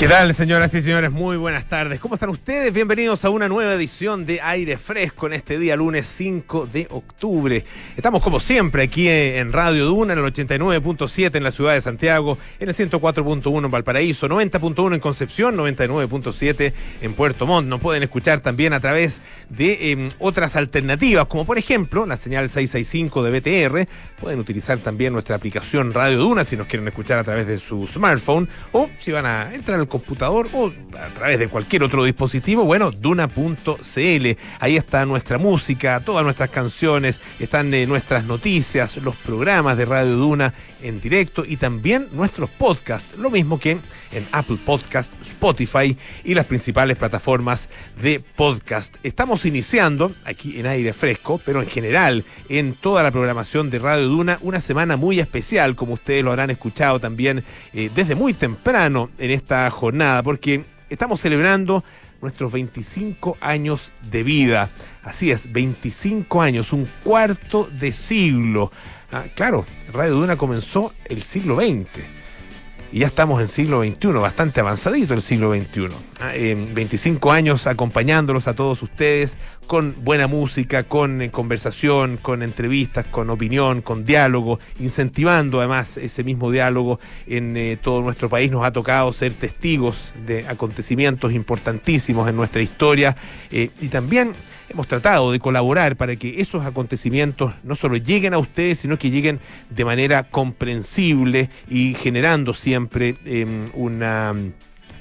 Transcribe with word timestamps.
¿Qué 0.00 0.08
tal, 0.08 0.32
señoras 0.32 0.72
y 0.72 0.80
señores? 0.80 1.10
Muy 1.10 1.36
buenas 1.36 1.68
tardes. 1.68 2.00
¿Cómo 2.00 2.14
están 2.14 2.30
ustedes? 2.30 2.72
Bienvenidos 2.72 3.22
a 3.26 3.28
una 3.28 3.50
nueva 3.50 3.74
edición 3.74 4.24
de 4.24 4.40
Aire 4.40 4.78
Fresco 4.78 5.26
en 5.26 5.34
este 5.34 5.58
día, 5.58 5.76
lunes 5.76 6.06
5 6.06 6.70
de 6.72 6.86
octubre. 6.88 7.66
Estamos, 7.98 8.22
como 8.22 8.40
siempre, 8.40 8.84
aquí 8.84 9.10
en 9.10 9.52
Radio 9.52 9.84
Duna, 9.84 10.14
en 10.14 10.20
el 10.20 10.24
89.7 10.24 11.36
en 11.36 11.44
la 11.44 11.50
ciudad 11.50 11.74
de 11.74 11.82
Santiago, 11.82 12.38
en 12.60 12.70
el 12.70 12.74
104.1 12.74 13.62
en 13.66 13.70
Valparaíso, 13.70 14.26
90.1 14.26 14.94
en 14.94 15.00
Concepción, 15.00 15.58
99.7 15.58 16.72
en 17.02 17.12
Puerto 17.12 17.44
Montt. 17.44 17.68
Nos 17.68 17.82
pueden 17.82 18.02
escuchar 18.02 18.40
también 18.40 18.72
a 18.72 18.80
través 18.80 19.20
de 19.50 19.92
em, 19.92 20.10
otras 20.18 20.56
alternativas, 20.56 21.26
como 21.26 21.44
por 21.44 21.58
ejemplo 21.58 22.06
la 22.06 22.16
señal 22.16 22.48
665 22.48 23.22
de 23.22 23.38
BTR. 23.38 23.88
Pueden 24.18 24.38
utilizar 24.38 24.78
también 24.78 25.12
nuestra 25.12 25.36
aplicación 25.36 25.92
Radio 25.92 26.16
Duna 26.20 26.44
si 26.44 26.56
nos 26.56 26.68
quieren 26.68 26.88
escuchar 26.88 27.18
a 27.18 27.24
través 27.24 27.46
de 27.46 27.58
su 27.58 27.86
smartphone 27.86 28.48
o 28.72 28.88
si 28.98 29.12
van 29.12 29.26
a 29.26 29.54
entrar 29.54 29.78
al 29.78 29.89
computador 29.90 30.48
o 30.54 30.72
a 30.98 31.08
través 31.08 31.38
de 31.38 31.48
cualquier 31.48 31.82
otro 31.82 32.04
dispositivo, 32.04 32.64
bueno, 32.64 32.90
duna.cl. 32.90 34.26
Ahí 34.58 34.76
está 34.76 35.04
nuestra 35.04 35.36
música, 35.36 36.00
todas 36.00 36.24
nuestras 36.24 36.48
canciones, 36.48 37.20
están 37.38 37.74
eh, 37.74 37.86
nuestras 37.86 38.24
noticias, 38.24 38.96
los 38.98 39.16
programas 39.16 39.76
de 39.76 39.84
Radio 39.84 40.16
Duna 40.16 40.54
en 40.82 41.00
directo 41.00 41.44
y 41.46 41.56
también 41.56 42.06
nuestros 42.12 42.48
podcasts, 42.50 43.18
lo 43.18 43.30
mismo 43.30 43.58
que 43.58 43.72
en 44.12 44.26
Apple 44.32 44.56
Podcast, 44.64 45.12
Spotify 45.22 45.96
y 46.24 46.34
las 46.34 46.46
principales 46.46 46.96
plataformas 46.96 47.68
de 48.00 48.20
podcast. 48.20 48.96
Estamos 49.02 49.44
iniciando 49.44 50.12
aquí 50.24 50.58
en 50.58 50.66
aire 50.66 50.92
fresco, 50.92 51.40
pero 51.44 51.62
en 51.62 51.68
general 51.68 52.24
en 52.48 52.74
toda 52.74 53.02
la 53.02 53.10
programación 53.10 53.70
de 53.70 53.78
Radio 53.78 54.08
Duna, 54.08 54.38
una 54.42 54.60
semana 54.60 54.96
muy 54.96 55.20
especial, 55.20 55.76
como 55.76 55.94
ustedes 55.94 56.24
lo 56.24 56.30
habrán 56.30 56.50
escuchado 56.50 56.98
también 56.98 57.44
eh, 57.72 57.90
desde 57.94 58.14
muy 58.14 58.34
temprano 58.34 59.10
en 59.18 59.30
esta 59.30 59.70
jornada, 59.80 60.22
porque 60.22 60.64
estamos 60.90 61.20
celebrando 61.20 61.82
nuestros 62.20 62.52
25 62.52 63.38
años 63.40 63.92
de 64.02 64.22
vida. 64.22 64.68
Así 65.02 65.30
es, 65.30 65.50
25 65.50 66.42
años, 66.42 66.74
un 66.74 66.86
cuarto 67.02 67.66
de 67.72 67.94
siglo. 67.94 68.70
Ah, 69.10 69.24
claro, 69.34 69.64
Radio 69.90 70.16
Duna 70.16 70.36
comenzó 70.36 70.92
el 71.06 71.22
siglo 71.22 71.56
XX 71.56 72.19
y 72.92 73.00
ya 73.00 73.06
estamos 73.06 73.40
en 73.40 73.48
siglo 73.48 73.84
XXI, 73.84 74.08
bastante 74.14 74.60
avanzadito 74.60 75.14
el 75.14 75.22
siglo 75.22 75.54
XXI. 75.54 75.88
Ah, 76.20 76.32
25 76.34 77.30
años 77.30 77.66
acompañándolos 77.66 78.48
a 78.48 78.54
todos 78.54 78.82
ustedes 78.82 79.38
con 79.66 79.94
buena 80.02 80.26
música, 80.26 80.82
con 80.82 81.22
eh, 81.22 81.30
conversación, 81.30 82.18
con 82.20 82.42
entrevistas, 82.42 83.06
con 83.06 83.30
opinión, 83.30 83.82
con 83.82 84.04
diálogo, 84.04 84.58
incentivando 84.80 85.58
además 85.60 85.96
ese 85.96 86.24
mismo 86.24 86.50
diálogo 86.50 86.98
en 87.28 87.56
eh, 87.56 87.78
todo 87.80 88.02
nuestro 88.02 88.28
país. 88.28 88.50
Nos 88.50 88.64
ha 88.64 88.72
tocado 88.72 89.12
ser 89.12 89.32
testigos 89.32 90.12
de 90.26 90.46
acontecimientos 90.48 91.32
importantísimos 91.32 92.28
en 92.28 92.34
nuestra 92.34 92.62
historia 92.62 93.16
eh, 93.52 93.70
y 93.80 93.88
también 93.88 94.32
hemos 94.70 94.86
tratado 94.86 95.32
de 95.32 95.40
colaborar 95.40 95.96
para 95.96 96.16
que 96.16 96.40
esos 96.40 96.64
acontecimientos 96.64 97.52
no 97.64 97.74
solo 97.74 97.96
lleguen 97.96 98.34
a 98.34 98.38
ustedes, 98.38 98.78
sino 98.78 98.98
que 98.98 99.10
lleguen 99.10 99.40
de 99.68 99.84
manera 99.84 100.22
comprensible 100.24 101.50
y 101.68 101.94
generando 101.94 102.54
siempre 102.54 103.16
em, 103.24 103.70
una 103.74 104.34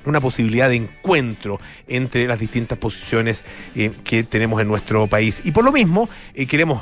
una 0.06 0.22
posibilidad 0.22 0.70
de 0.70 0.75
encuentro 0.75 1.59
entre 1.88 2.25
las 2.25 2.40
distintas 2.40 2.78
posiciones 2.78 3.44
eh, 3.75 3.92
que 4.03 4.23
tenemos 4.23 4.59
en 4.62 4.67
nuestro 4.67 5.06
país. 5.08 5.42
Y 5.44 5.52
por 5.52 5.64
lo 5.64 5.72
mismo, 5.72 6.09
eh, 6.34 6.47
queremos 6.47 6.81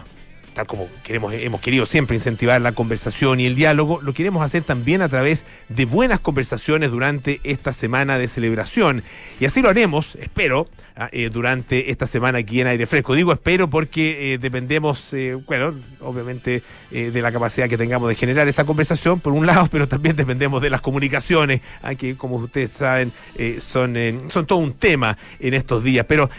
tal 0.53 0.65
como 0.65 0.87
queremos, 1.03 1.33
hemos 1.33 1.61
querido 1.61 1.85
siempre 1.85 2.15
incentivar 2.15 2.59
la 2.59 2.71
conversación 2.71 3.39
y 3.39 3.45
el 3.45 3.53
diálogo, 3.53 3.99
lo 4.01 4.13
queremos 4.13 4.43
hacer 4.43 4.63
también 4.63 5.03
a 5.03 5.09
través 5.09 5.45
de 5.69 5.85
buenas 5.85 6.19
conversaciones 6.19 6.89
durante 6.89 7.39
esta 7.43 7.73
semana 7.73 8.17
de 8.17 8.27
celebración. 8.27 9.03
Y 9.39 9.45
así 9.45 9.61
lo 9.61 9.69
haremos, 9.69 10.15
espero, 10.15 10.67
eh, 11.11 11.29
durante 11.31 11.91
esta 11.91 12.07
semana 12.07 12.39
aquí 12.39 12.59
en 12.59 12.65
aire 12.65 12.87
fresco. 12.87 13.13
Digo 13.13 13.31
espero 13.31 13.69
porque 13.69 14.33
eh, 14.33 14.37
dependemos, 14.39 15.13
eh, 15.13 15.37
bueno, 15.45 15.71
obviamente 15.99 16.63
de 16.89 17.21
la 17.21 17.33
capacidad 17.33 17.67
que 17.67 17.77
tengamos 17.77 18.07
de 18.07 18.15
generar 18.15 18.47
esa 18.47 18.63
conversación, 18.63 19.19
por 19.19 19.33
un 19.33 19.45
lado, 19.45 19.67
pero 19.71 19.87
también 19.87 20.15
dependemos 20.15 20.61
de 20.61 20.69
las 20.69 20.79
comunicaciones, 20.79 21.59
ah, 21.83 21.95
que 21.95 22.15
como 22.15 22.37
ustedes 22.37 22.71
saben 22.71 23.11
son, 23.59 23.95
son 24.29 24.45
todo 24.45 24.59
un 24.59 24.73
tema 24.73 25.17
en 25.39 25.53
estos 25.53 25.83
días. 25.83 26.05
Pero 26.07 26.29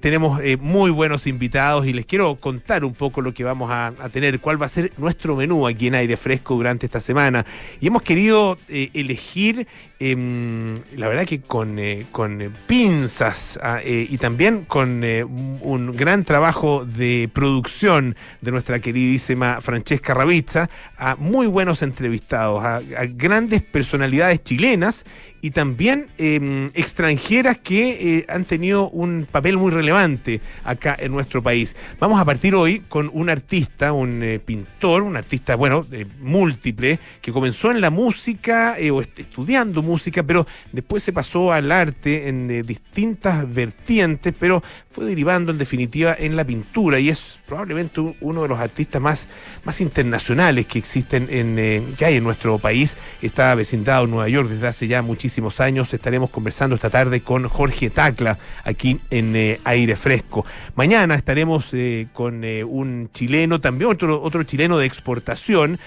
tenemos 0.00 0.40
muy 0.60 0.90
buenos 0.90 1.26
invitados 1.26 1.86
y 1.86 1.94
les 1.94 2.04
quiero 2.04 2.36
contar 2.36 2.84
un 2.84 2.92
poco 2.92 3.22
lo 3.22 3.32
que 3.32 3.44
vamos 3.44 3.70
a, 3.72 3.92
tener, 4.12 4.40
cuál 4.40 4.60
va 4.60 4.66
a 4.66 4.68
ser 4.68 4.92
nuestro 4.98 5.36
menú 5.36 5.66
aquí 5.66 5.86
en 5.86 5.94
aire 5.94 6.18
fresco 6.18 6.54
durante 6.54 6.84
esta 6.84 7.00
semana. 7.00 7.46
Y 7.80 7.86
hemos 7.86 8.02
querido 8.02 8.58
elegir 8.68 9.66
Em, 10.06 10.74
la 10.96 11.08
verdad 11.08 11.24
que 11.24 11.40
con, 11.40 11.78
con 12.12 12.52
pinzas 12.66 13.58
ah, 13.62 13.80
eh, 14.04 14.08
y 14.10 14.18
también 14.18 14.64
con 14.64 15.02
eh, 15.04 15.24
un 15.24 15.92
gran 15.96 16.24
trabajo 16.24 16.84
de 16.84 17.28
producción 17.32 18.16
de 18.40 18.50
nuestra 18.50 18.78
queridísima 18.78 19.60
Francesca 19.60 20.14
Ravizza, 20.14 20.68
a 20.96 21.16
muy 21.16 21.46
buenos 21.46 21.82
entrevistados, 21.82 22.64
a 22.64 22.80
grandes 23.08 23.62
personalidades 23.62 24.42
chilenas 24.42 25.04
y 25.44 25.50
también 25.50 26.06
em, 26.16 26.70
extranjeras 26.72 27.58
que 27.58 28.16
eh, 28.16 28.26
han 28.30 28.46
tenido 28.46 28.88
un 28.88 29.28
papel 29.30 29.58
muy 29.58 29.70
relevante 29.70 30.40
acá 30.64 30.96
en 30.98 31.12
nuestro 31.12 31.42
país. 31.42 31.76
Vamos 32.00 32.18
a 32.18 32.24
partir 32.24 32.54
hoy 32.54 32.80
con 32.88 33.10
un 33.12 33.28
artista, 33.28 33.92
un 33.92 34.22
eh, 34.22 34.40
pintor, 34.42 35.02
un 35.02 35.18
artista, 35.18 35.54
bueno, 35.54 35.84
múltiple, 36.22 36.98
que 37.20 37.30
comenzó 37.30 37.70
en 37.70 37.82
la 37.82 37.90
música 37.90 38.78
eh, 38.78 38.90
o 38.90 39.02
estudiando 39.02 39.82
música, 39.82 40.22
pero 40.22 40.46
después 40.72 41.02
se 41.02 41.12
pasó 41.12 41.52
al 41.52 41.70
arte 41.70 42.26
en 42.26 42.64
distintas 42.66 43.44
vertientes, 43.52 44.34
pero 44.40 44.62
fue 44.88 45.04
derivando 45.04 45.52
en 45.52 45.58
definitiva 45.58 46.16
en 46.18 46.36
la 46.36 46.44
pintura 46.44 46.98
y 47.00 47.10
es 47.10 47.38
probablemente 47.46 48.00
uno 48.22 48.42
de 48.42 48.48
los 48.48 48.58
artistas 48.58 49.02
más, 49.02 49.28
más 49.64 49.82
internacionales 49.82 50.66
que 50.66 50.78
existen 50.78 51.26
en, 51.28 51.94
que 51.98 52.04
hay 52.06 52.16
en 52.16 52.24
nuestro 52.24 52.58
país. 52.58 52.96
Está 53.20 53.54
vecindado 53.54 54.04
en 54.04 54.10
Nueva 54.12 54.28
York 54.30 54.48
desde 54.48 54.68
hace 54.68 54.86
ya 54.86 55.02
muchísimo 55.02 55.33
años. 55.60 55.92
Estaremos 55.92 56.30
conversando 56.30 56.74
esta 56.76 56.90
tarde 56.90 57.20
con 57.20 57.48
Jorge 57.48 57.90
Tacla 57.90 58.38
aquí 58.64 59.00
en 59.10 59.34
eh, 59.36 59.60
Aire 59.64 59.96
Fresco. 59.96 60.46
Mañana 60.74 61.14
estaremos 61.14 61.68
eh, 61.72 62.06
con 62.12 62.44
eh, 62.44 62.64
un 62.64 63.10
chileno, 63.12 63.60
también 63.60 63.90
otro, 63.90 64.22
otro 64.22 64.42
chileno 64.44 64.78
de 64.78 64.86
exportación, 64.86 65.78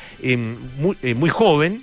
muy, 0.79 0.97
muy 1.15 1.29
joven, 1.29 1.81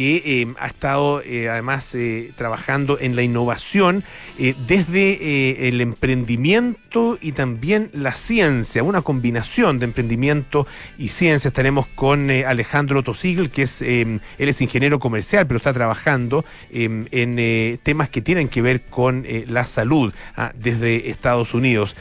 que 0.00 0.22
eh, 0.24 0.54
ha 0.58 0.66
estado 0.66 1.20
eh, 1.20 1.50
además 1.50 1.94
eh, 1.94 2.30
trabajando 2.34 2.98
en 2.98 3.16
la 3.16 3.22
innovación 3.22 4.02
desde 4.38 5.68
el 5.68 5.82
emprendimiento 5.82 7.18
y 7.20 7.32
también 7.32 7.90
la 7.92 8.12
ciencia, 8.12 8.82
una 8.82 9.02
combinación 9.02 9.78
de 9.78 9.84
emprendimiento 9.84 10.66
y 10.96 11.08
ciencia. 11.08 11.48
Estaremos 11.48 11.86
con 11.88 12.30
Alejandro 12.30 13.02
Tosigl, 13.02 13.50
que 13.50 13.64
es, 13.64 13.82
él 13.82 14.22
es 14.38 14.62
ingeniero 14.62 14.98
comercial, 14.98 15.46
pero 15.46 15.58
está 15.58 15.74
trabajando 15.74 16.46
en 16.72 17.78
temas 17.82 18.08
que 18.08 18.22
tienen 18.22 18.48
que 18.48 18.62
ver 18.62 18.80
con 18.80 19.26
la 19.48 19.66
salud 19.66 20.14
ah, 20.34 20.52
desde 20.54 21.10
Estados 21.10 21.52
Unidos. 21.52 21.94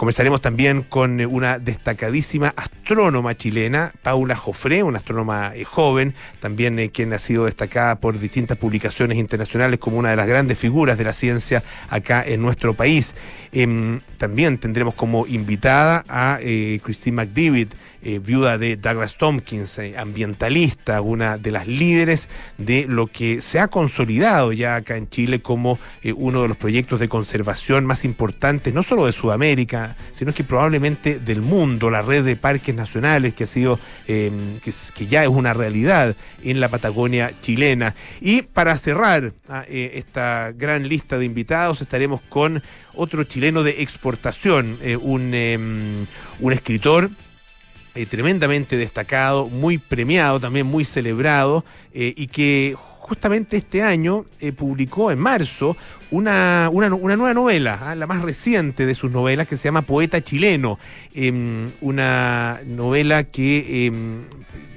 Conversaremos 0.00 0.40
también 0.40 0.82
con 0.82 1.20
eh, 1.20 1.26
una 1.26 1.58
destacadísima 1.58 2.54
astrónoma 2.56 3.36
chilena, 3.36 3.92
Paula 4.00 4.34
Jofré, 4.34 4.82
una 4.82 4.96
astrónoma 4.96 5.52
eh, 5.54 5.64
joven, 5.64 6.14
también 6.40 6.78
eh, 6.78 6.88
quien 6.88 7.12
ha 7.12 7.18
sido 7.18 7.44
destacada 7.44 7.96
por 7.96 8.18
distintas 8.18 8.56
publicaciones 8.56 9.18
internacionales 9.18 9.78
como 9.78 9.98
una 9.98 10.08
de 10.08 10.16
las 10.16 10.26
grandes 10.26 10.58
figuras 10.58 10.96
de 10.96 11.04
la 11.04 11.12
ciencia 11.12 11.62
acá 11.90 12.24
en 12.26 12.40
nuestro 12.40 12.72
país. 12.72 13.14
Em, 13.52 14.00
también 14.16 14.56
tendremos 14.56 14.94
como 14.94 15.26
invitada 15.26 16.02
a 16.08 16.38
Christine 16.82 17.16
McDavid, 18.02 18.20
viuda 18.20 18.58
de 18.58 18.76
Douglas 18.76 19.16
Tompkins, 19.16 19.78
ambientalista, 19.96 21.00
una 21.00 21.38
de 21.38 21.50
las 21.50 21.66
líderes 21.66 22.28
de 22.58 22.86
lo 22.88 23.06
que 23.06 23.40
se 23.40 23.58
ha 23.58 23.68
consolidado 23.68 24.52
ya 24.52 24.76
acá 24.76 24.96
en 24.96 25.08
Chile 25.08 25.40
como 25.40 25.78
uno 26.16 26.42
de 26.42 26.48
los 26.48 26.56
proyectos 26.56 27.00
de 27.00 27.08
conservación 27.08 27.86
más 27.86 28.04
importantes, 28.04 28.72
no 28.72 28.82
solo 28.82 29.06
de 29.06 29.12
Sudamérica, 29.12 29.96
sino 30.12 30.32
que 30.32 30.44
probablemente 30.44 31.18
del 31.18 31.42
mundo, 31.42 31.90
la 31.90 32.02
red 32.02 32.24
de 32.24 32.36
parques 32.36 32.74
nacionales 32.74 33.34
que 33.34 33.44
ha 33.44 33.46
sido, 33.46 33.78
em, 34.06 34.58
que, 34.60 35.06
ya 35.06 35.22
es 35.22 35.28
una 35.28 35.52
realidad 35.52 36.14
en 36.44 36.60
la 36.60 36.68
Patagonia 36.68 37.32
chilena. 37.40 37.94
Y 38.20 38.42
para 38.42 38.76
cerrar 38.76 39.32
ah, 39.48 39.64
eh, 39.68 39.92
esta 39.94 40.52
gran 40.56 40.88
lista 40.88 41.18
de 41.18 41.24
invitados, 41.24 41.80
estaremos 41.80 42.20
con 42.28 42.62
otro 42.94 43.24
chileno 43.24 43.62
de 43.62 43.82
exportación, 43.82 44.76
eh, 44.82 44.96
un, 44.96 45.32
em, 45.34 46.06
un 46.40 46.52
escritor. 46.52 47.10
Eh, 47.94 48.06
tremendamente 48.06 48.76
destacado, 48.76 49.48
muy 49.48 49.78
premiado, 49.78 50.38
también 50.38 50.66
muy 50.66 50.84
celebrado, 50.84 51.64
y 51.92 52.28
que 52.28 52.76
justamente 53.10 53.56
este 53.56 53.82
año 53.82 54.24
eh, 54.38 54.52
publicó 54.52 55.10
en 55.10 55.18
marzo 55.18 55.76
una, 56.12 56.70
una, 56.72 56.88
nueva 56.88 57.34
novela, 57.34 57.80
¿ah? 57.82 57.96
la 57.96 58.06
más 58.06 58.22
reciente 58.22 58.86
de 58.86 58.94
sus 58.94 59.10
novelas, 59.10 59.48
que 59.48 59.56
se 59.56 59.64
llama 59.64 59.82
Poeta 59.82 60.22
Chileno. 60.22 60.78
Em, 61.12 61.68
una 61.80 62.60
novela 62.64 63.24
que 63.24 63.86
em, 63.86 64.20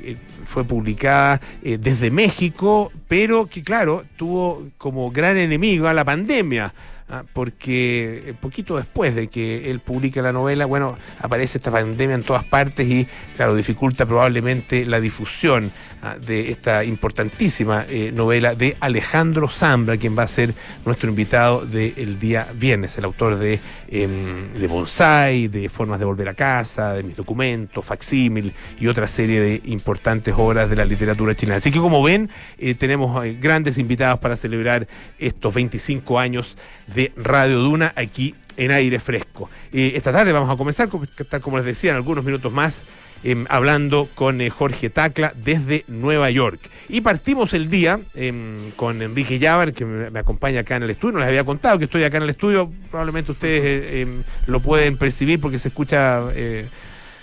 eh, 0.02 0.18
fue 0.48 0.64
publicada 0.64 1.40
desde 1.62 2.10
México, 2.10 2.92
pero 3.08 3.46
que 3.46 3.62
claro, 3.62 4.04
tuvo 4.18 4.68
como 4.80 5.12
gran 5.12 5.38
enemigo 5.38 5.88
a 5.88 5.94
la 5.94 6.04
pandemia. 6.04 6.74
¿Ah? 7.14 7.24
porque 7.34 8.36
poquito 8.42 8.78
después 8.78 9.16
de 9.16 9.28
que 9.28 9.70
él 9.70 9.80
publique 9.80 10.22
la 10.22 10.32
novela, 10.32 10.66
bueno, 10.66 10.98
aparece 11.20 11.58
esta 11.58 11.72
pandemia 11.72 12.16
en 12.16 12.24
todas 12.24 12.44
partes 12.44 12.88
y, 12.88 13.08
claro, 13.36 13.56
dificulta 13.56 14.06
probablemente 14.06 14.86
la 14.86 15.00
difusión. 15.00 15.72
De 16.20 16.52
esta 16.52 16.84
importantísima 16.84 17.86
eh, 17.88 18.12
novela 18.14 18.56
de 18.56 18.76
Alejandro 18.82 19.48
Zambra, 19.48 19.96
quien 19.98 20.18
va 20.18 20.24
a 20.24 20.28
ser 20.28 20.54
nuestro 20.86 21.10
invitado 21.10 21.66
del 21.66 22.20
día 22.20 22.46
viernes, 22.56 22.98
el 22.98 23.06
autor 23.06 23.38
de, 23.38 23.60
em, 23.88 24.52
de 24.52 24.68
Bonsai, 24.68 25.48
de 25.48 25.70
Formas 25.70 26.00
de 26.00 26.06
Volver 26.06 26.28
a 26.28 26.34
Casa, 26.34 26.94
de 26.94 27.04
Mis 27.04 27.16
Documentos, 27.16 27.86
Facsímil 27.86 28.54
y 28.80 28.88
otra 28.88 29.08
serie 29.08 29.40
de 29.40 29.62
importantes 29.66 30.34
obras 30.38 30.70
de 30.70 30.76
la 30.76 30.84
literatura 30.84 31.36
chilena. 31.36 31.58
Así 31.58 31.72
que, 31.72 31.80
como 31.80 32.04
ven, 32.04 32.30
eh, 32.58 32.76
tenemos 32.76 33.24
eh, 33.26 33.38
grandes 33.40 33.78
invitados 33.78 34.20
para 34.20 34.36
celebrar 34.36 34.88
estos 35.20 35.54
25 35.54 36.20
años 36.20 36.58
de 36.94 37.14
Radio 37.16 37.60
Duna 37.60 37.94
aquí 37.96 38.36
en 38.58 38.72
aire 38.72 39.00
fresco. 39.00 39.50
esta 39.72 40.12
tarde 40.12 40.32
vamos 40.32 40.50
a 40.50 40.58
comenzar, 40.58 40.88
como 40.88 41.58
les 41.58 41.66
decía, 41.66 41.90
en 41.92 41.96
algunos 41.96 42.24
minutos 42.24 42.52
más, 42.54 42.84
em, 43.24 43.46
hablando 43.50 44.08
con 44.16 44.42
eh, 44.42 44.50
Jorge 44.50 44.90
Tacla 44.90 45.34
desde 45.36 45.86
Nueva 45.88 46.30
York. 46.30 46.60
Y 46.90 47.02
partimos 47.02 47.54
el 47.54 47.70
día 47.70 48.00
em, 48.16 48.72
con 48.76 49.02
Enrique 49.02 49.40
Llávar, 49.40 49.74
que 49.74 49.86
me, 49.86 50.20
acompaña 50.20 50.62
acá 50.62 50.76
en 50.76 50.84
el 50.84 50.90
estudio. 50.90 51.14
No 51.14 51.20
les 51.20 51.30
había 51.30 51.44
contado 51.44 51.78
que 51.78 51.86
estoy 51.86 52.04
acá 52.04 52.18
en 52.18 52.24
el 52.24 52.30
estudio. 52.30 52.72
Probablemente 52.92 53.32
ustedes 53.32 53.62
eh, 53.64 54.02
em, 54.02 54.24
lo 54.48 54.60
pueden 54.60 54.98
percibir 54.98 55.40
porque 55.40 55.60
se 55.60 55.70
escucha. 55.70 56.22
Eh, 56.36 56.66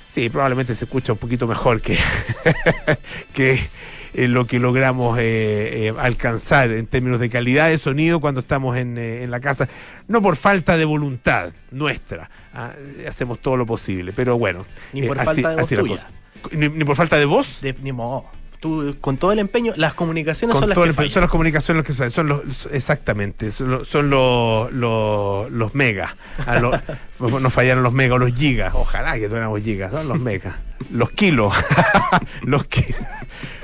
sí, 0.08 0.29
probablemente 0.29 0.75
se 0.75 0.85
escucha 0.85 1.12
un 1.12 1.19
poquito 1.19 1.47
mejor 1.47 1.81
que, 1.81 1.99
que 3.35 3.61
eh, 4.15 4.29
lo 4.29 4.47
que 4.47 4.59
logramos 4.59 5.19
eh, 5.19 5.87
eh, 5.89 5.95
alcanzar 5.99 6.71
en 6.71 6.87
términos 6.87 7.21
de 7.21 7.31
calidad 7.31 7.69
de 7.69 7.79
sonido 7.79 8.21
cuando 8.21 8.41
estamos 8.41 8.77
en, 8.77 8.99
en 8.99 9.31
la 9.31 9.41
casa, 9.41 9.69
no 10.09 10.21
por 10.23 10.37
falta 10.37 10.77
de 10.77 10.85
voluntad 10.85 11.53
nuestra, 11.71 12.31
¿ah? 12.55 12.73
hacemos 13.09 13.39
todo 13.39 13.57
lo 13.57 13.67
posible, 13.67 14.12
pero 14.15 14.39
bueno, 14.39 14.67
ni 14.93 15.03
por 15.03 15.17
falta 15.17 15.57
de 15.57 15.83
voz 15.83 16.07
Ni, 16.53 16.85
por 16.85 16.97
falta 16.97 17.17
de 17.17 17.25
voz. 17.25 17.62
ni 17.83 17.93
modo 17.93 18.40
tú 18.61 18.95
con 19.01 19.17
todo 19.17 19.33
el 19.33 19.39
empeño, 19.39 19.73
las 19.77 19.95
comunicaciones 19.95 20.57
son 20.57 20.69
las 20.69 20.79
que 20.79 20.93
fallan. 20.93 21.11
Son 21.11 21.23
las 21.23 21.31
comunicaciones 21.31 21.85
que 21.85 22.11
son 22.11 22.29
los, 22.29 22.69
exactamente, 22.71 23.51
son 23.51 23.71
los, 23.71 23.89
son 23.89 24.11
los, 24.11 24.71
los, 25.51 25.75
megas. 25.75 26.12
Ah, 26.47 26.61
nos 27.19 27.53
fallaron 27.53 27.83
los 27.83 27.93
megas 27.93 28.17
o 28.17 28.19
los 28.19 28.35
gigas. 28.35 28.73
Ojalá 28.75 29.15
que 29.19 29.27
tuviéramos 29.29 29.61
gigas, 29.62 29.93
¿no? 29.93 30.05
Los 30.05 30.21
megas. 30.21 30.55
Los 30.93 31.11
kilos. 31.11 31.55
los 32.43 32.67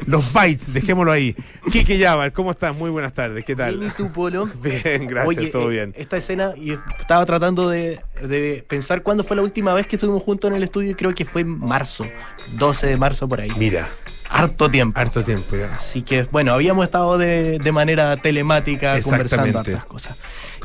Los 0.06 0.32
bytes, 0.32 0.72
dejémoslo 0.72 1.12
ahí. 1.12 1.36
Kike 1.70 1.98
Yabar, 1.98 2.32
¿cómo 2.32 2.50
estás? 2.50 2.74
Muy 2.74 2.90
buenas 2.90 3.12
tardes, 3.12 3.44
¿qué 3.44 3.54
tal? 3.54 3.78
Bien, 3.78 3.90
¿y 3.90 3.94
tú, 3.96 4.12
Polo? 4.12 4.46
Bien, 4.62 5.06
gracias, 5.06 5.50
todo 5.50 5.68
bien. 5.68 5.90
Eh, 5.90 6.02
esta 6.02 6.16
escena, 6.16 6.52
y 6.56 6.72
estaba 7.00 7.26
tratando 7.26 7.68
de, 7.68 8.00
de, 8.22 8.64
pensar 8.66 9.02
cuándo 9.02 9.24
fue 9.24 9.36
la 9.36 9.42
última 9.42 9.74
vez 9.74 9.86
que 9.86 9.96
estuvimos 9.96 10.22
juntos 10.22 10.50
en 10.50 10.56
el 10.56 10.62
estudio 10.62 10.92
y 10.92 10.94
creo 10.94 11.14
que 11.14 11.24
fue 11.24 11.42
en 11.42 11.58
marzo, 11.58 12.06
12 12.54 12.86
de 12.86 12.96
marzo 12.96 13.28
por 13.28 13.40
ahí. 13.40 13.50
Mira, 13.58 13.88
harto 14.28 14.70
tiempo. 14.70 14.98
Harto 14.98 15.22
tiempo, 15.22 15.56
ya. 15.56 15.74
Así 15.74 16.02
que, 16.02 16.24
bueno, 16.24 16.52
habíamos 16.52 16.84
estado 16.84 17.18
de, 17.18 17.72
manera 17.72 18.16
telemática 18.16 19.00
conversando 19.00 19.60
estas 19.60 19.84
cosas. 19.84 20.16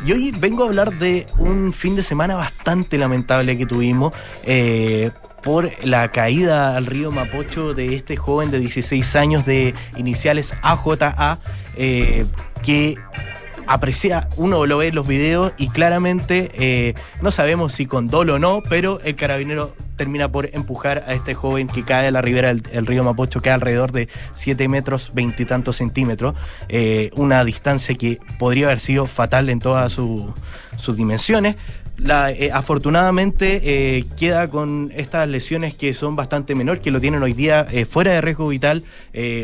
Y 0.05 0.13
hoy 0.13 0.31
vengo 0.31 0.63
a 0.63 0.67
hablar 0.67 0.93
de 0.93 1.27
un 1.37 1.73
fin 1.73 1.95
de 1.95 2.03
semana 2.03 2.35
bastante 2.35 2.97
lamentable 2.97 3.57
que 3.57 3.65
tuvimos. 3.65 4.13
Eh, 4.43 5.11
por 5.41 5.71
la 5.83 6.11
caída 6.11 6.75
al 6.75 6.85
río 6.85 7.11
Mapocho 7.11 7.73
de 7.73 7.95
este 7.95 8.15
joven 8.15 8.51
de 8.51 8.59
16 8.59 9.15
años 9.15 9.45
de 9.45 9.73
iniciales 9.97 10.53
AJA, 10.61 11.39
eh, 11.75 12.25
que 12.61 12.97
aprecia, 13.67 14.27
uno 14.37 14.65
lo 14.65 14.77
ve 14.77 14.87
en 14.87 14.95
los 14.95 15.07
videos 15.07 15.53
y 15.57 15.69
claramente 15.69 16.51
eh, 16.53 16.93
no 17.21 17.31
sabemos 17.31 17.73
si 17.73 17.85
con 17.85 18.07
dolo 18.07 18.35
o 18.35 18.39
no, 18.39 18.61
pero 18.67 18.99
el 19.01 19.15
carabinero 19.15 19.75
termina 19.95 20.31
por 20.31 20.49
empujar 20.53 21.03
a 21.07 21.13
este 21.13 21.35
joven 21.35 21.67
que 21.67 21.83
cae 21.83 22.07
a 22.07 22.11
la 22.11 22.21
ribera 22.21 22.53
del, 22.53 22.85
río 22.85 23.03
Mapocho, 23.03 23.41
que 23.41 23.49
es 23.49 23.55
alrededor 23.55 23.91
de 23.91 24.09
7 24.33 24.67
metros, 24.67 25.11
veintitantos 25.13 25.77
centímetros, 25.77 26.35
eh, 26.69 27.11
una 27.15 27.43
distancia 27.43 27.95
que 27.95 28.19
podría 28.39 28.65
haber 28.65 28.79
sido 28.79 29.05
fatal 29.05 29.49
en 29.49 29.59
todas 29.59 29.91
sus 29.91 30.97
dimensiones. 30.97 31.55
Eh, 32.03 32.49
afortunadamente 32.51 33.61
eh, 33.63 34.05
queda 34.17 34.49
con 34.49 34.91
estas 34.95 35.29
lesiones 35.29 35.75
que 35.75 35.93
son 35.93 36.15
bastante 36.15 36.55
menores, 36.55 36.81
que 36.81 36.89
lo 36.89 36.99
tienen 36.99 37.21
hoy 37.21 37.33
día 37.33 37.67
eh, 37.71 37.85
fuera 37.85 38.11
de 38.11 38.21
riesgo 38.21 38.47
vital, 38.47 38.83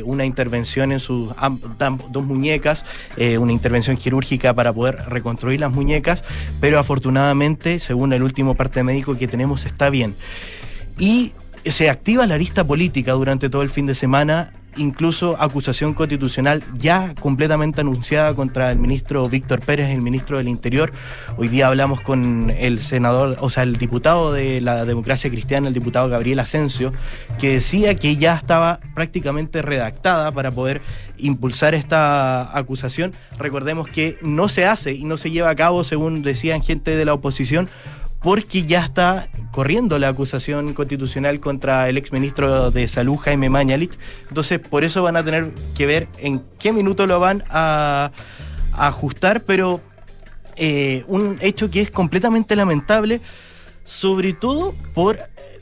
una 0.04 0.26
intervención 0.26 0.92
en 0.92 1.00
sus 1.00 1.30
dos 2.10 2.26
muñecas, 2.26 2.84
una 3.40 3.52
intervención 3.52 3.98
quirúrgica 3.98 4.54
para 4.54 4.74
poder 4.74 4.98
reconstruir 5.08 5.60
las 5.60 5.72
muñecas, 5.72 6.24
pero 6.60 6.80
afortunadamente, 6.80 7.80
según 7.80 8.14
el 8.14 8.24
último 8.24 8.56
parte 8.56 8.84
médico 8.84 9.18
que 9.18 9.28
tenemos, 9.28 9.66
está 9.66 9.90
bien. 9.90 10.16
Y 10.98 11.34
se 11.66 11.90
activa 11.90 12.26
la 12.28 12.38
lista 12.38 12.64
política 12.64 13.12
durante 13.12 13.50
todo 13.50 13.62
el 13.62 13.70
fin 13.70 13.86
de 13.86 13.96
semana 13.96 14.54
incluso 14.78 15.36
acusación 15.40 15.94
constitucional 15.94 16.64
ya 16.78 17.14
completamente 17.20 17.82
anunciada 17.82 18.34
contra 18.34 18.72
el 18.72 18.78
ministro 18.78 19.28
Víctor 19.28 19.62
Pérez, 19.62 19.90
el 19.90 20.02
ministro 20.02 20.38
del 20.38 20.48
Interior. 20.48 20.92
Hoy 21.38 21.48
día 21.48 21.68
hablamos 21.68 22.02
con 22.02 22.52
el 22.52 22.80
senador, 22.80 23.38
o 23.40 23.50
sea, 23.50 23.64
el 23.64 23.78
diputado 23.78 24.32
de 24.32 24.62
la 24.62 24.86
democracia 24.86 25.30
cristiana, 25.30 25.68
el 25.68 25.74
diputado 25.74 26.10
Gabriel 26.10 26.40
Asensio, 26.40 26.92
que 27.40 27.54
decía 27.54 27.96
que 27.96 28.16
ya 28.18 28.36
estaba 28.36 28.80
prácticamente 28.96 29.62
redactada 29.62 30.32
para 30.32 30.52
poder 30.52 30.82
impulsar 31.18 31.74
esta 31.74 32.58
acusación. 32.58 33.14
Recordemos 33.38 33.88
que 33.88 34.18
no 34.22 34.50
se 34.50 34.66
hace 34.66 34.94
y 34.94 35.04
no 35.04 35.18
se 35.18 35.32
lleva 35.32 35.50
a 35.50 35.56
cabo, 35.56 35.84
según 35.84 36.22
decían 36.22 36.64
gente 36.64 36.96
de 36.96 37.06
la 37.06 37.14
oposición, 37.14 37.70
porque 38.22 38.64
ya 38.64 38.84
está 38.84 39.30
corriendo 39.52 40.00
la 40.00 40.10
acusación 40.10 40.74
constitucional 40.74 41.40
contra 41.40 41.90
el 41.90 41.98
exministro 41.98 42.72
de 42.72 42.88
Salud, 42.88 43.18
Jaime 43.18 43.50
Mañalich. 43.50 43.98
Entonces, 44.28 44.60
por 44.60 44.84
eso 44.84 45.04
van 45.04 45.18
a 45.18 45.24
tener 45.24 45.52
que 45.76 45.86
ver 45.86 46.08
en 46.18 46.44
qué 46.60 46.72
minuto 46.74 47.08
lo 47.08 47.20
van 47.20 47.44
a, 47.50 48.12
ajustar, 48.74 49.42
pero 49.42 49.82
eh, 50.56 51.04
un 51.08 51.40
hecho 51.42 51.72
que 51.72 51.82
es 51.82 51.90
completamente 51.90 52.56
lamentable, 52.56 53.22
sobre 53.84 54.34
todo 54.34 54.76
por 54.94 55.18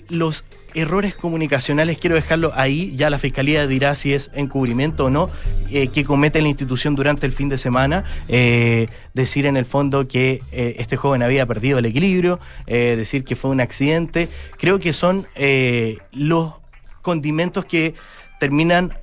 los 0.10 0.44
errores 0.76 1.16
comunicacionales, 1.16 1.98
quiero 1.98 2.16
dejarlo 2.16 2.52
ahí, 2.54 2.94
ya 2.96 3.10
la 3.10 3.18
Fiscalía 3.18 3.66
dirá 3.66 3.96
si 3.96 4.14
es 4.14 4.30
encubrimiento 4.34 5.06
o 5.06 5.10
no, 5.10 5.30
eh, 5.72 5.88
que 5.88 6.04
comete 6.04 6.42
la 6.42 6.50
institución 6.50 6.96
durante 6.96 7.26
el 7.26 7.32
fin 7.32 7.50
de 7.50 7.58
semana, 7.58 8.04
eh, 8.28 8.88
decir 9.14 9.46
en 9.46 9.58
el 9.58 9.66
fondo 9.66 10.08
que 10.08 10.42
eh, 10.52 10.76
este 10.78 10.98
joven 10.98 11.24
había 11.24 11.46
perdido 11.46 11.80
el 11.80 11.86
equilibrio, 11.86 12.40
decir 12.68 13.24
que 13.24 13.36
fue 13.36 13.52
un 13.52 13.62
accidente, 13.62 14.28
creo 14.58 14.80
que 14.80 14.92
son 14.92 15.28
los 16.12 16.54
condimentos 17.02 17.66
que 17.66 17.94
terminan 18.40 18.94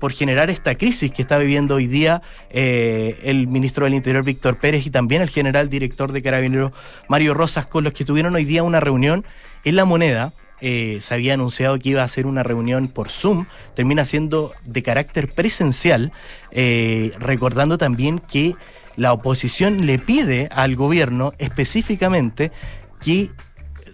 por 0.00 0.12
generar 0.12 0.50
esta 0.50 0.74
crisis 0.74 1.12
que 1.12 1.22
está 1.22 1.38
viviendo 1.38 1.76
hoy 1.76 1.86
día 1.86 2.22
el 2.50 3.46
ministro 3.46 3.84
del 3.84 3.94
Interior 3.94 4.24
Víctor 4.24 4.58
Pérez 4.58 4.86
y 4.86 4.90
también 4.90 5.22
el 5.22 5.30
general 5.30 5.68
director 5.68 6.10
de 6.12 6.22
Carabineros 6.22 6.72
Mario 7.08 7.34
Rosas, 7.34 7.66
con 7.66 7.84
los 7.84 7.92
que 7.92 8.04
tuvieron 8.04 8.34
hoy 8.34 8.44
día 8.44 8.62
una 8.62 8.80
reunión 8.80 9.24
en 9.64 9.76
La 9.76 9.84
Moneda, 9.84 10.32
eh, 10.60 10.98
se 11.00 11.14
había 11.14 11.34
anunciado 11.34 11.78
que 11.78 11.90
iba 11.90 12.02
a 12.02 12.04
hacer 12.04 12.26
una 12.26 12.42
reunión 12.42 12.88
por 12.88 13.08
Zoom, 13.08 13.46
termina 13.74 14.04
siendo 14.04 14.52
de 14.64 14.82
carácter 14.82 15.28
presencial, 15.28 16.12
eh, 16.50 17.12
recordando 17.18 17.78
también 17.78 18.18
que 18.18 18.56
la 18.96 19.12
oposición 19.12 19.86
le 19.86 19.98
pide 19.98 20.48
al 20.52 20.76
gobierno 20.76 21.32
específicamente 21.38 22.52
que 23.00 23.30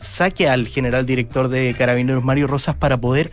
saque 0.01 0.49
al 0.49 0.67
general 0.67 1.07
director 1.07 1.49
de 1.49 1.75
Carabineros, 1.75 2.25
Mario 2.25 2.47
Rosas, 2.47 2.75
para 2.75 2.97
poder 2.97 3.31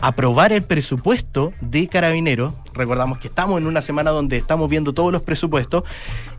aprobar 0.00 0.52
el 0.52 0.62
presupuesto 0.62 1.52
de 1.60 1.88
Carabineros. 1.88 2.54
Recordamos 2.72 3.18
que 3.18 3.28
estamos 3.28 3.60
en 3.60 3.66
una 3.66 3.82
semana 3.82 4.10
donde 4.10 4.36
estamos 4.36 4.68
viendo 4.68 4.92
todos 4.92 5.12
los 5.12 5.22
presupuestos 5.22 5.84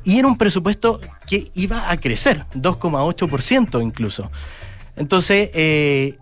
y 0.04 0.20
era 0.20 0.28
un 0.28 0.38
presupuesto 0.38 1.00
que 1.28 1.52
iba 1.54 1.92
a 1.92 1.98
crecer, 1.98 2.46
2,8% 2.56 3.82
incluso. 3.82 4.32
Entonces, 4.96 5.50
eh, 5.54 6.18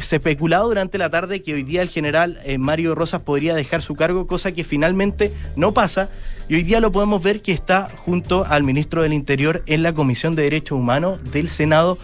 se 0.00 0.16
especulado 0.16 0.68
durante 0.68 0.98
la 0.98 1.10
tarde 1.10 1.42
que 1.42 1.54
hoy 1.54 1.62
día 1.62 1.82
el 1.82 1.88
general 1.88 2.38
eh, 2.44 2.58
Mario 2.58 2.94
Rosas 2.94 3.20
podría 3.20 3.54
dejar 3.54 3.82
su 3.82 3.94
cargo, 3.94 4.26
cosa 4.26 4.52
que 4.52 4.64
finalmente 4.64 5.32
no 5.56 5.72
pasa. 5.72 6.08
Y 6.48 6.56
hoy 6.56 6.62
día 6.62 6.80
lo 6.80 6.92
podemos 6.92 7.22
ver 7.22 7.42
que 7.42 7.52
está 7.52 7.88
junto 7.96 8.44
al 8.44 8.62
ministro 8.62 9.02
del 9.02 9.12
Interior 9.12 9.62
en 9.66 9.82
la 9.82 9.92
Comisión 9.92 10.34
de 10.34 10.42
Derechos 10.42 10.78
Humanos 10.78 11.18
del 11.32 11.48
Senado, 11.48 11.98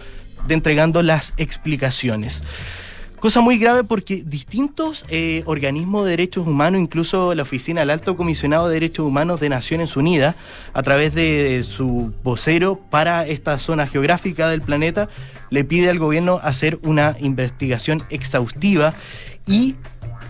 de 0.47 0.53
entregando 0.53 1.01
las 1.03 1.33
explicaciones. 1.37 2.41
Cosa 3.21 3.39
muy 3.41 3.59
grave 3.59 3.83
porque 3.83 4.23
distintos 4.25 5.05
eh, 5.09 5.43
organismos 5.45 6.05
de 6.05 6.09
derechos 6.09 6.47
humanos, 6.47 6.81
incluso 6.81 7.35
la 7.35 7.43
Oficina 7.43 7.81
del 7.81 7.91
Alto 7.91 8.15
Comisionado 8.15 8.67
de 8.67 8.73
Derechos 8.73 9.05
Humanos 9.05 9.39
de 9.39 9.47
Naciones 9.47 9.95
Unidas, 9.95 10.35
a 10.73 10.81
través 10.81 11.13
de 11.13 11.63
su 11.63 12.15
vocero 12.23 12.81
para 12.89 13.27
esta 13.27 13.59
zona 13.59 13.85
geográfica 13.85 14.49
del 14.49 14.63
planeta, 14.63 15.07
le 15.51 15.63
pide 15.63 15.89
al 15.89 15.99
gobierno 15.99 16.39
hacer 16.41 16.79
una 16.81 17.15
investigación 17.19 18.01
exhaustiva 18.09 18.95
y 19.45 19.75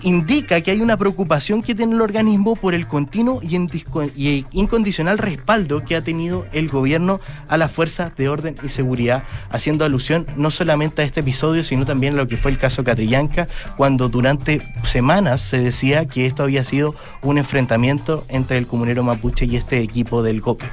indica 0.03 0.61
que 0.61 0.71
hay 0.71 0.81
una 0.81 0.97
preocupación 0.97 1.61
que 1.61 1.75
tiene 1.75 1.93
el 1.93 2.01
organismo 2.01 2.55
por 2.55 2.73
el 2.73 2.87
continuo 2.87 3.39
y, 3.43 4.45
incondicional 4.51 5.17
respaldo 5.17 5.83
que 5.85 5.95
ha 5.95 6.01
tenido 6.01 6.45
el 6.53 6.69
gobierno 6.69 7.21
a 7.47 7.57
las 7.57 7.71
fuerzas 7.71 8.15
de 8.15 8.29
orden 8.29 8.55
y 8.63 8.69
seguridad, 8.69 9.23
haciendo 9.49 9.85
alusión 9.85 10.25
no 10.35 10.49
solamente 10.49 11.01
a 11.01 11.05
este 11.05 11.19
episodio, 11.19 11.63
sino 11.63 11.85
también 11.85 12.13
a 12.15 12.17
lo 12.17 12.27
que 12.27 12.37
fue 12.37 12.51
el 12.51 12.57
caso 12.57 12.83
Catrillanca, 12.83 13.47
cuando 13.77 14.09
durante 14.09 14.61
semanas 14.83 15.41
se 15.41 15.59
decía 15.59 16.05
que 16.05 16.25
esto 16.25 16.43
había 16.43 16.63
sido 16.63 16.95
un 17.21 17.37
enfrentamiento 17.37 18.25
entre 18.27 18.57
el 18.57 18.67
comunero 18.67 19.03
mapuche 19.03 19.45
y 19.45 19.55
este 19.55 19.79
equipo 19.81 20.23
del 20.23 20.41
GOPE 20.41 20.65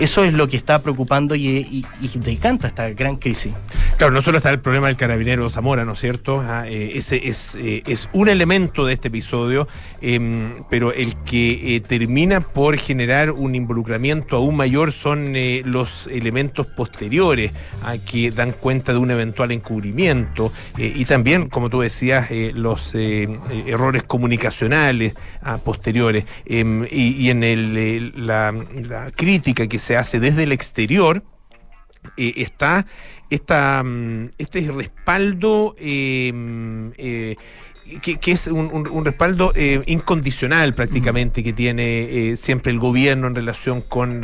eso 0.00 0.24
es 0.24 0.32
lo 0.32 0.48
que 0.48 0.56
está 0.56 0.80
preocupando 0.80 1.34
y, 1.34 1.84
decanta 2.14 2.68
esta 2.68 2.90
gran 2.90 3.16
crisis. 3.16 3.52
Claro, 3.96 4.12
no 4.12 4.22
solo 4.22 4.38
está 4.38 4.50
el 4.50 4.60
problema 4.60 4.88
del 4.88 4.96
carabinero 4.96 5.48
Zamora, 5.50 5.84
¿no 5.84 5.92
es 5.92 6.00
cierto? 6.00 6.40
Ah, 6.40 6.64
eh, 6.66 6.92
ese 6.94 7.28
es, 7.28 7.56
eh, 7.56 7.82
es, 7.86 8.08
un 8.12 8.28
elemento 8.28 8.86
de 8.86 8.94
este 8.94 9.08
episodio, 9.08 9.68
em, 10.00 10.64
pero 10.70 10.92
el 10.92 11.16
que 11.24 11.76
eh, 11.76 11.80
termina 11.80 12.40
por 12.40 12.76
generar 12.78 13.30
un 13.30 13.54
involucramiento 13.54 14.36
aún 14.36 14.56
mayor 14.56 14.92
son 14.92 15.34
los 15.64 16.06
elementos 16.08 16.66
posteriores 16.66 17.52
a 17.84 17.98
que 17.98 18.30
dan 18.30 18.52
cuenta 18.52 18.92
de 18.92 18.98
un 18.98 19.10
eventual 19.10 19.52
encubrimiento 19.52 20.52
y 20.76 21.04
también, 21.04 21.48
como 21.48 21.70
tú 21.70 21.80
decías, 21.80 22.28
los 22.30 22.94
errores 22.94 24.02
comunicacionales 24.02 25.14
ah, 25.42 25.58
posteriores 25.58 26.24
em, 26.46 26.86
y, 26.90 27.30
en 27.30 27.44
el, 27.44 28.26
la, 28.26 28.52
la 28.74 29.10
crítica 29.10 29.66
que 29.66 29.78
se 29.82 29.96
hace 29.96 30.20
desde 30.20 30.44
el 30.44 30.52
exterior, 30.52 31.22
eh, 32.16 32.32
está 32.36 32.86
esta, 33.30 33.82
mm, 33.82 34.30
este 34.38 34.70
respaldo 34.70 35.74
em, 35.78 36.92
eh, 36.96 37.36
que, 38.00 38.32
es 38.32 38.46
un, 38.46 39.04
respaldo 39.04 39.52
eh, 39.54 39.82
incondicional 39.86 40.72
prácticamente 40.72 41.42
que 41.42 41.52
tiene 41.52 42.34
siempre 42.36 42.70
el 42.70 42.78
gobierno 42.78 43.26
en 43.26 43.34
relación 43.34 43.82
con 43.82 44.20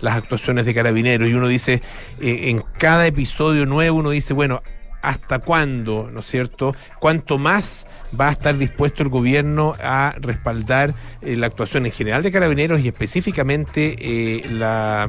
las 0.00 0.16
actuaciones 0.16 0.64
de 0.64 0.72
carabineros. 0.72 1.28
Y 1.28 1.34
uno 1.34 1.48
dice, 1.48 1.82
en 2.20 2.62
cada 2.78 3.06
episodio 3.06 3.66
nuevo, 3.66 3.98
uno 3.98 4.10
dice, 4.10 4.32
bueno, 4.32 4.62
hasta 5.02 5.40
cuándo, 5.40 6.08
¿no 6.10 6.20
es 6.20 6.26
cierto? 6.26 6.74
¿Cuánto 6.98 7.36
más 7.36 7.86
va 8.18 8.28
a 8.28 8.32
estar 8.32 8.56
dispuesto 8.56 9.02
el 9.02 9.08
gobierno 9.08 9.74
a 9.82 10.14
respaldar 10.18 10.94
eh, 11.22 11.36
la 11.36 11.46
actuación 11.46 11.86
en 11.86 11.92
general 11.92 12.22
de 12.22 12.32
carabineros 12.32 12.80
y 12.80 12.88
específicamente 12.88 13.96
eh, 13.98 14.46
la, 14.50 15.08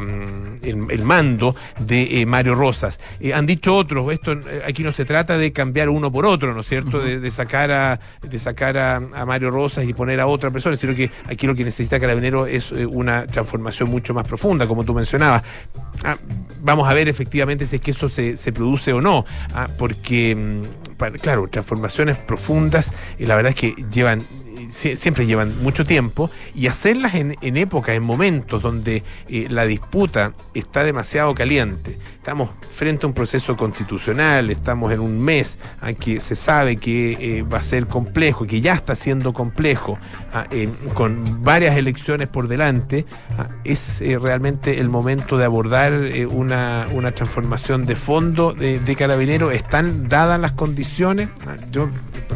mm, 0.00 0.90
el, 0.90 1.02
mando 1.02 1.54
de 1.78 2.20
eh, 2.20 2.26
Mario 2.26 2.54
Rosas? 2.54 2.98
han 3.34 3.46
dicho 3.46 3.74
otros, 3.74 4.12
esto 4.12 4.38
aquí 4.66 4.82
no 4.82 4.92
se 4.92 5.04
trata 5.04 5.38
de 5.38 5.52
cambiar 5.52 5.88
uno 5.88 6.12
por 6.12 6.26
otro, 6.26 6.54
¿no 6.54 6.60
es 6.60 6.68
cierto? 6.68 7.00
de, 7.00 7.30
sacar 7.30 7.70
a 7.70 8.00
de 8.22 8.38
sacar 8.38 8.76
a, 8.78 9.00
Mario 9.26 9.50
Rosas 9.50 9.84
y 9.86 9.92
poner 9.92 10.20
a 10.20 10.26
otra 10.26 10.50
persona, 10.50 10.76
sino 10.76 10.94
que 10.94 11.10
aquí 11.26 11.46
lo 11.46 11.54
que 11.54 11.64
necesita 11.64 12.00
Carabineros 12.00 12.48
es 12.48 12.72
una 12.72 13.26
transformación 13.26 13.90
mucho 13.90 14.14
más 14.14 14.26
profunda, 14.26 14.66
como 14.66 14.84
tú 14.84 14.94
mencionabas. 14.94 15.42
Ah, 16.04 16.16
vamos 16.62 16.88
a 16.88 16.94
ver 16.94 17.08
efectivamente 17.08 17.66
si 17.66 17.76
es 17.76 17.82
que 17.82 17.90
eso 17.90 18.08
se, 18.08 18.36
se 18.36 18.52
produce 18.52 18.92
o 18.92 19.00
no, 19.00 19.24
ah, 19.54 19.68
porque, 19.78 20.34
mm, 20.34 20.87
claro, 21.20 21.48
transformaciones 21.48 22.16
profundas 22.16 22.90
y 23.18 23.26
la 23.26 23.36
verdad 23.36 23.50
es 23.50 23.56
que 23.56 23.74
llevan 23.90 24.22
siempre 24.70 25.26
llevan 25.26 25.62
mucho 25.62 25.84
tiempo 25.84 26.30
y 26.54 26.66
hacerlas 26.66 27.14
en, 27.14 27.36
en 27.40 27.56
épocas, 27.56 27.96
en 27.96 28.02
momentos 28.02 28.62
donde 28.62 29.02
eh, 29.28 29.46
la 29.50 29.64
disputa 29.64 30.32
está 30.54 30.84
demasiado 30.84 31.34
caliente. 31.34 31.98
Estamos 32.16 32.50
frente 32.72 33.06
a 33.06 33.08
un 33.08 33.14
proceso 33.14 33.56
constitucional, 33.56 34.50
estamos 34.50 34.92
en 34.92 35.00
un 35.00 35.20
mes 35.20 35.58
en 35.82 35.96
que 35.96 36.20
se 36.20 36.34
sabe 36.34 36.76
que 36.76 37.38
eh, 37.38 37.42
va 37.42 37.58
a 37.58 37.62
ser 37.62 37.86
complejo, 37.86 38.46
que 38.46 38.60
ya 38.60 38.74
está 38.74 38.94
siendo 38.94 39.32
complejo, 39.32 39.98
ah, 40.32 40.44
con 40.94 41.42
varias 41.42 41.76
elecciones 41.76 42.28
por 42.28 42.48
delante, 42.48 43.06
ah, 43.38 43.48
es 43.64 44.00
eh, 44.00 44.18
realmente 44.18 44.78
el 44.78 44.88
momento 44.88 45.38
de 45.38 45.44
abordar 45.44 45.92
una, 46.30 46.86
una, 46.92 47.12
transformación 47.12 47.86
de 47.86 47.96
fondo 47.96 48.52
de, 48.52 48.78
de 48.78 48.96
carabinero. 48.96 49.50
¿Están 49.50 50.08
dadas 50.08 50.38
las 50.38 50.52
condiciones? 50.52 51.30
Ah, 51.46 51.56
yo 51.70 51.88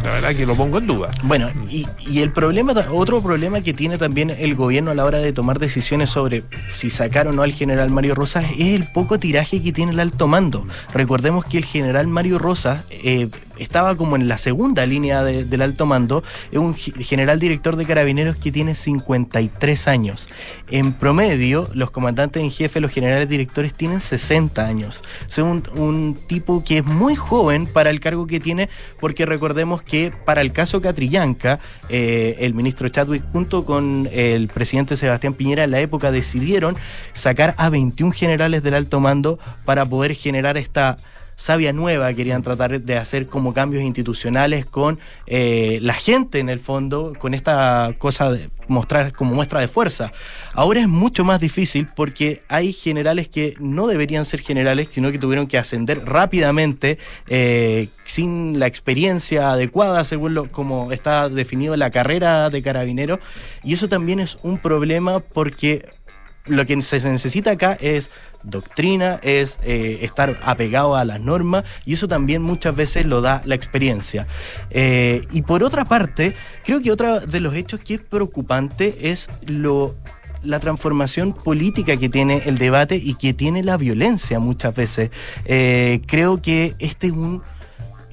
la 0.03 0.11
verdad 0.13 0.35
que 0.35 0.47
lo 0.47 0.55
pongo 0.55 0.79
en 0.79 0.87
duda. 0.87 1.11
Bueno, 1.23 1.51
y, 1.69 1.87
y 2.01 2.22
el 2.23 2.33
problema, 2.33 2.73
otro 2.91 3.23
problema 3.23 3.61
que 3.61 3.75
tiene 3.75 3.99
también 3.99 4.31
el 4.31 4.55
gobierno 4.55 4.91
a 4.91 4.95
la 4.95 5.05
hora 5.05 5.19
de 5.19 5.33
tomar 5.33 5.59
decisiones 5.59 6.11
sobre 6.11 6.45
si 6.73 6.91
sacar 6.91 7.27
o 7.29 7.33
no 7.33 7.43
al 7.43 7.53
general 7.53 7.91
Mario 7.91 8.15
Rosas 8.15 8.45
es 8.59 8.75
el 8.75 8.85
poco 8.85 9.19
tiraje 9.19 9.63
que 9.63 9.73
tiene 9.73 9.93
el 9.93 10.01
alto 10.01 10.29
mando. 10.29 10.67
Recordemos 10.95 11.45
que 11.45 11.59
el 11.59 11.65
general 11.65 12.07
Mario 12.07 12.39
Rosas 12.39 12.85
eh, 12.91 13.29
estaba 13.59 13.97
como 13.97 14.17
en 14.17 14.29
la 14.29 14.39
segunda 14.39 14.87
línea 14.87 15.23
del 15.23 15.63
alto 15.63 15.87
mando, 15.87 16.23
es 16.51 16.59
un 16.59 16.75
general 16.75 17.39
director 17.39 17.77
de 17.77 17.85
carabineros 17.85 18.37
que 18.37 18.53
tiene 18.53 18.75
53 18.75 19.89
años. 19.89 20.29
En 20.71 20.93
promedio, 20.93 21.69
los 21.75 21.91
comandantes 21.91 22.43
en 22.43 22.51
jefe, 22.51 22.81
los 22.81 22.91
generales 22.91 23.29
directores, 23.29 23.75
tienen 23.75 24.01
60 24.01 24.65
años. 24.67 25.03
Es 25.29 25.39
un, 25.39 25.63
un 25.75 26.19
tipo 26.27 26.65
que 26.65 26.79
es 26.79 26.85
muy 26.85 27.15
joven 27.15 27.67
para 27.67 27.91
el 27.91 28.01
cargo 28.01 28.27
que 28.27 28.41
tiene, 28.41 28.69
porque 29.01 29.27
recordemos 29.27 29.83
que 29.83 30.13
para 30.25 30.41
el 30.41 30.53
caso 30.53 30.81
Catrillanca, 30.81 31.61
eh, 31.89 32.37
el 32.41 32.55
ministro 32.55 32.89
Chadwick 32.89 33.25
junto 33.33 33.65
con 33.65 34.09
el 34.13 34.49
presidente 34.49 34.97
Sebastián 34.97 35.35
Piñera 35.35 35.65
en 35.65 35.71
la 35.71 35.81
época 35.81 36.11
decidieron 36.11 36.77
sacar 37.13 37.55
a 37.59 37.69
21 37.69 38.13
generales 38.13 38.63
del 38.63 38.75
alto 38.75 39.01
mando 39.01 39.39
para 39.65 39.85
poder 39.87 40.15
generar 40.15 40.57
esta 40.57 40.97
sabia 41.37 41.73
nueva, 41.73 42.13
querían 42.15 42.43
tratar 42.43 42.81
de 42.81 42.97
hacer 42.97 43.27
como 43.27 43.55
cambios 43.55 43.83
institucionales 43.83 44.67
con 44.67 44.99
eh, 45.27 45.79
la 45.83 45.95
gente 45.95 46.39
en 46.39 46.49
el 46.49 46.61
fondo, 46.61 47.13
con 47.19 47.35
esta 47.35 47.95
cosa 47.99 48.31
de 48.31 48.51
mostrar 48.69 49.13
como 49.13 49.35
muestra 49.35 49.61
de 49.61 49.69
fuerza. 49.69 50.13
Ahora 50.55 50.81
es 50.81 50.89
mucho 50.89 51.25
más 51.25 51.41
difícil 51.41 51.89
porque 51.95 52.43
hay 52.49 52.73
generales 52.73 53.29
que 53.29 53.55
no 53.59 53.87
deberían 53.87 54.25
ser 54.25 54.41
generales, 54.41 54.89
sino 54.93 55.11
que 55.13 55.19
tuvieron 55.19 55.47
que 55.47 55.59
ascender 55.59 56.05
rápidamente 56.05 56.99
eh, 57.29 57.89
sin 58.05 58.59
la 58.59 58.67
experiencia 58.67 59.53
adecuada, 59.53 60.05
según 60.05 60.35
lo, 60.35 60.49
como 60.49 60.93
está 60.93 61.29
definido 61.29 61.77
la 61.77 61.91
carrera 61.91 62.51
de 62.51 62.63
carabinero. 62.63 63.21
Y 63.63 63.75
eso 63.75 63.89
también 63.89 64.21
es 64.21 64.39
un 64.43 64.59
problema 64.59 65.21
porque 65.21 65.89
lo 66.47 66.67
que 66.67 66.81
se 66.83 67.01
necesita 67.09 67.53
acá 67.53 67.77
es 67.81 68.11
doctrina, 68.43 69.21
es 69.23 69.59
eh, 69.63 70.01
estar 70.03 70.39
apegado 70.43 70.97
a 70.97 71.05
las 71.05 71.21
normas 71.21 71.65
y 71.85 71.95
eso 71.95 72.09
también 72.09 72.43
muchas 72.43 72.75
veces 72.75 73.07
lo 73.07 73.21
da 73.21 73.43
la 73.45 73.55
experiencia. 73.55 74.27
Eh, 74.71 75.25
y 75.31 75.43
por 75.43 75.63
otra 75.63 75.85
parte, 75.85 76.35
creo 76.65 76.81
que 76.81 76.91
otro 76.91 77.21
de 77.21 77.41
los 77.41 77.55
hechos 77.55 77.81
que 77.81 77.95
es 77.95 78.01
preocupante 78.01 79.11
es 79.11 79.29
lo 79.47 79.95
la 80.43 80.59
transformación 80.59 81.33
política 81.33 81.97
que 81.97 82.09
tiene 82.09 82.43
el 82.47 82.59
debate 82.59 82.97
y 82.97 83.15
que 83.15 83.33
tiene 83.33 83.63
la 83.63 83.77
violencia 83.77 84.41
muchas 84.41 84.75
veces. 84.75 85.11
Eh, 85.45 86.01
creo 86.07 86.43
que 86.43 86.75
este 86.81 87.09
es 87.09 87.13
un 87.13 87.43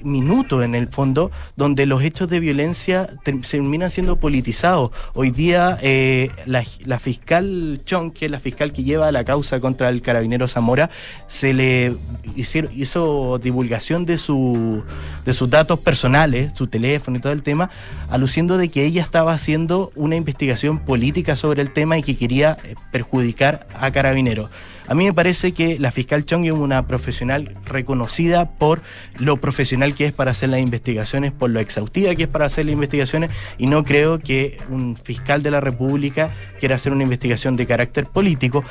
minuto 0.02 0.62
en 0.62 0.74
el 0.74 0.88
fondo 0.88 1.30
donde 1.56 1.86
los 1.86 2.02
hechos 2.02 2.28
de 2.28 2.40
violencia 2.40 3.08
terminan 3.22 3.90
siendo 3.90 4.16
politizados. 4.16 4.90
Hoy 5.14 5.30
día 5.30 5.78
eh, 5.82 6.30
la, 6.46 6.98
fiscal 6.98 7.80
Chong, 7.84 8.12
que 8.12 8.26
es 8.26 8.30
la 8.30 8.40
fiscal 8.40 8.72
que 8.72 8.84
lleva 8.84 9.10
la 9.12 9.24
causa 9.24 9.60
contra 9.60 9.88
el 9.88 10.02
carabinero 10.02 10.48
Zamora, 10.48 10.90
se 11.28 11.54
le 11.54 11.96
hizo 12.36 13.38
divulgación 13.38 14.06
de, 14.06 14.18
su, 14.18 14.82
de 15.24 15.32
sus 15.32 15.50
datos 15.50 15.78
personales, 15.80 16.52
su 16.54 16.66
teléfono 16.66 17.16
y 17.16 17.20
todo 17.20 17.32
el 17.32 17.42
tema, 17.42 17.70
aluciendo 18.08 18.58
de 18.58 18.68
que 18.68 18.84
ella 18.84 19.02
estaba 19.02 19.32
haciendo 19.32 19.92
una 19.94 20.16
investigación 20.16 20.78
política 20.78 21.36
sobre 21.36 21.62
el 21.62 21.72
tema 21.72 21.98
y 21.98 22.02
que 22.02 22.16
quería 22.16 22.58
eh, 22.64 22.74
perjudicar 22.92 23.66
a 23.74 23.90
carabineros. 23.90 24.50
A 24.90 24.94
mí 24.96 25.04
me 25.04 25.14
parece 25.14 25.52
que 25.52 25.78
la 25.78 25.92
fiscal 25.92 26.26
Chong 26.26 26.46
es 26.46 26.52
una 26.52 26.88
profesional 26.88 27.56
reconocida 27.64 28.50
por 28.50 28.82
lo 29.20 29.36
profesional 29.36 29.94
que 29.94 30.06
es 30.06 30.12
para 30.12 30.32
hacer 30.32 30.48
las 30.48 30.58
investigaciones, 30.58 31.30
por 31.30 31.48
lo 31.48 31.60
exhaustiva 31.60 32.12
que 32.16 32.24
es 32.24 32.28
para 32.28 32.46
hacer 32.46 32.66
las 32.66 32.72
investigaciones, 32.72 33.30
y 33.56 33.68
no 33.68 33.84
creo 33.84 34.18
que 34.18 34.58
un 34.68 34.96
fiscal 34.96 35.44
de 35.44 35.52
la 35.52 35.60
República 35.60 36.30
quiera 36.58 36.74
hacer 36.74 36.90
una 36.90 37.04
investigación 37.04 37.54
de 37.54 37.66
carácter 37.66 38.06
político. 38.06 38.64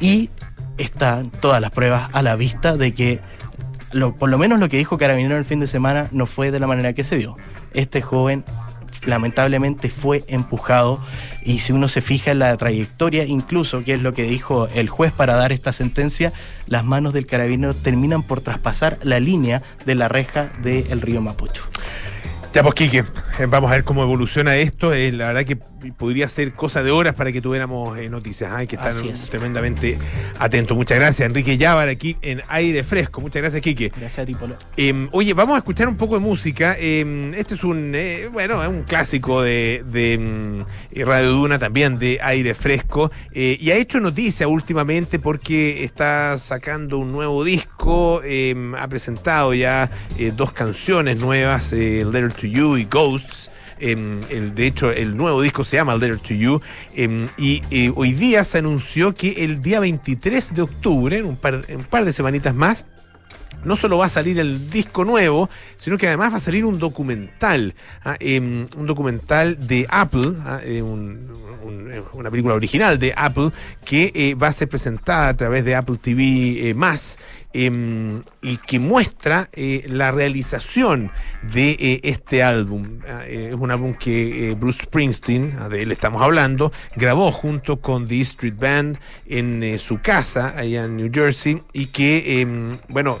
Y 0.00 0.28
están 0.76 1.30
todas 1.30 1.62
las 1.62 1.70
pruebas 1.70 2.10
a 2.12 2.20
la 2.20 2.36
vista 2.36 2.76
de 2.76 2.92
que 2.92 3.20
por 4.18 4.28
lo 4.28 4.36
menos 4.36 4.58
lo 4.58 4.68
que 4.68 4.76
dijo 4.76 4.98
Carabinero 4.98 5.38
el 5.38 5.46
fin 5.46 5.60
de 5.60 5.66
semana 5.66 6.08
no 6.10 6.26
fue 6.26 6.50
de 6.50 6.58
la 6.58 6.66
manera 6.66 6.92
que 6.92 7.04
se 7.04 7.16
dio. 7.16 7.36
Este 7.72 8.02
joven 8.02 8.44
lamentablemente 9.06 9.90
fue 9.90 10.24
empujado 10.28 11.00
y 11.42 11.58
si 11.58 11.72
uno 11.72 11.88
se 11.88 12.00
fija 12.00 12.30
en 12.30 12.38
la 12.38 12.56
trayectoria, 12.56 13.24
incluso, 13.24 13.84
que 13.84 13.94
es 13.94 14.02
lo 14.02 14.14
que 14.14 14.24
dijo 14.24 14.68
el 14.74 14.88
juez 14.88 15.12
para 15.12 15.34
dar 15.34 15.52
esta 15.52 15.72
sentencia, 15.72 16.32
las 16.66 16.84
manos 16.84 17.12
del 17.12 17.26
carabinero 17.26 17.74
terminan 17.74 18.22
por 18.22 18.40
traspasar 18.40 18.98
la 19.02 19.20
línea 19.20 19.62
de 19.84 19.94
la 19.94 20.08
reja 20.08 20.50
del 20.62 21.00
río 21.00 21.20
Mapocho. 21.20 21.62
Ya 22.54 22.62
pues, 22.62 22.76
Quique, 22.76 23.04
eh, 23.40 23.46
vamos 23.48 23.68
a 23.72 23.74
ver 23.74 23.82
cómo 23.82 24.04
evoluciona 24.04 24.54
esto. 24.54 24.92
Eh, 24.94 25.10
la 25.10 25.26
verdad 25.26 25.44
que 25.44 25.56
podría 25.56 26.28
ser 26.28 26.52
cosa 26.52 26.84
de 26.84 26.92
horas 26.92 27.14
para 27.14 27.32
que 27.32 27.40
tuviéramos 27.40 27.98
eh, 27.98 28.08
noticias. 28.08 28.52
Hay 28.52 28.68
que 28.68 28.76
estar 28.76 28.94
tremendamente 29.28 29.98
atentos. 30.38 30.76
Muchas 30.76 31.00
gracias, 31.00 31.28
Enrique 31.28 31.58
Llávar, 31.58 31.88
aquí 31.88 32.16
en 32.22 32.42
Aire 32.46 32.84
Fresco. 32.84 33.20
Muchas 33.20 33.42
gracias, 33.42 33.60
Quique. 33.60 33.88
Gracias 33.88 34.20
a 34.20 34.24
ti, 34.24 34.36
Polo. 34.36 34.54
Em, 34.76 35.08
oye, 35.10 35.34
vamos 35.34 35.56
a 35.56 35.58
escuchar 35.58 35.88
un 35.88 35.96
poco 35.96 36.14
de 36.14 36.20
música. 36.20 36.76
Em, 36.78 37.34
este 37.34 37.54
es 37.54 37.64
un, 37.64 37.92
bueno, 38.32 38.62
es 38.62 38.68
un 38.68 38.84
clásico 38.84 39.42
de, 39.42 39.84
de 39.90 40.16
mm, 40.16 41.00
Radio 41.04 41.32
Duna, 41.32 41.58
también 41.58 41.98
de 41.98 42.20
Aire 42.22 42.54
Fresco. 42.54 43.10
y 43.32 43.68
ha 43.72 43.74
hecho 43.74 43.98
noticia 43.98 44.46
últimamente 44.46 45.18
porque 45.18 45.82
está 45.82 46.38
sacando 46.38 46.98
un 46.98 47.10
nuevo 47.10 47.42
disco. 47.42 48.22
Em, 48.22 48.76
ha 48.76 48.86
presentado 48.86 49.52
ya 49.54 49.90
dos 50.36 50.52
canciones 50.52 51.16
nuevas, 51.16 51.72
Letter 51.72 52.32
to 52.32 52.43
You 52.44 52.76
y 52.76 52.84
Ghosts. 52.84 53.50
Em, 53.78 54.20
de 54.54 54.66
hecho, 54.66 54.90
el 54.90 55.16
nuevo 55.16 55.42
disco 55.42 55.64
se 55.64 55.76
llama 55.76 55.96
Letter 55.96 56.18
to 56.18 56.34
You. 56.34 56.60
Em, 56.94 57.28
y 57.36 57.62
eh, 57.70 57.92
hoy 57.94 58.12
día 58.12 58.44
se 58.44 58.58
anunció 58.58 59.14
que 59.14 59.44
el 59.44 59.62
día 59.62 59.80
23 59.80 60.54
de 60.54 60.62
octubre, 60.62 61.18
en 61.18 61.26
un 61.26 61.36
par, 61.36 61.64
un 61.68 61.84
par 61.84 62.04
de 62.04 62.12
semanitas 62.12 62.54
más, 62.54 62.84
no 63.64 63.76
solo 63.76 63.98
va 63.98 64.06
a 64.06 64.10
salir 64.10 64.38
el 64.38 64.70
disco 64.70 65.04
nuevo, 65.04 65.48
sino 65.76 65.96
que 65.96 66.06
además 66.06 66.32
va 66.32 66.36
a 66.36 66.40
salir 66.40 66.64
un 66.64 66.78
documental, 66.78 67.74
ah, 68.04 68.16
em, 68.20 68.66
un 68.76 68.86
documental 68.86 69.66
de 69.66 69.86
Apple, 69.88 70.34
ah, 70.44 70.60
eh, 70.62 70.82
una 70.82 72.30
película 72.30 72.54
original 72.54 72.98
de 72.98 73.14
Apple, 73.16 73.50
que 73.84 74.12
eh, 74.14 74.34
va 74.34 74.48
a 74.48 74.52
ser 74.52 74.68
presentada 74.68 75.28
a 75.28 75.36
través 75.36 75.64
de 75.64 75.74
Apple 75.74 75.96
TV 75.96 76.74
más 76.74 77.18
Em, 77.56 78.22
y 78.42 78.56
que 78.56 78.80
muestra 78.80 79.48
eh, 79.52 79.84
la 79.86 80.10
realización 80.10 81.12
de 81.54 81.76
eh, 81.78 82.00
este 82.02 82.42
álbum. 82.42 82.98
Ah, 83.08 83.22
eh, 83.28 83.50
es 83.52 83.54
un 83.54 83.70
álbum 83.70 83.94
que 83.94 84.56
Bruce 84.58 84.82
Springsteen, 84.82 85.56
ah, 85.60 85.68
de 85.68 85.82
él 85.82 85.92
estamos 85.92 86.20
hablando, 86.20 86.72
grabó 86.96 87.30
junto 87.30 87.76
con 87.76 88.08
The 88.08 88.20
Street 88.22 88.56
Band 88.58 88.98
en 89.28 89.78
su 89.78 90.00
casa 90.00 90.52
allá 90.56 90.86
en 90.86 90.96
New 90.96 91.10
Jersey 91.14 91.62
y 91.72 91.86
que, 91.86 92.40
em, 92.40 92.72
bueno, 92.88 93.20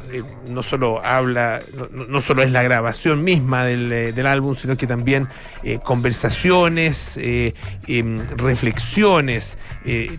no 0.50 0.64
solo 0.64 1.00
habla, 1.04 1.60
no, 1.92 2.20
solo 2.20 2.42
es 2.42 2.50
la 2.50 2.64
grabación 2.64 3.22
misma 3.22 3.64
del, 3.64 4.14
del 4.14 4.26
álbum, 4.26 4.56
sino 4.56 4.76
que 4.76 4.88
también 4.88 5.28
conversaciones, 5.84 7.18
em, 7.18 8.18
reflexiones, 8.36 9.56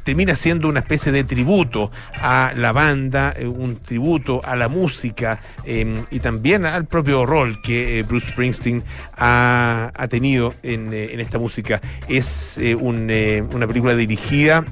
termina 0.04 0.36
siendo 0.36 0.70
una 0.70 0.80
especie 0.80 1.12
de 1.12 1.26
tributo 1.26 1.92
a 2.22 2.54
la 2.56 2.72
banda, 2.72 3.36
un 3.44 3.76
tributo 3.76 4.05
a 4.44 4.56
la 4.56 4.68
música 4.68 5.40
em, 5.66 6.06
y 6.12 6.20
también 6.20 6.66
al 6.66 6.86
propio 6.86 7.26
rol 7.26 7.60
que 7.62 8.00
eh, 8.00 8.04
Bruce 8.04 8.30
Springsteen 8.32 8.84
ha, 9.18 9.92
tenido 10.10 10.54
en, 10.62 10.94
eh, 10.94 11.10
en, 11.12 11.20
esta 11.20 11.40
música. 11.40 11.82
Es 12.08 12.60
eh, 12.60 12.76
una 12.76 13.68
película 13.68 13.96
dirigida 13.96 14.64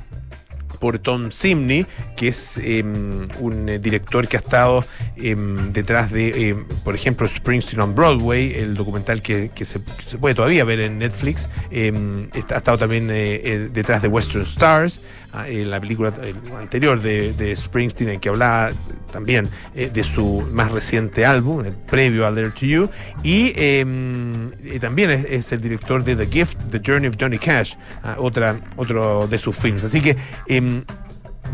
por 0.79 0.99
Tom 0.99 1.31
Simney, 1.31 1.85
que 2.15 2.27
es 2.27 2.59
em, 2.59 3.27
un 3.39 3.65
director 3.81 4.27
que 4.27 4.37
ha 4.37 4.39
estado 4.39 4.85
em, 5.15 5.73
detrás 5.73 6.11
de, 6.11 6.55
por 6.83 6.93
ejemplo, 6.93 7.27
Springsteen 7.27 7.81
on 7.81 7.95
Broadway, 7.95 8.53
el 8.53 8.75
documental 8.75 9.21
que, 9.21 9.49
se, 9.61 9.79
puede 10.19 10.35
todavía 10.35 10.63
ver 10.63 10.79
en 10.81 10.99
Netflix. 10.99 11.49
ha 11.71 12.57
estado 12.57 12.77
también 12.77 13.07
detrás 13.07 14.01
de 14.01 14.09
Western 14.09 14.43
Stars. 14.43 14.99
Ah, 15.35 15.49
en 15.49 15.71
la 15.71 15.79
película 15.81 16.13
anterior 16.59 17.01
de, 17.01 17.55
Springsteen, 17.55 18.11
en 18.11 18.19
que 18.19 18.29
hablaba 18.29 18.69
también 19.11 19.49
eh, 19.73 19.89
de 19.91 20.03
su 20.03 20.47
más 20.51 20.71
reciente 20.71 21.25
álbum, 21.25 21.65
el 21.65 21.73
previo 21.73 22.27
a 22.27 22.31
Letter 22.31 22.51
to 22.51 22.65
You, 22.67 22.89
y, 23.23 23.51
em, 23.55 24.51
también 24.79 25.09
es, 25.09 25.51
el 25.51 25.59
director 25.59 26.03
de 26.03 26.15
The 26.15 26.27
Gift, 26.27 26.59
The 26.69 26.79
Journey 26.85 27.09
of 27.09 27.15
Johnny 27.19 27.39
Cash, 27.39 27.73
ah, 28.03 28.15
otra, 28.19 28.59
otro 28.75 29.25
de 29.25 29.39
sus 29.39 29.55
films. 29.55 29.83
Así 29.83 30.01
que 30.01 30.15
em, 30.47 30.83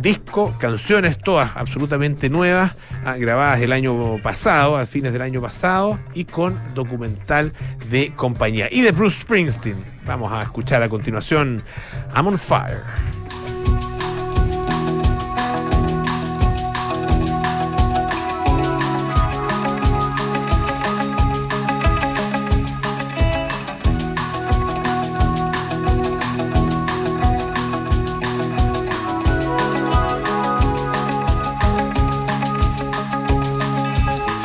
disco, 0.01 0.53
canciones 0.59 1.17
todas 1.17 1.51
absolutamente 1.55 2.29
nuevas, 2.29 2.75
ah, 3.05 3.15
grabadas 3.15 3.62
el 3.62 3.71
año 3.71 4.17
pasado, 4.21 4.75
a 4.75 4.86
fines 4.88 5.13
del 5.13 5.21
año 5.21 5.39
pasado, 5.39 5.98
y 6.13 6.25
con 6.25 6.59
documental 6.75 7.53
de 7.89 8.12
compañía. 8.13 8.67
Y 8.69 8.81
de 8.81 8.91
Bruce 8.91 9.21
Springsteen, 9.21 9.77
vamos 10.05 10.33
a 10.33 10.41
escuchar 10.41 10.83
a 10.83 10.89
continuación 10.89 11.63
I'm 12.13 12.27
on 12.27 12.38
Fire. 12.38 12.83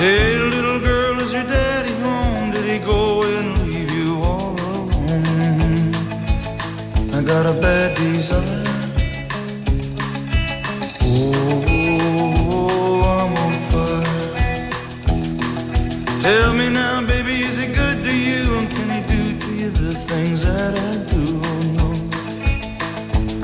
Hey, 0.04 0.36
little 0.36 0.80
girl, 0.80 1.18
is 1.18 1.32
your 1.32 1.44
daddy 1.44 1.94
home? 2.04 2.50
Did 2.50 2.66
he 2.66 2.78
go 2.78 3.22
and 3.22 3.56
leave 3.66 3.90
you 3.90 4.20
all 4.20 4.52
alone? 4.52 5.94
I 7.14 7.22
got 7.22 7.46
a 7.46 7.54
bad 7.58 7.96
desire. 7.96 8.66
Oh, 11.00 12.20
I'm 13.16 13.34
on 13.44 13.54
fire. 13.70 14.68
Tell 16.20 16.52
me 16.52 16.68
now, 16.68 17.00
baby, 17.06 17.40
is 17.40 17.56
it 17.64 17.72
good 17.74 18.04
to 18.04 18.14
you? 18.14 18.58
And 18.58 18.68
can 18.68 18.88
he 18.96 19.00
do 19.08 19.22
to 19.40 19.50
you 19.54 19.70
the 19.70 19.94
things 19.94 20.42
that 20.44 20.74
I 20.90 20.98
do? 21.14 21.40
Oh, 21.50 21.62
no. 21.78 21.88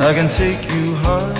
I 0.07 0.13
can 0.13 0.29
take 0.29 0.63
you 0.71 0.95
high. 0.97 1.40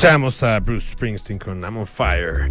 Escuchamos 0.00 0.42
a 0.42 0.60
Bruce 0.60 0.92
Springsteen 0.92 1.38
con 1.38 1.60
I'm 1.60 1.76
on 1.76 1.86
Fire. 1.86 2.50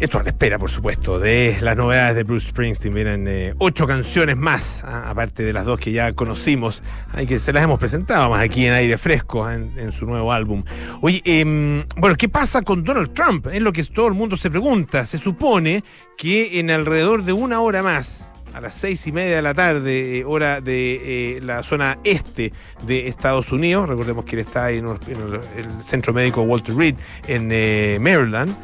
Esto 0.00 0.18
a 0.18 0.22
la 0.22 0.28
espera, 0.28 0.58
por 0.58 0.68
supuesto, 0.68 1.18
de 1.18 1.56
las 1.62 1.74
novedades 1.74 2.14
de 2.14 2.24
Bruce 2.24 2.50
Springsteen. 2.50 2.92
Vienen 2.92 3.26
eh, 3.26 3.54
ocho 3.56 3.86
canciones 3.86 4.36
más, 4.36 4.84
aparte 4.84 5.42
de 5.42 5.54
las 5.54 5.64
dos 5.64 5.80
que 5.80 5.92
ya 5.92 6.12
conocimos, 6.12 6.82
hay 7.14 7.26
que 7.26 7.38
se 7.38 7.54
las 7.54 7.64
hemos 7.64 7.78
presentado 7.78 8.28
más 8.28 8.44
aquí 8.44 8.66
en 8.66 8.74
aire 8.74 8.98
fresco 8.98 9.50
en, 9.50 9.92
su 9.92 10.04
nuevo 10.04 10.30
álbum. 10.30 10.62
Oye, 11.00 11.22
em, 11.24 11.86
bueno, 11.96 12.16
¿qué 12.16 12.28
pasa 12.28 12.60
con 12.60 12.84
Donald 12.84 13.14
Trump? 13.14 13.46
Es 13.46 13.62
lo 13.62 13.72
que 13.72 13.82
todo 13.84 14.08
el 14.08 14.12
mundo 14.12 14.36
se 14.36 14.50
pregunta. 14.50 15.06
Se 15.06 15.16
supone 15.16 15.82
que 16.18 16.60
en 16.60 16.70
alrededor 16.70 17.24
de 17.24 17.32
una 17.32 17.62
hora 17.62 17.82
más, 17.82 18.29
a 18.54 18.60
las 18.60 18.74
seis 18.74 19.06
y 19.06 19.12
media 19.12 19.36
de 19.36 19.42
la 19.42 19.54
tarde, 19.54 20.18
eh, 20.18 20.24
hora 20.24 20.60
de 20.60 21.36
eh, 21.36 21.40
la 21.40 21.62
zona 21.62 21.98
este 22.04 22.52
de 22.86 23.08
Estados 23.08 23.52
Unidos. 23.52 23.88
Recordemos 23.88 24.24
que 24.24 24.36
él 24.36 24.40
está 24.40 24.70
en, 24.70 24.86
el, 24.86 25.82
centro 25.82 26.12
médico 26.12 26.42
Walter 26.42 26.74
Reed 26.74 26.96
en 27.26 27.48
eh, 27.52 27.98
Maryland, 28.00 28.54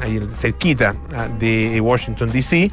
ahí 0.00 0.20
cerquita 0.34 0.94
ah, 1.14 1.28
de 1.38 1.80
Washington, 1.80 2.30
D.C. 2.30 2.70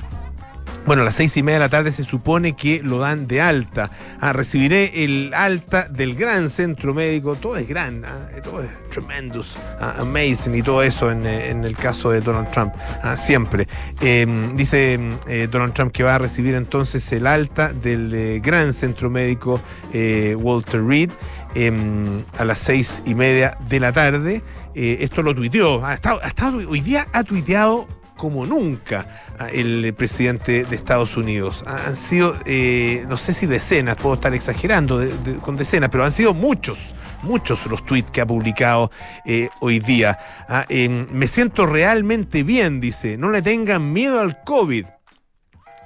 Bueno, 0.86 1.02
a 1.02 1.06
las 1.06 1.16
seis 1.16 1.36
y 1.36 1.42
media 1.42 1.56
de 1.56 1.66
la 1.66 1.70
tarde 1.70 1.92
se 1.92 2.04
supone 2.04 2.56
que 2.56 2.84
lo 2.84 3.00
dan 3.00 3.26
de 3.26 3.42
alta. 3.42 3.90
Ah, 4.22 4.34
recibiré 4.34 5.04
el 5.04 5.34
alta 5.34 5.88
del 5.90 6.14
gran 6.14 6.48
centro 6.48 6.94
médico. 6.94 7.36
Todo 7.36 7.58
es 7.58 7.68
gran, 7.68 8.06
ah, 8.06 8.30
todo 8.44 8.62
es 8.62 8.70
tremendous, 8.92 9.56
ah, 9.82 9.96
amazing 9.98 10.54
y 10.54 10.62
todo 10.62 10.84
eso 10.84 11.12
en, 11.12 11.26
el 11.26 11.76
caso 11.76 12.12
de 12.12 12.22
Donald 12.22 12.52
Trump. 12.52 12.74
siempre. 13.16 13.68
Em, 14.00 14.56
dice 14.56 14.94
em, 14.94 15.18
eh, 15.28 15.48
Donald 15.50 15.74
Trump 15.74 15.92
que 15.92 16.04
va 16.04 16.16
a 16.16 16.18
recibir 16.20 16.54
entonces 16.54 17.12
el 17.14 17.26
alta 17.26 17.74
del 17.74 18.14
eh, 18.14 18.40
gran 18.40 18.72
centro 18.72 19.10
médico 19.10 19.60
eh, 19.92 20.36
Walter 20.38 20.86
Reed 20.86 21.10
em, 21.56 22.22
a 22.38 22.46
las 22.46 22.60
seis 22.60 23.02
y 23.08 23.16
media 23.16 23.58
de 23.70 23.80
la 23.80 23.92
tarde. 23.92 24.44
esto 24.76 25.24
lo 25.24 25.34
tuiteó. 25.34 25.84
Ha 25.84 25.96
estado, 25.96 26.20
ha 26.22 26.28
estado, 26.28 26.58
hoy 26.58 26.82
día 26.82 27.08
ha 27.12 27.24
tuiteado 27.24 27.88
como 28.18 28.46
nunca 28.46 29.24
el 29.52 29.94
presidente 29.94 30.64
de 30.66 30.76
Estados 30.76 31.18
Unidos. 31.18 31.64
Han 31.68 31.96
sido, 31.96 32.36
eh, 32.46 33.06
no 33.08 33.18
sé 33.18 33.34
si 33.34 33.46
decenas, 33.46 33.98
puedo 33.98 34.16
estar 34.16 34.34
exagerando 34.34 35.02
con 35.42 35.58
decenas, 35.58 35.90
pero 35.90 36.04
han 36.04 36.12
sido 36.12 36.34
muchos, 36.34 36.94
muchos 37.22 37.66
los 37.68 37.86
tweets 37.86 38.12
que 38.12 38.22
ha 38.22 38.26
publicado 38.26 38.92
eh, 39.26 39.50
hoy 39.60 39.80
día. 39.80 40.18
Ah, 40.48 40.66
me 40.70 41.28
siento 41.28 41.66
realmente 41.66 42.44
bien, 42.44 42.80
dice, 42.80 43.18
no 43.18 43.30
le 43.30 43.42
tengan 43.42 43.92
miedo 43.94 44.20
al 44.20 44.44
COVID, 44.44 44.86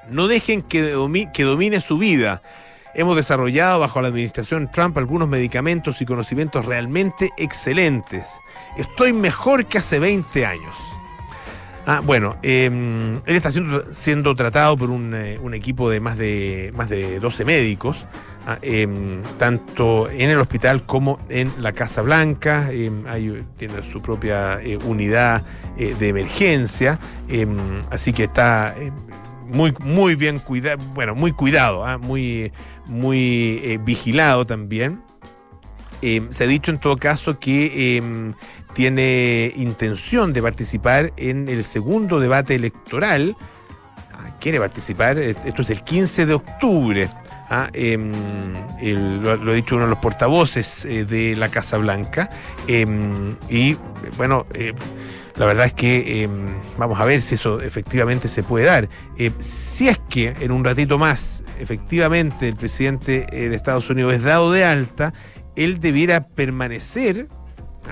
no 0.09 0.27
dejen 0.27 0.61
que 0.63 0.91
domine 0.91 1.81
su 1.81 1.97
vida. 1.97 2.41
Hemos 2.95 3.15
desarrollado 3.15 3.79
bajo 3.79 4.01
la 4.01 4.07
administración 4.07 4.71
Trump 4.71 4.97
algunos 4.97 5.27
medicamentos 5.27 6.01
y 6.01 6.05
conocimientos 6.05 6.65
realmente 6.65 7.29
excelentes. 7.37 8.29
Estoy 8.77 9.13
mejor 9.13 9.67
que 9.67 9.77
hace 9.77 9.99
20 9.99 10.45
años. 10.45 10.75
Ah, 11.91 12.01
bueno, 12.05 12.37
em, 12.43 13.15
él 13.25 13.35
está 13.35 13.49
siendo, 13.49 14.35
tratado 14.35 14.77
por 14.77 14.91
eh, 14.91 15.39
un, 15.41 15.55
equipo 15.55 15.89
de 15.89 15.99
más 15.99 16.19
de 16.19 16.71
más 16.75 16.87
de 16.87 17.19
12 17.19 17.45
médicos, 17.45 18.05
ah, 18.45 18.59
em, 18.61 19.23
tanto 19.39 20.07
en 20.07 20.29
el 20.29 20.37
hospital 20.37 20.83
como 20.83 21.17
en 21.29 21.51
la 21.57 21.71
Casa 21.71 22.03
Blanca. 22.03 22.69
Em, 22.71 23.01
tiene 23.57 23.81
su 23.91 24.03
propia 24.03 24.61
eh, 24.61 24.77
unidad 24.77 25.41
eh, 25.79 25.95
de 25.97 26.09
emergencia, 26.09 26.99
así 27.89 28.13
que 28.13 28.25
está 28.25 28.75
muy, 29.47 29.73
muy 29.79 30.13
bien 30.13 30.37
cuidado, 30.37 30.77
bueno, 30.93 31.15
muy 31.15 31.31
cuidado, 31.31 31.83
ah, 31.87 31.97
muy, 31.97 32.51
muy 32.85 33.79
vigilado 33.83 34.45
también. 34.45 35.01
se 36.01 36.43
ha 36.43 36.47
dicho 36.47 36.69
en 36.69 36.77
todo 36.77 36.97
caso 36.97 37.39
que 37.39 38.03
tiene 38.73 39.51
intención 39.55 40.33
de 40.33 40.41
participar 40.41 41.13
en 41.17 41.49
el 41.49 41.63
segundo 41.63 42.19
debate 42.19 42.55
electoral. 42.55 43.35
Ah, 44.13 44.37
quiere 44.39 44.59
participar, 44.59 45.17
esto 45.17 45.61
es 45.61 45.69
el 45.69 45.83
15 45.83 46.25
de 46.25 46.33
octubre. 46.33 47.09
Ah, 47.49 47.69
em, 47.73 48.11
lo, 49.23 49.31
ha 49.31 49.53
dicho 49.55 49.75
uno 49.75 49.85
de 49.85 49.89
los 49.89 49.99
portavoces 49.99 50.85
eh, 50.85 51.05
de 51.05 51.35
la 51.35 51.49
Casa 51.49 51.77
Blanca. 51.77 52.29
Em, 52.67 53.35
y 53.49 53.75
bueno, 54.17 54.45
em, 54.53 54.75
la 55.35 55.45
verdad 55.45 55.65
es 55.65 55.73
que 55.73 56.29
vamos 56.77 56.99
a 56.99 57.05
ver 57.05 57.21
si 57.21 57.35
eso 57.35 57.61
efectivamente 57.61 58.27
se 58.27 58.43
puede 58.43 58.65
dar. 58.65 58.89
si 59.39 59.87
es 59.87 59.97
que 60.09 60.35
en 60.39 60.51
un 60.51 60.63
ratito 60.63 60.97
más, 60.97 61.43
efectivamente, 61.59 62.47
el 62.47 62.55
presidente 62.55 63.27
eh, 63.31 63.49
de 63.49 63.55
Estados 63.55 63.89
Unidos 63.89 64.13
es 64.13 64.23
dado 64.23 64.51
de 64.51 64.63
alta, 64.63 65.13
él 65.55 65.79
debiera 65.79 66.27
permanecer 66.27 67.27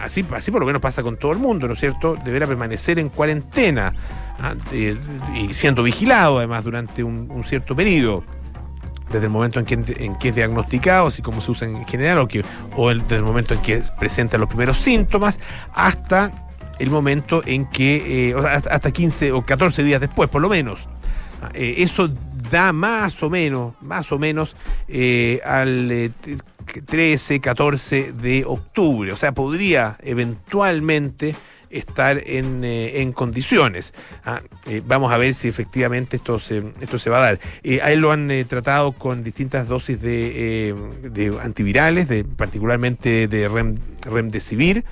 así, 0.02 0.26
así 0.34 0.52
por 0.52 0.62
lo 0.62 0.68
menos 0.68 0.82
pasa 0.82 1.04
con 1.04 1.18
todo 1.18 1.32
el 1.32 1.40
mundo, 1.40 1.68
¿no 1.68 1.74
es 1.74 1.80
cierto? 1.80 2.16
Deberá 2.24 2.48
permanecer 2.48 3.00
en 3.00 3.10
cuarentena 3.10 3.94
¿ah? 4.40 4.54
y 4.74 5.54
siendo 5.54 5.84
vigilado 5.84 6.40
además 6.40 6.64
durante 6.64 7.04
un, 7.04 7.44
cierto 7.46 7.76
periodo 7.76 8.24
desde 9.12 9.26
el 9.26 9.32
momento 9.32 9.60
en 9.60 9.66
que, 9.66 9.76
en 10.04 10.16
que 10.16 10.30
es 10.30 10.36
diagnosticado, 10.36 11.08
así 11.08 11.22
como 11.22 11.40
se 11.40 11.52
usa 11.52 11.68
en 11.68 11.86
general, 11.86 12.18
o, 12.20 12.28
que, 12.28 12.44
o 12.76 12.90
desde 12.90 13.16
el 13.16 13.24
momento 13.24 13.54
en 13.54 13.62
que 13.62 13.82
presenta 13.98 14.38
los 14.38 14.50
primeros 14.50 14.78
síntomas, 14.80 15.40
hasta 15.74 16.48
el 16.80 16.90
momento 16.90 17.42
en 17.46 17.66
que, 17.68 18.32
eh, 18.32 18.36
hasta 18.70 18.92
15 18.92 19.32
o 19.32 19.44
14 19.44 19.84
días 19.84 20.02
después, 20.02 20.30
por 20.30 20.42
lo 20.42 20.50
menos. 20.50 20.88
Ah, 21.42 21.52
eh, 21.54 21.76
eso 21.78 22.10
da 22.52 22.74
más 22.74 23.22
o 23.24 23.30
menos, 23.30 23.76
más 23.82 24.12
o 24.12 24.20
menos 24.20 24.56
eh, 24.88 25.40
al 25.46 26.12
13, 26.86 27.40
14 27.40 28.12
de 28.14 28.46
octubre. 28.46 29.12
O 29.12 29.18
sea, 29.18 29.32
podría 29.32 29.98
eventualmente 30.04 31.36
estar 31.70 32.22
en, 32.26 32.64
eh, 32.64 33.12
condiciones. 33.14 33.94
Ah, 34.24 34.42
eh, 34.66 34.82
vamos 34.86 35.12
a 35.12 35.18
ver 35.18 35.34
si 35.34 35.48
efectivamente 35.48 36.18
esto 36.18 36.40
se, 36.40 36.64
esto 36.80 37.00
se 37.00 37.10
va 37.10 37.18
a 37.18 37.22
dar. 37.22 37.40
Eh, 37.64 37.82
a 37.82 37.92
él 37.92 38.00
lo 38.00 38.12
han 38.12 38.32
tratado 38.48 38.94
con 38.94 39.24
distintas 39.24 39.68
dosis 39.68 40.02
de, 40.02 40.76
antivirales, 41.42 42.08
de, 42.08 42.24
particularmente 42.24 43.28
de 43.28 43.48
Rem, 43.48 43.78
Remdesivir 44.02 44.86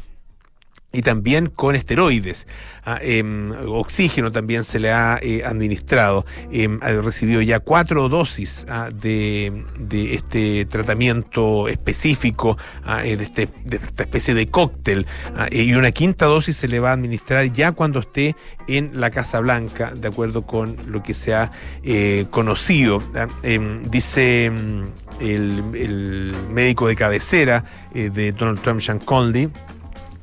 y 0.96 1.02
también 1.02 1.48
con 1.48 1.76
esteroides. 1.76 2.48
Ah, 2.88 3.00
em, 3.02 3.52
oxígeno 3.68 4.32
también 4.32 4.64
se 4.64 4.80
le 4.80 4.92
ha 4.92 5.18
eh, 5.22 5.44
administrado. 5.44 6.26
Em, 6.52 6.80
ha 6.84 6.90
recibido 6.90 7.42
ya 7.42 7.60
cuatro 7.60 8.10
dosis 8.10 8.66
ah, 8.70 8.90
de, 8.94 9.66
este 10.14 10.66
tratamiento 10.66 11.68
específico, 11.68 12.58
ah, 12.86 13.04
eh, 13.04 13.18
de, 13.18 13.24
este, 13.24 13.50
de, 13.66 13.78
esta 13.78 14.04
especie 14.04 14.34
de 14.36 14.48
cóctel, 14.48 15.08
y 15.52 15.74
una 15.74 15.92
quinta 15.92 16.28
dosis 16.28 16.56
se 16.56 16.68
le 16.68 16.80
va 16.80 16.92
a 16.92 16.94
administrar 16.94 17.52
ya 17.52 17.72
cuando 17.72 18.00
esté 18.00 18.36
en 18.68 19.00
la 19.00 19.10
Casa 19.10 19.40
Blanca, 19.40 19.92
de 19.96 20.08
acuerdo 20.08 20.44
con 20.44 20.78
lo 20.88 21.02
que 21.02 21.14
se 21.14 21.34
ha 21.34 21.52
eh, 21.84 22.28
conocido. 22.30 23.02
Em, 23.42 23.82
dice 23.90 24.46
el, 24.46 25.64
el, 25.74 26.36
médico 26.52 26.88
de 26.88 26.96
cabecera 26.96 27.64
de 27.94 28.32
Donald 28.32 28.62
Trump, 28.62 28.82
Sean 28.82 29.00
Conley, 29.00 29.50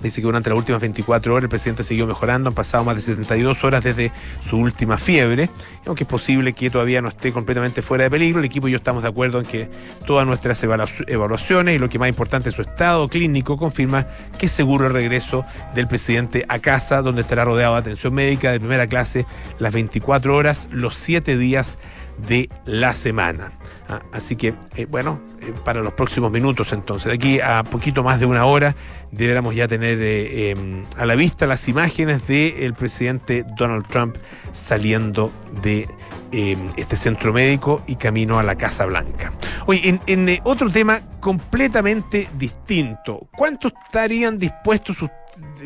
Dice 0.02 0.20
que 0.20 0.26
durante 0.26 0.50
las 0.50 0.58
últimas 0.58 0.80
24 0.80 1.32
horas 1.32 1.44
el 1.44 1.48
presidente 1.48 1.84
siguió 1.84 2.06
mejorando, 2.06 2.48
han 2.48 2.54
pasado 2.54 2.84
más 2.84 2.96
de 2.96 3.02
72 3.02 3.62
horas 3.62 3.84
desde 3.84 4.10
su 4.40 4.58
última 4.58 4.98
fiebre, 4.98 5.48
aunque 5.86 6.04
es 6.04 6.08
posible 6.08 6.52
que 6.52 6.70
todavía 6.70 7.00
no 7.00 7.08
esté 7.08 7.32
completamente 7.32 7.82
fuera 7.82 8.04
de 8.04 8.10
peligro, 8.10 8.40
el 8.40 8.44
equipo 8.44 8.66
y 8.68 8.72
yo 8.72 8.78
estamos 8.78 9.02
de 9.02 9.08
acuerdo 9.08 9.38
en 9.38 9.46
que 9.46 9.70
todas 10.06 10.26
nuestras 10.26 10.62
evaluaciones 10.62 11.76
y 11.76 11.78
lo 11.78 11.88
que 11.88 11.98
más 11.98 12.08
importante 12.08 12.48
es 12.48 12.54
su 12.54 12.62
estado 12.62 13.08
clínico 13.08 13.56
confirma 13.56 14.06
que 14.38 14.46
es 14.46 14.52
seguro 14.52 14.86
el 14.86 14.92
regreso 14.92 15.44
del 15.74 15.86
presidente 15.86 16.44
a 16.48 16.58
casa, 16.58 17.02
donde 17.02 17.22
estará 17.22 17.44
rodeado 17.44 17.74
de 17.74 17.80
atención 17.80 18.12
médica 18.12 18.50
de 18.50 18.58
primera 18.58 18.86
clase 18.86 19.26
las 19.58 19.72
24 19.72 20.34
horas, 20.34 20.68
los 20.72 20.96
7 20.96 21.36
días 21.36 21.78
de 22.26 22.48
la 22.64 22.94
semana. 22.94 23.52
Ah, 23.92 24.00
así 24.12 24.37
que, 24.37 24.55
eh, 24.76 24.87
bueno, 24.88 25.20
eh, 25.42 25.52
para 25.64 25.83
los 25.83 25.92
próximos 25.92 26.33
minutos 26.33 26.72
entonces, 26.72 27.11
de 27.11 27.14
aquí 27.14 27.40
a 27.40 27.62
poquito 27.62 28.02
más 28.02 28.20
de 28.20 28.26
una 28.26 28.46
hora, 28.46 28.74
deberíamos 29.11 29.55
ya 29.55 29.68
tener 29.68 29.98
eh, 30.00 30.50
em, 30.50 30.85
a 30.96 31.05
la 31.05 31.14
vista 31.14 31.46
las 31.46 31.68
imágenes 31.68 32.26
del 32.26 32.72
presidente 32.72 33.44
Donald 33.59 33.87
Trump 33.88 34.16
saliendo 34.52 35.31
de 35.62 35.87
em, 36.31 36.59
este 36.76 36.96
centro 36.96 37.35
médico 37.35 37.83
y 37.87 37.96
camino 37.96 38.38
a 38.38 38.42
la 38.42 38.55
Casa 38.55 38.87
Blanca. 38.87 39.31
Oye, 39.66 40.00
en, 40.07 40.40
otro 40.44 40.70
tema 40.70 41.02
completamente 41.20 42.31
distinto, 42.38 43.28
¿cuánto 43.37 43.68
estarían 43.68 44.38
dispuestos, 44.38 44.96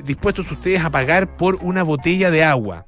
dispuestos 0.04 0.50
ustedes 0.50 0.82
a 0.82 0.90
pagar 0.90 1.36
por 1.36 1.58
una 1.62 1.84
botella 1.84 2.32
de 2.32 2.42
agua? 2.42 2.86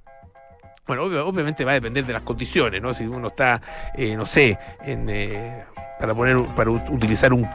Bueno, 0.89 1.05
obviamente 1.05 1.67
va 1.67 1.73
a 1.73 1.75
depender 1.75 2.07
de 2.07 2.15
las 2.15 2.23
condiciones, 2.23 2.81
¿no? 2.81 2.95
Si 2.95 3.05
uno 3.05 3.29
está, 3.29 3.61
eh, 3.95 4.17
no 4.17 4.25
sé, 4.25 4.59
eh, 4.87 5.63
para 6.01 6.15
poner, 6.15 6.39
para 6.57 6.71
utilizar 6.71 7.35
un, 7.35 7.47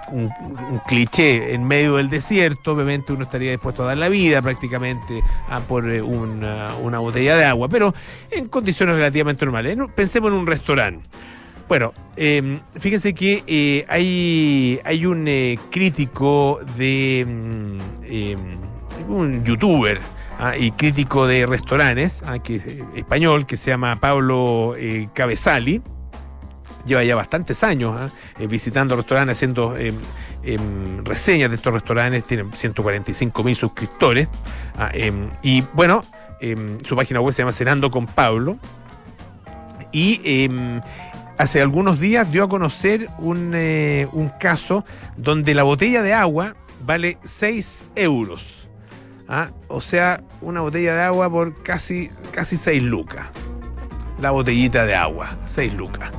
cliché 0.86 1.56
en 1.56 1.68
medio 1.68 1.96
del 1.96 2.12
desierto, 2.12 2.74
obviamente 2.74 3.12
uno 3.12 3.24
estaría 3.24 3.50
dispuesto 3.50 3.82
a 3.82 3.88
dar 3.88 3.98
la 3.98 4.08
vida 4.08 4.40
prácticamente 4.44 5.22
a 5.50 5.62
por 5.62 5.90
eh, 5.90 6.00
una, 6.00 7.00
botella 7.00 7.36
de 7.36 7.46
agua, 7.46 7.68
pero 7.70 7.96
en 8.30 8.50
condiciones 8.50 8.98
relativamente 8.98 9.44
normales. 9.46 9.80
Pensemos 9.96 10.32
en 10.32 10.38
un 10.38 10.46
restaurante. 10.46 11.10
Bueno, 11.68 11.92
em, 12.16 12.60
fíjense 12.78 13.16
que 13.16 13.84
hay, 13.90 14.80
hay 14.84 15.06
un 15.08 15.58
crítico 15.72 16.60
de, 16.78 17.26
mm, 17.28 17.80
em, 18.04 18.58
un 19.08 19.44
youtuber 19.44 20.00
ah, 20.40 20.58
y 20.58 20.72
crítico 20.72 21.28
de 21.28 21.46
restaurantes, 21.46 22.22
ah, 22.26 22.40
que 22.40 22.56
eh, 22.56 22.84
español, 22.96 23.46
que 23.46 23.58
se 23.58 23.72
llama 23.72 23.96
Pablo 23.98 24.74
eh, 24.78 25.10
Cabezali. 25.14 25.82
Lleva 26.86 27.04
ya 27.04 27.16
bastantes 27.16 27.64
años 27.64 27.96
ah, 27.98 28.10
eh, 28.40 28.48
visitando 28.48 28.96
restaurantes, 28.96 29.38
haciendo 29.38 29.76
em, 29.78 29.96
em, 30.44 31.04
reseñas 31.06 31.50
de 31.50 31.56
estos 31.56 31.74
restaurantes. 31.74 32.26
Tiene 32.26 32.46
145 32.54 33.44
mil 33.44 33.56
suscriptores. 33.56 34.28
Em, 34.92 35.30
y 35.42 35.62
bueno, 35.74 36.04
su 36.84 36.96
página 36.98 37.22
web 37.22 37.34
se 37.34 37.42
llama 37.42 37.54
Cenando 37.54 37.90
con 37.90 38.06
Pablo. 38.06 38.58
Y 39.94 40.50
hace 41.38 41.62
algunos 41.62 42.00
días 42.00 42.30
dio 42.32 42.44
a 42.44 42.50
conocer 42.50 43.08
un, 43.20 43.56
un 44.12 44.32
caso 44.40 44.84
donde 45.16 45.54
la 45.54 45.64
botella 45.64 46.02
de 46.02 46.14
agua 46.14 46.56
vale 46.86 47.18
6 47.24 47.88
euros. 47.96 48.63
¿Ah? 49.34 49.50
O 49.68 49.82
sea, 49.82 50.22
una 50.42 50.62
botella 50.62 50.96
de 50.96 51.02
agua 51.02 51.30
por 51.30 51.62
casi, 51.64 52.10
casi 52.32 52.58
6 52.58 52.84
lucas. 52.84 53.26
La 54.22 54.32
botellita 54.32 54.86
de 54.86 54.96
agua, 54.96 55.36
6 55.46 55.74
lucas. 55.74 56.12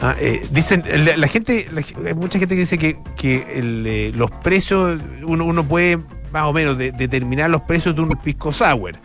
¿Ah? 0.00 0.16
Eh, 0.18 0.46
dicen, 0.50 0.82
la, 1.16 1.28
gente, 1.28 1.68
hay 2.04 2.14
mucha 2.14 2.38
gente 2.38 2.54
que 2.54 2.60
dice 2.60 2.78
que, 2.78 2.96
que 3.16 3.44
eh, 3.48 4.12
los 4.14 4.30
precios, 4.30 5.00
uno, 5.22 5.44
uno 5.44 5.64
puede 5.64 5.98
más 6.32 6.44
o 6.44 6.52
menos 6.52 6.76
determinar 6.76 7.50
los 7.50 7.62
precios 7.62 7.94
de 7.94 8.02
un 8.02 8.08
pisco 8.10 8.52
sour. 8.52 8.96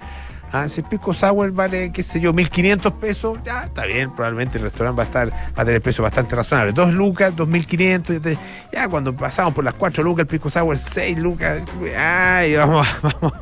Ah, 0.52 0.68
si 0.68 0.82
el 0.82 0.88
pisco 0.88 1.14
sour 1.14 1.52
vale, 1.52 1.92
qué 1.92 2.02
sé 2.02 2.20
yo, 2.20 2.34
1.500 2.34 2.94
pesos, 2.94 3.40
ya 3.44 3.66
está 3.66 3.86
bien, 3.86 4.12
probablemente 4.16 4.58
el 4.58 4.64
restaurante 4.64 4.98
va 4.98 5.04
a 5.04 5.06
estar 5.06 5.30
va 5.32 5.62
a 5.62 5.66
tener 5.66 5.82
precios 5.82 6.04
bastante 6.04 6.36
razonables. 6.36 6.74
2 6.74 6.94
lucas, 6.94 7.36
2.500, 7.36 8.38
ya 8.72 8.88
cuando 8.88 9.16
pasamos 9.16 9.54
por 9.54 9.64
las 9.64 9.76
4 9.76 10.04
lucas, 10.04 10.22
el 10.24 10.28
pisco 10.28 10.50
sour 10.50 10.78
6 10.78 11.18
lucas, 11.20 11.62
ay, 11.98 12.56
vamos, 12.56 12.88
vamos, 13.04 13.34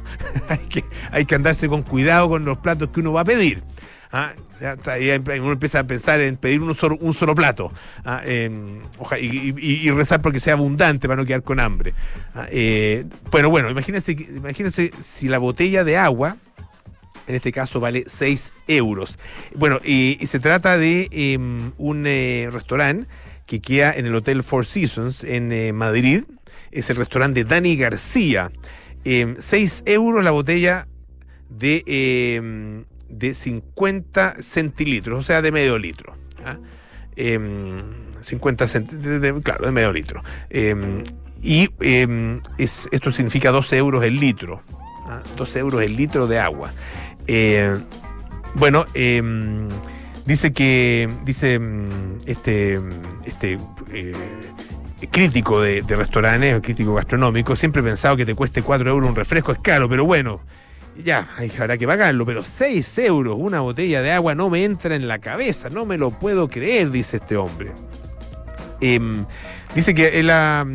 hay 0.49 0.57
que, 0.59 0.83
hay 1.11 1.25
que 1.25 1.35
andarse 1.35 1.67
con 1.69 1.83
cuidado 1.83 2.27
con 2.27 2.43
los 2.43 2.57
platos 2.57 2.89
que 2.89 2.99
uno 2.99 3.13
va 3.13 3.21
a 3.21 3.25
pedir. 3.25 3.63
Ah, 4.11 4.33
ya 4.59 4.73
está, 4.73 4.95
uno 5.41 5.51
empieza 5.51 5.79
a 5.79 5.83
pensar 5.83 6.21
en 6.21 6.37
pedir 6.37 6.61
un 6.61 6.73
solo, 6.73 6.97
un 7.01 7.13
solo 7.13 7.35
plato 7.35 7.71
ah, 8.05 8.21
y, 8.25 9.91
rezar 9.91 10.21
porque 10.21 10.39
sea 10.39 10.53
abundante 10.53 11.07
para 11.07 11.21
no 11.21 11.25
quedar 11.25 11.43
con 11.43 11.59
hambre. 11.59 11.93
Ah, 12.33 12.47
eh, 12.49 13.05
bueno, 13.31 13.49
bueno, 13.49 13.69
imagínense, 13.69 14.13
imagínense 14.13 14.91
si 14.99 15.27
la 15.27 15.37
botella 15.37 15.83
de 15.83 15.97
agua 15.97 16.37
en 17.27 17.35
este 17.35 17.51
caso 17.51 17.79
vale 17.79 18.05
6 18.07 18.53
euros. 18.67 19.19
Bueno, 19.55 19.79
y, 19.83 20.17
se 20.25 20.39
trata 20.39 20.77
de 20.77 21.09
em, 21.11 21.71
un 21.77 22.05
eh, 22.07 22.49
restaurante 22.51 23.07
que 23.45 23.61
queda 23.61 23.93
en 23.93 24.05
el 24.05 24.15
Hotel 24.15 24.43
Four 24.43 24.65
Seasons 24.65 25.23
en 25.23 25.51
eh, 25.51 25.73
Madrid. 25.73 26.23
Es 26.71 26.89
el 26.89 26.97
restaurante 26.97 27.43
de 27.43 27.49
Dani 27.49 27.75
García. 27.75 28.51
6 29.03 29.83
em, 29.85 29.93
euros 29.93 30.23
la 30.23 30.31
botella 30.31 30.87
de, 31.49 31.83
em, 31.85 32.85
de 33.09 33.33
50 33.33 34.41
centilitros, 34.41 35.19
o 35.19 35.23
sea, 35.23 35.41
de 35.41 35.51
medio 35.51 35.77
litro. 35.77 36.15
50 37.15 38.63
¿ah? 38.63 38.67
centilitros, 38.67 39.43
claro, 39.43 39.65
de 39.65 39.71
medio 39.71 39.91
litro. 39.91 40.23
y 41.41 41.69
esto 42.57 43.11
significa 43.11 43.51
12 43.51 43.77
euros 43.77 44.03
el 44.03 44.19
litro. 44.19 44.61
12 45.37 45.59
¿ah? 45.59 45.61
euros 45.61 45.81
el 45.83 45.95
litro 45.95 46.27
de 46.27 46.39
agua. 46.39 46.73
Eh, 47.27 47.77
bueno, 48.55 48.85
em, 48.93 49.67
dice 50.25 50.51
que, 50.51 51.09
dice 51.23 51.59
mm, 51.59 51.89
este, 52.25 52.79
este 53.25 53.57
eh, 53.91 54.13
crítico 55.11 55.61
de, 55.61 55.81
restaurantes, 55.87 56.61
crítico 56.61 56.93
gastronómico, 56.95 57.55
siempre 57.55 57.81
he 57.81 57.83
pensado 57.83 58.15
que 58.15 58.25
te 58.25 58.33
cueste 58.33 58.61
4 58.61 58.89
euros 58.89 59.09
un 59.09 59.15
refresco 59.15 59.51
es 59.51 59.59
caro, 59.59 59.89
pero 59.89 60.05
bueno, 60.05 60.39
ya, 61.03 61.27
habrá 61.59 61.77
que 61.77 61.85
pagarlo, 61.85 62.25
pero 62.25 62.43
6 62.43 62.97
euros 62.99 63.35
una 63.37 63.59
botella 63.59 64.01
de 64.01 64.11
agua 64.11 64.33
no 64.33 64.49
me 64.49 64.63
entra 64.63 64.95
en 64.95 65.07
la 65.07 65.19
cabeza, 65.19 65.69
no 65.69 65.85
me 65.85 65.97
lo 65.97 66.09
puedo 66.09 66.49
creer, 66.49 66.89
dice 66.89 67.17
este 67.17 67.37
hombre. 67.37 67.71
Em, 68.79 69.25
dice 69.75 69.93
que 69.93 70.19
él 70.19 70.29
ha 70.29 70.65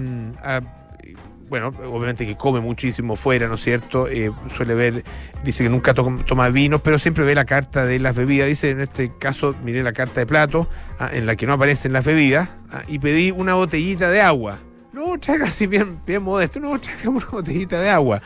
bueno, 1.53 1.71
obviamente 1.87 2.25
que 2.25 2.35
come 2.35 2.61
muchísimo 2.61 3.15
fuera, 3.15 3.47
¿no 3.47 3.57
es 3.57 3.61
cierto? 3.63 4.09
Eh, 4.09 4.33
suele 4.57 4.75
ver, 4.75 5.05
dice 5.45 5.63
que 5.63 5.69
nunca 5.69 5.93
toma 5.93 6.49
vino, 6.49 6.79
pero 6.79 6.99
siempre 6.99 7.25
ve 7.25 7.35
la 7.35 7.45
carta 7.45 7.85
de 7.85 7.99
las 7.99 8.17
bebidas. 8.17 8.49
Dice, 8.49 8.71
en 8.71 8.81
este 8.81 9.13
caso, 9.19 9.55
miré 9.63 9.83
la 9.83 9.93
carta 9.93 10.21
de 10.21 10.25
plato, 10.25 10.67
ah, 10.99 11.11
en 11.13 11.27
la 11.27 11.37
que 11.37 11.47
no 11.47 11.53
aparecen 11.53 11.93
las 11.93 12.07
bebidas, 12.07 12.49
ah, 12.71 12.85
y 12.89 13.01
pedí 13.01 13.33
una 13.33 13.53
botellita 13.53 14.09
de 14.09 14.23
agua. 14.23 14.61
No, 14.95 15.19
traiga 15.19 15.45
así 15.45 15.67
bien, 15.67 15.99
bien 16.07 16.23
modesto, 16.23 16.59
no, 16.59 16.81
traiga 16.81 17.11
una 17.11 17.27
botellita 17.27 17.79
de 17.83 17.91
agua. 17.91 18.23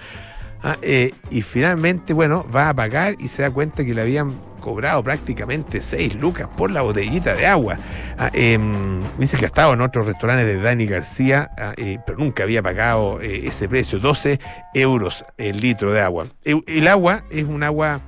Ah, 0.62 0.76
eh, 0.82 1.12
y 1.28 1.42
finalmente, 1.42 2.12
bueno, 2.12 2.46
va 2.54 2.68
a 2.68 2.74
pagar 2.74 3.16
y 3.18 3.26
se 3.26 3.42
da 3.42 3.50
cuenta 3.50 3.84
que 3.84 3.92
le 3.92 4.02
habían 4.02 4.30
cobrado 4.66 5.00
prácticamente 5.00 5.81
6 5.81 6.16
lucas 6.16 6.48
por 6.57 6.72
la 6.72 6.83
botellita 6.83 7.35
de 7.35 7.46
agua. 7.46 7.79
Ah, 8.18 8.31
em, 8.33 9.00
dice 9.16 9.37
que 9.37 9.44
ha 9.44 9.46
estado 9.46 9.74
en 9.74 9.81
otros 9.81 10.09
restaurantes 10.09 10.44
de 10.44 10.61
Dani 10.61 10.87
García, 10.87 11.52
ah, 11.57 11.72
eh, 11.76 12.00
pero 12.05 12.18
nunca 12.18 12.42
había 12.42 12.64
pagado 12.64 13.20
eh, 13.20 13.46
ese 13.46 13.68
precio, 13.68 14.00
12 14.00 14.40
euros 14.74 15.24
el 15.38 15.61
litro 15.61 15.92
de 15.92 16.00
agua. 16.00 16.24
El, 16.42 16.88
agua 16.88 17.22
es 17.31 17.44
un 17.44 17.62
agua, 17.62 18.00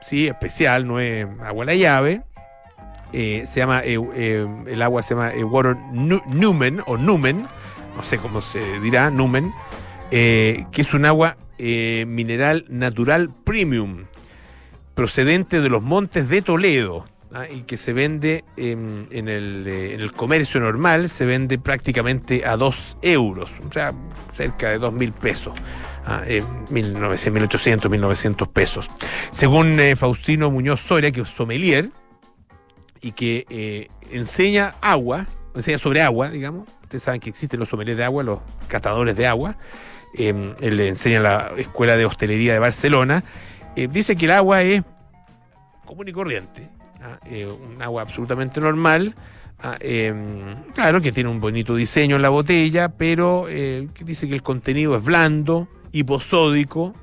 sí, 0.00 0.28
especial, 0.28 0.88
no 0.88 0.98
es 0.98 1.26
agua 1.44 1.64
a 1.64 1.66
la 1.66 1.74
llave. 1.74 2.22
Eh, 3.12 3.42
se 3.44 3.60
llama, 3.60 3.80
el 3.80 4.80
agua 4.80 5.02
se 5.02 5.14
llama 5.14 5.30
Water 5.44 5.76
Numen, 5.92 6.80
o 6.86 6.96
Numen, 6.96 7.46
no 7.98 8.02
sé 8.02 8.16
cómo 8.16 8.40
se 8.40 8.80
dirá, 8.80 9.10
Numen, 9.10 9.52
que 10.08 10.66
es 10.72 10.94
un 10.94 11.04
agua 11.04 11.36
mineral 11.58 12.64
natural 12.70 13.28
premium 13.44 14.06
procedente 14.94 15.60
de 15.60 15.68
los 15.68 15.82
montes 15.82 16.28
de 16.28 16.42
Toledo 16.42 17.06
¿ah? 17.32 17.46
y 17.48 17.62
que 17.62 17.76
se 17.76 17.92
vende 17.92 18.44
en, 18.56 19.08
el, 19.10 19.66
eh, 19.66 19.94
en, 19.94 20.00
el, 20.00 20.12
comercio 20.12 20.60
normal, 20.60 21.08
se 21.08 21.24
vende 21.24 21.58
prácticamente 21.58 22.44
a 22.46 22.56
2 22.56 22.98
euros, 23.02 23.50
o 23.68 23.72
sea, 23.72 23.92
cerca 24.34 24.70
de 24.70 24.78
2 24.78 24.92
mil 24.92 25.12
pesos. 25.12 25.54
¿ah? 26.06 26.22
1800, 26.70 27.90
1900 27.90 28.48
pesos. 28.48 28.88
Según 29.30 29.78
eh, 29.80 29.96
Faustino 29.96 30.50
Muñoz 30.50 30.80
Soria, 30.80 31.10
que 31.10 31.22
es 31.22 31.28
sommelier 31.28 31.90
y 33.00 33.12
que 33.12 33.46
eh, 33.50 33.88
enseña 34.10 34.76
agua, 34.80 35.26
enseña 35.54 35.78
sobre 35.78 36.02
agua, 36.02 36.30
digamos. 36.30 36.68
Ustedes 36.82 37.04
saben 37.04 37.20
que 37.20 37.30
existen 37.30 37.58
los 37.58 37.70
sommeliers 37.70 37.96
de 37.96 38.04
agua, 38.04 38.22
los 38.22 38.40
catadores 38.68 39.16
de 39.16 39.26
agua. 39.26 39.56
él 40.14 40.54
le 40.60 40.88
enseña 40.88 41.16
en 41.16 41.22
la 41.22 41.52
Escuela 41.56 41.96
de 41.96 42.04
Hostelería 42.04 42.52
de 42.52 42.58
Barcelona 42.58 43.24
eh, 43.76 43.88
dice 43.88 44.16
que 44.16 44.26
el 44.26 44.32
agua 44.32 44.62
es 44.62 44.82
común 45.84 46.08
y 46.08 46.12
corriente, 46.12 46.68
eh, 47.26 47.46
un 47.46 47.80
agua 47.82 48.02
absolutamente 48.02 48.60
normal. 48.60 49.14
Em, 49.78 50.56
claro 50.74 51.00
que 51.00 51.12
tiene 51.12 51.30
un 51.30 51.40
bonito 51.40 51.76
diseño 51.76 52.16
en 52.16 52.22
la 52.22 52.30
botella, 52.30 52.88
pero 52.88 53.46
eh, 53.48 53.88
dice 54.04 54.26
que 54.26 54.34
el 54.34 54.42
contenido 54.42 54.96
es 54.96 55.04
blando, 55.04 55.68
hiposódico, 55.92 56.94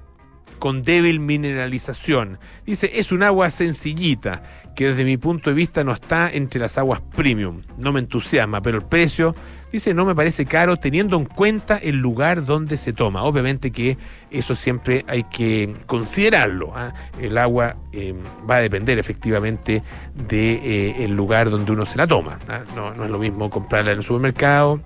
con 0.60 0.84
débil 0.84 1.22
mineralización. 1.22 2.38
Dice, 2.66 2.92
es 2.96 3.12
un 3.12 3.24
agua 3.24 3.50
sencillita, 3.50 4.44
que 4.76 4.88
desde 4.88 5.06
mi 5.06 5.18
punto 5.18 5.50
de 5.50 5.56
vista 5.56 5.84
no 5.84 5.94
está 5.94 6.30
entre 6.32 6.60
las 6.60 6.78
aguas 6.78 7.02
premium. 7.16 7.62
No 7.78 7.94
me 7.94 8.02
entusiasma, 8.02 8.62
pero 8.62 8.78
el 8.78 8.86
precio 8.86 9.36
Dice, 9.72 9.94
no 9.94 10.06
me 10.06 10.16
parece 10.16 10.46
caro 10.46 10.78
teniendo 10.78 11.16
en 11.18 11.26
cuenta 11.26 11.78
el 11.78 11.98
lugar 11.98 12.46
donde 12.46 12.76
se 12.76 12.92
toma. 12.92 13.24
Obviamente 13.24 13.72
que 13.72 13.98
eso 14.32 14.56
siempre 14.56 15.06
hay 15.08 15.24
que 15.26 15.76
considerarlo. 15.86 16.74
¿ah? 16.76 16.94
El 17.20 17.38
agua 17.38 17.76
eh, 17.92 18.16
va 18.50 18.56
a 18.56 18.62
depender 18.62 18.98
efectivamente 18.98 19.84
del 20.16 20.28
de, 20.28 21.06
eh, 21.06 21.08
lugar 21.08 21.50
donde 21.50 21.72
uno 21.72 21.86
se 21.86 21.98
la 21.98 22.08
toma. 22.08 22.40
¿ah? 22.48 22.62
No, 22.76 22.94
no 22.94 23.06
es 23.06 23.12
lo 23.12 23.20
mismo 23.20 23.50
comprarla 23.50 23.92
en 23.92 24.00
el 24.00 24.04
supermercado 24.04 24.80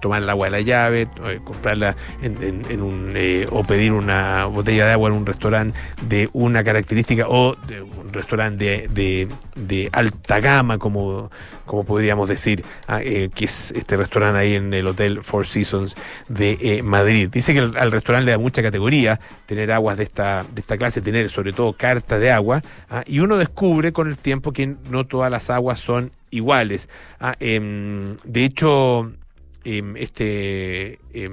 tomar 0.00 0.22
el 0.22 0.30
agua 0.30 0.46
de 0.46 0.50
la 0.50 0.60
llave, 0.60 1.08
eh, 1.26 1.40
comprarla 1.42 1.96
en, 2.22 2.82
un, 2.82 3.12
eh, 3.16 3.46
o 3.50 3.64
pedir 3.64 3.92
una 3.92 4.46
botella 4.46 4.86
de 4.86 4.92
agua 4.92 5.10
en 5.10 5.16
un 5.16 5.26
restaurante 5.26 5.78
de 6.02 6.28
una 6.32 6.62
característica 6.64 7.26
o 7.28 7.56
de 7.66 7.82
un 7.82 8.12
restaurante 8.12 8.88
de, 8.88 9.88
alta 9.92 10.40
gama, 10.40 10.78
como, 10.78 11.30
como 11.68 11.84
podríamos 11.84 12.28
decir, 12.28 12.64
ah, 12.88 13.00
eh, 13.00 13.30
que 13.32 13.44
es 13.44 13.70
este 13.70 13.96
restaurante 13.96 14.40
ahí 14.40 14.54
en 14.54 14.74
el 14.74 14.86
Hotel 14.88 15.22
Four 15.22 15.46
Seasons 15.46 15.94
de 16.28 16.80
Madrid. 16.82 17.28
Dice 17.30 17.52
que 17.52 17.60
al, 17.60 17.92
restaurante 17.92 18.26
le 18.26 18.32
da 18.32 18.38
mucha 18.38 18.62
categoría 18.62 19.20
tener 19.46 19.70
aguas 19.70 19.96
de 19.98 20.04
esta, 20.04 20.44
de 20.52 20.60
esta 20.60 20.76
clase, 20.76 21.00
tener 21.00 21.30
sobre 21.30 21.52
todo 21.52 21.72
carta 21.74 22.18
de 22.18 22.32
agua, 22.32 22.62
ah, 22.90 23.04
y 23.06 23.20
uno 23.20 23.36
descubre 23.36 23.92
con 23.92 24.08
el 24.08 24.16
tiempo 24.16 24.52
que 24.52 24.74
no 24.90 25.04
todas 25.04 25.30
las 25.30 25.50
aguas 25.50 25.78
son 25.78 26.10
iguales. 26.30 26.88
Ah, 27.20 27.36
em, 27.38 28.16
de 28.24 28.44
hecho, 28.44 29.12
Em, 29.70 29.96
este 29.98 30.98
eh, 31.12 31.30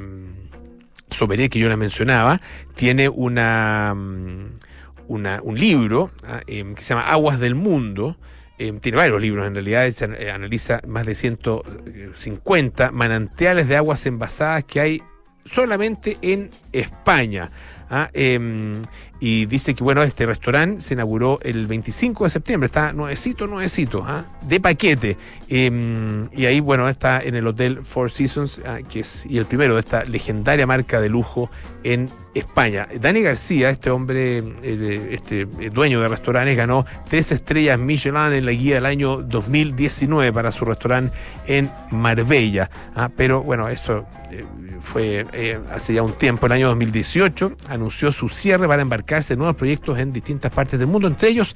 que 1.50 1.60
yo 1.60 1.69
les 1.69 1.78
mencionaba, 1.78 2.41
tiene 2.74 3.08
una, 3.08 3.93
mm, 3.95 4.45
una 5.08 5.39
un 5.41 5.58
libro 5.58 6.12
em, 6.48 6.76
que 6.76 6.84
se 6.84 6.93
llama 6.93 7.08
Aguas 7.10 7.39
del 7.39 7.56
Mundo. 7.56 8.17
Tiene 8.57 8.97
varios 8.97 9.21
libros, 9.21 9.47
en 9.47 9.53
realidad 9.53 9.85
eh, 9.87 10.31
analiza 10.31 10.81
más 10.87 11.05
de 11.05 11.15
150 11.15 12.91
manantiales 12.91 13.67
de 13.67 13.75
aguas 13.75 14.05
envasadas 14.05 14.63
que 14.63 14.79
hay 14.79 15.03
solamente 15.45 16.17
en 16.21 16.49
España. 16.71 17.51
¿Ah? 17.89 18.10
Em, 18.13 18.82
y 19.19 19.45
dice 19.45 19.74
que 19.74 19.84
bueno, 19.84 20.04
este 20.04 20.26
restaurante 20.26 20.82
se 20.82 20.93
inauguró 20.93 21.39
el 21.41 21.67
25 21.67 22.26
de 22.26 22.30
septiembre, 22.30 22.65
está 22.65 22.93
nuevecito, 22.93 23.48
nuevecito, 23.48 24.04
¿ah? 24.06 24.26
de 24.41 24.60
paquete. 24.60 25.17
Em, 25.48 26.28
y 26.34 26.45
ahí, 26.45 26.60
bueno, 26.60 26.89
está 26.89 27.21
en 27.21 27.36
el 27.36 27.48
Hotel 27.48 27.84
Four 27.84 28.12
Seasons, 28.12 28.62
¿ah? 28.65 28.80
que 28.88 29.00
es 29.02 29.26
y 29.28 29.38
el 29.38 29.45
primero 29.45 29.76
de 29.76 29.80
esta 29.80 30.04
legendaria 30.04 30.67
marca 30.67 31.00
de 31.00 31.10
lujo 31.10 31.50
en 31.84 32.10
España. 32.34 32.88
Dani 33.00 33.21
García, 33.21 33.69
este 33.69 33.89
hombre, 33.89 34.43
este 35.12 35.45
dueño 35.45 36.02
de 36.02 36.08
restaurantes, 36.08 36.58
ganó 36.58 36.86
tres 37.10 37.32
estrellas 37.32 37.80
Michelin 37.80 38.34
en 38.34 38.45
la 38.45 38.52
guía 38.52 38.76
del 38.76 38.86
año 38.86 39.21
2019 39.21 40.34
para 40.34 40.52
su 40.52 40.65
restaurante 40.65 41.15
en 41.48 41.71
Marbella. 41.91 42.69
Pero 43.15 43.41
bueno, 43.41 43.69
eso 43.69 44.06
eh, 44.32 44.43
fue 44.86 45.26
eh, 45.34 45.60
hace 45.71 45.93
ya 45.93 46.04
un 46.04 46.13
tiempo, 46.13 46.45
el 46.45 46.54
año 46.54 46.67
2018, 46.69 47.58
anunció 47.67 48.12
su 48.12 48.30
cierre 48.30 48.67
para 48.67 48.82
embarcarse 48.82 49.34
en 49.34 49.39
nuevos 49.39 49.58
proyectos 49.58 50.00
en 50.00 50.13
distintas 50.13 50.52
partes 50.54 50.80
del 50.80 50.88
mundo, 50.88 51.08
entre 51.08 51.30
ellos 51.30 51.56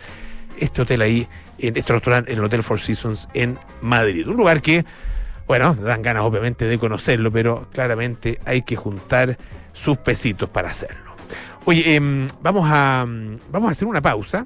este 0.57 0.81
hotel 0.81 1.01
ahí, 1.01 1.27
en 1.57 1.77
este 1.77 1.93
restaurante, 1.93 2.33
el 2.33 2.43
Hotel 2.43 2.63
Four 2.63 2.79
Seasons 2.79 3.29
en 3.33 3.57
Madrid. 3.81 4.27
Un 4.27 4.35
lugar 4.35 4.61
que, 4.61 4.83
bueno, 5.47 5.73
dan 5.75 6.01
ganas 6.01 6.23
obviamente 6.23 6.65
de 6.65 6.77
conocerlo, 6.77 7.31
pero 7.31 7.67
claramente 7.71 8.39
hay 8.45 8.63
que 8.63 8.75
juntar 8.75 9.37
sus 9.73 9.97
pesitos 9.97 10.49
para 10.49 10.69
hacerlo. 10.69 11.13
Oye, 11.65 11.95
em, 11.95 12.27
vamos, 12.41 12.67
a, 12.69 13.05
vamos 13.51 13.69
a 13.69 13.71
hacer 13.71 13.87
una 13.87 14.01
pausa. 14.01 14.45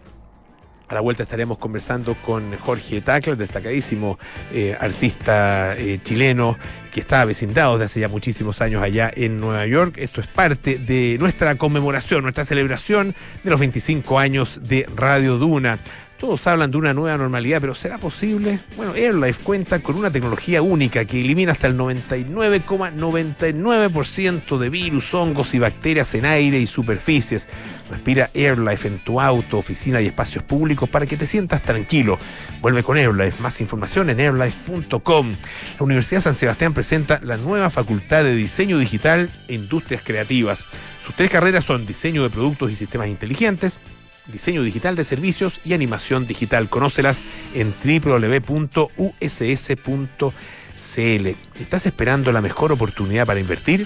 A 0.87 0.93
la 0.93 1.01
vuelta 1.01 1.23
estaremos 1.23 1.57
conversando 1.57 2.13
con 2.25 2.55
Jorge 2.57 3.01
Tacla, 3.01 3.35
destacadísimo 3.35 4.19
eh, 4.51 4.77
artista 4.79 5.75
eh, 5.77 5.99
chileno 6.03 6.57
que 6.93 6.99
está 6.99 7.25
vecindado 7.25 7.73
desde 7.73 7.85
hace 7.85 7.99
ya 8.01 8.07
muchísimos 8.07 8.61
años 8.61 8.83
allá 8.83 9.11
en 9.13 9.39
Nueva 9.39 9.65
York. 9.65 9.95
Esto 9.97 10.21
es 10.21 10.27
parte 10.27 10.77
de 10.77 11.17
nuestra 11.19 11.55
conmemoración, 11.55 12.21
nuestra 12.21 12.45
celebración 12.45 13.15
de 13.43 13.49
los 13.49 13.59
25 13.59 14.19
años 14.19 14.59
de 14.63 14.87
Radio 14.95 15.37
Duna. 15.37 15.79
Todos 16.23 16.47
hablan 16.47 16.71
de 16.71 16.77
una 16.77 16.93
nueva 16.93 17.17
normalidad, 17.17 17.59
pero 17.59 17.75
¿será 17.75 17.97
posible? 17.97 18.57
Bueno, 18.77 18.93
AirLife 18.93 19.43
cuenta 19.43 19.79
con 19.79 19.97
una 19.97 20.09
tecnología 20.09 20.61
única 20.61 21.03
que 21.03 21.19
elimina 21.19 21.51
hasta 21.51 21.67
el 21.67 21.77
99,99% 21.77 24.57
de 24.57 24.69
virus, 24.69 25.13
hongos 25.13 25.53
y 25.53 25.59
bacterias 25.59 26.15
en 26.15 26.23
aire 26.23 26.59
y 26.59 26.65
superficies. 26.65 27.49
Respira 27.91 28.29
AirLife 28.33 28.87
en 28.87 28.99
tu 28.99 29.19
auto, 29.19 29.57
oficina 29.57 29.99
y 29.99 30.07
espacios 30.07 30.45
públicos 30.45 30.87
para 30.87 31.05
que 31.05 31.17
te 31.17 31.25
sientas 31.25 31.61
tranquilo. 31.61 32.17
Vuelve 32.61 32.83
con 32.83 32.95
AirLife. 32.95 33.43
Más 33.43 33.59
información 33.59 34.09
en 34.09 34.21
airlife.com. 34.21 35.35
La 35.77 35.83
Universidad 35.83 36.21
San 36.21 36.35
Sebastián 36.35 36.73
presenta 36.73 37.19
la 37.21 37.35
nueva 37.35 37.69
Facultad 37.69 38.23
de 38.23 38.33
Diseño 38.33 38.77
Digital 38.77 39.29
e 39.49 39.55
Industrias 39.55 40.03
Creativas. 40.05 40.63
Sus 41.05 41.15
tres 41.15 41.29
carreras 41.29 41.65
son 41.65 41.85
diseño 41.85 42.23
de 42.23 42.29
productos 42.29 42.71
y 42.71 42.77
sistemas 42.77 43.09
inteligentes, 43.09 43.77
diseño 44.27 44.63
digital 44.63 44.95
de 44.95 45.03
servicios 45.03 45.59
y 45.65 45.73
animación 45.73 46.27
digital. 46.27 46.69
Conócelas 46.69 47.21
en 47.53 47.73
www.uss.cl. 47.83 48.87
¿Estás 51.59 51.85
esperando 51.85 52.31
la 52.31 52.41
mejor 52.41 52.71
oportunidad 52.71 53.25
para 53.25 53.39
invertir? 53.39 53.85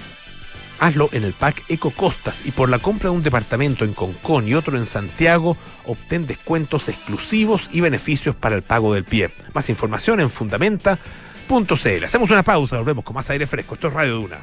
Hazlo 0.79 1.09
en 1.11 1.23
el 1.23 1.33
pack 1.33 1.63
Eco 1.69 1.89
Costas 1.89 2.45
y 2.45 2.51
por 2.51 2.69
la 2.69 2.77
compra 2.79 3.09
de 3.09 3.15
un 3.15 3.23
departamento 3.23 3.83
en 3.83 3.93
Concón 3.93 4.47
y 4.47 4.53
otro 4.53 4.77
en 4.77 4.85
Santiago, 4.85 5.57
obtén 5.85 6.27
descuentos 6.27 6.87
exclusivos 6.87 7.69
y 7.73 7.81
beneficios 7.81 8.35
para 8.35 8.55
el 8.55 8.61
pago 8.61 8.93
del 8.93 9.03
pie. 9.03 9.31
Más 9.53 9.69
información 9.69 10.19
en 10.19 10.29
fundamenta.cl. 10.29 12.03
Hacemos 12.05 12.29
una 12.29 12.43
pausa, 12.43 12.77
volvemos 12.77 13.03
con 13.03 13.15
más 13.15 13.29
aire 13.31 13.47
fresco. 13.47 13.73
Esto 13.73 13.87
es 13.87 13.93
Radio 13.93 14.17
Duna. 14.17 14.37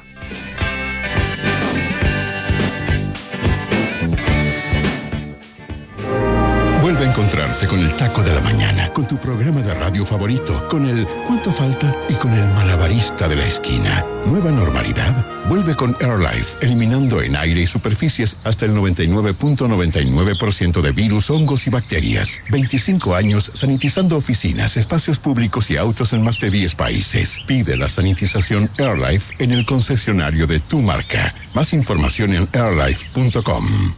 Vuelve 6.85 7.07
a 7.07 7.09
encontrarte 7.09 7.66
con 7.66 7.81
el 7.81 7.94
taco 7.94 8.23
de 8.23 8.35
la 8.35 8.42
mañana, 8.42 8.92
con 8.92 9.07
tu 9.07 9.16
programa 9.16 9.62
de 9.62 9.73
radio 9.73 10.05
favorito, 10.05 10.68
con 10.68 10.87
el 10.87 11.07
¿Cuánto 11.27 11.51
falta? 11.51 11.90
y 12.11 12.12
con 12.12 12.31
el 12.35 12.44
malabarista 12.49 13.27
de 13.27 13.37
la 13.37 13.47
esquina. 13.47 14.05
Nueva 14.27 14.51
normalidad. 14.51 15.25
Vuelve 15.49 15.75
con 15.77 15.97
AirLife, 15.99 16.59
eliminando 16.61 17.23
en 17.23 17.37
aire 17.37 17.62
y 17.62 17.66
superficies 17.66 18.38
hasta 18.44 18.66
el 18.66 18.73
99.99% 18.73 20.83
de 20.83 20.92
virus, 20.92 21.31
hongos 21.31 21.66
y 21.66 21.70
bacterias. 21.70 22.42
25 22.51 23.14
años 23.14 23.51
sanitizando 23.55 24.18
oficinas, 24.18 24.77
espacios 24.77 25.18
públicos 25.18 25.70
y 25.70 25.79
autos 25.79 26.12
en 26.12 26.23
más 26.23 26.38
de 26.38 26.51
10 26.51 26.75
países. 26.75 27.38
Pide 27.47 27.79
la 27.79 27.88
sanitización 27.88 28.68
AirLife 28.77 29.42
en 29.42 29.53
el 29.53 29.64
concesionario 29.64 30.47
de 30.47 30.61
tu 30.61 30.81
marca. 30.81 31.35
Más 31.55 31.73
información 31.73 32.35
en 32.35 32.47
airlife.com. 32.53 33.94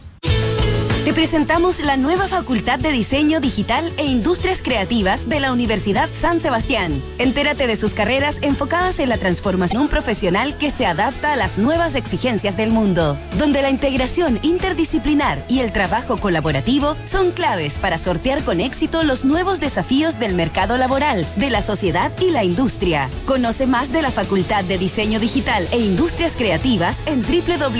Te 1.07 1.13
presentamos 1.13 1.79
la 1.79 1.95
nueva 1.95 2.27
Facultad 2.27 2.79
de 2.79 2.91
Diseño 2.91 3.39
Digital 3.39 3.93
e 3.95 4.03
Industrias 4.03 4.61
Creativas 4.61 5.29
de 5.29 5.39
la 5.39 5.53
Universidad 5.53 6.09
San 6.13 6.41
Sebastián. 6.41 7.01
Entérate 7.17 7.65
de 7.65 7.77
sus 7.77 7.93
carreras 7.93 8.39
enfocadas 8.41 8.99
en 8.99 9.07
la 9.07 9.17
transformación 9.17 9.87
profesional 9.87 10.57
que 10.57 10.69
se 10.69 10.85
adapta 10.85 11.31
a 11.31 11.37
las 11.37 11.59
nuevas 11.59 11.95
exigencias 11.95 12.57
del 12.57 12.71
mundo, 12.71 13.17
donde 13.39 13.61
la 13.61 13.69
integración 13.69 14.37
interdisciplinar 14.41 15.41
y 15.47 15.59
el 15.59 15.71
trabajo 15.71 16.17
colaborativo 16.17 16.97
son 17.05 17.31
claves 17.31 17.77
para 17.77 17.97
sortear 17.97 18.43
con 18.43 18.59
éxito 18.59 19.03
los 19.03 19.23
nuevos 19.23 19.61
desafíos 19.61 20.19
del 20.19 20.33
mercado 20.33 20.77
laboral, 20.77 21.25
de 21.37 21.49
la 21.49 21.61
sociedad 21.61 22.11
y 22.19 22.31
la 22.31 22.43
industria. 22.43 23.09
Conoce 23.23 23.65
más 23.65 23.93
de 23.93 24.01
la 24.01 24.11
Facultad 24.11 24.65
de 24.65 24.77
Diseño 24.77 25.21
Digital 25.21 25.69
e 25.71 25.79
Industrias 25.79 26.35
Creativas 26.35 27.01
en 27.05 27.21
www.uss.cl. 27.21 27.77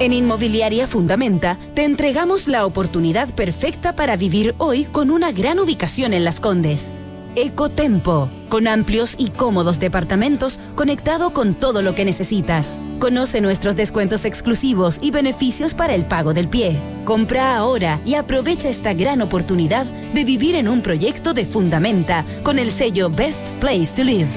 En 0.00 0.12
Inmobiliaria 0.12 0.88
Fundamenta 0.88 1.56
te 1.74 1.84
entregamos 1.84 2.48
la 2.48 2.66
oportunidad 2.66 3.32
perfecta 3.34 3.94
para 3.94 4.16
vivir 4.16 4.54
hoy 4.58 4.84
con 4.84 5.10
una 5.10 5.30
gran 5.30 5.60
ubicación 5.60 6.12
en 6.12 6.24
Las 6.24 6.40
Condes. 6.40 6.94
Ecotempo, 7.36 8.28
con 8.48 8.66
amplios 8.66 9.14
y 9.18 9.30
cómodos 9.30 9.80
departamentos 9.80 10.58
conectado 10.74 11.32
con 11.32 11.54
todo 11.54 11.80
lo 11.80 11.94
que 11.94 12.04
necesitas. 12.04 12.78
Conoce 12.98 13.40
nuestros 13.40 13.76
descuentos 13.76 14.24
exclusivos 14.24 14.98
y 15.00 15.10
beneficios 15.10 15.74
para 15.74 15.94
el 15.94 16.04
pago 16.04 16.34
del 16.34 16.48
pie. 16.48 16.76
Compra 17.04 17.56
ahora 17.56 18.00
y 18.04 18.14
aprovecha 18.14 18.68
esta 18.68 18.94
gran 18.94 19.20
oportunidad 19.20 19.86
de 20.12 20.24
vivir 20.24 20.56
en 20.56 20.68
un 20.68 20.80
proyecto 20.82 21.34
de 21.34 21.44
Fundamenta 21.44 22.24
con 22.42 22.58
el 22.58 22.70
sello 22.70 23.10
Best 23.10 23.54
Place 23.54 23.92
to 23.94 24.02
Live. 24.02 24.28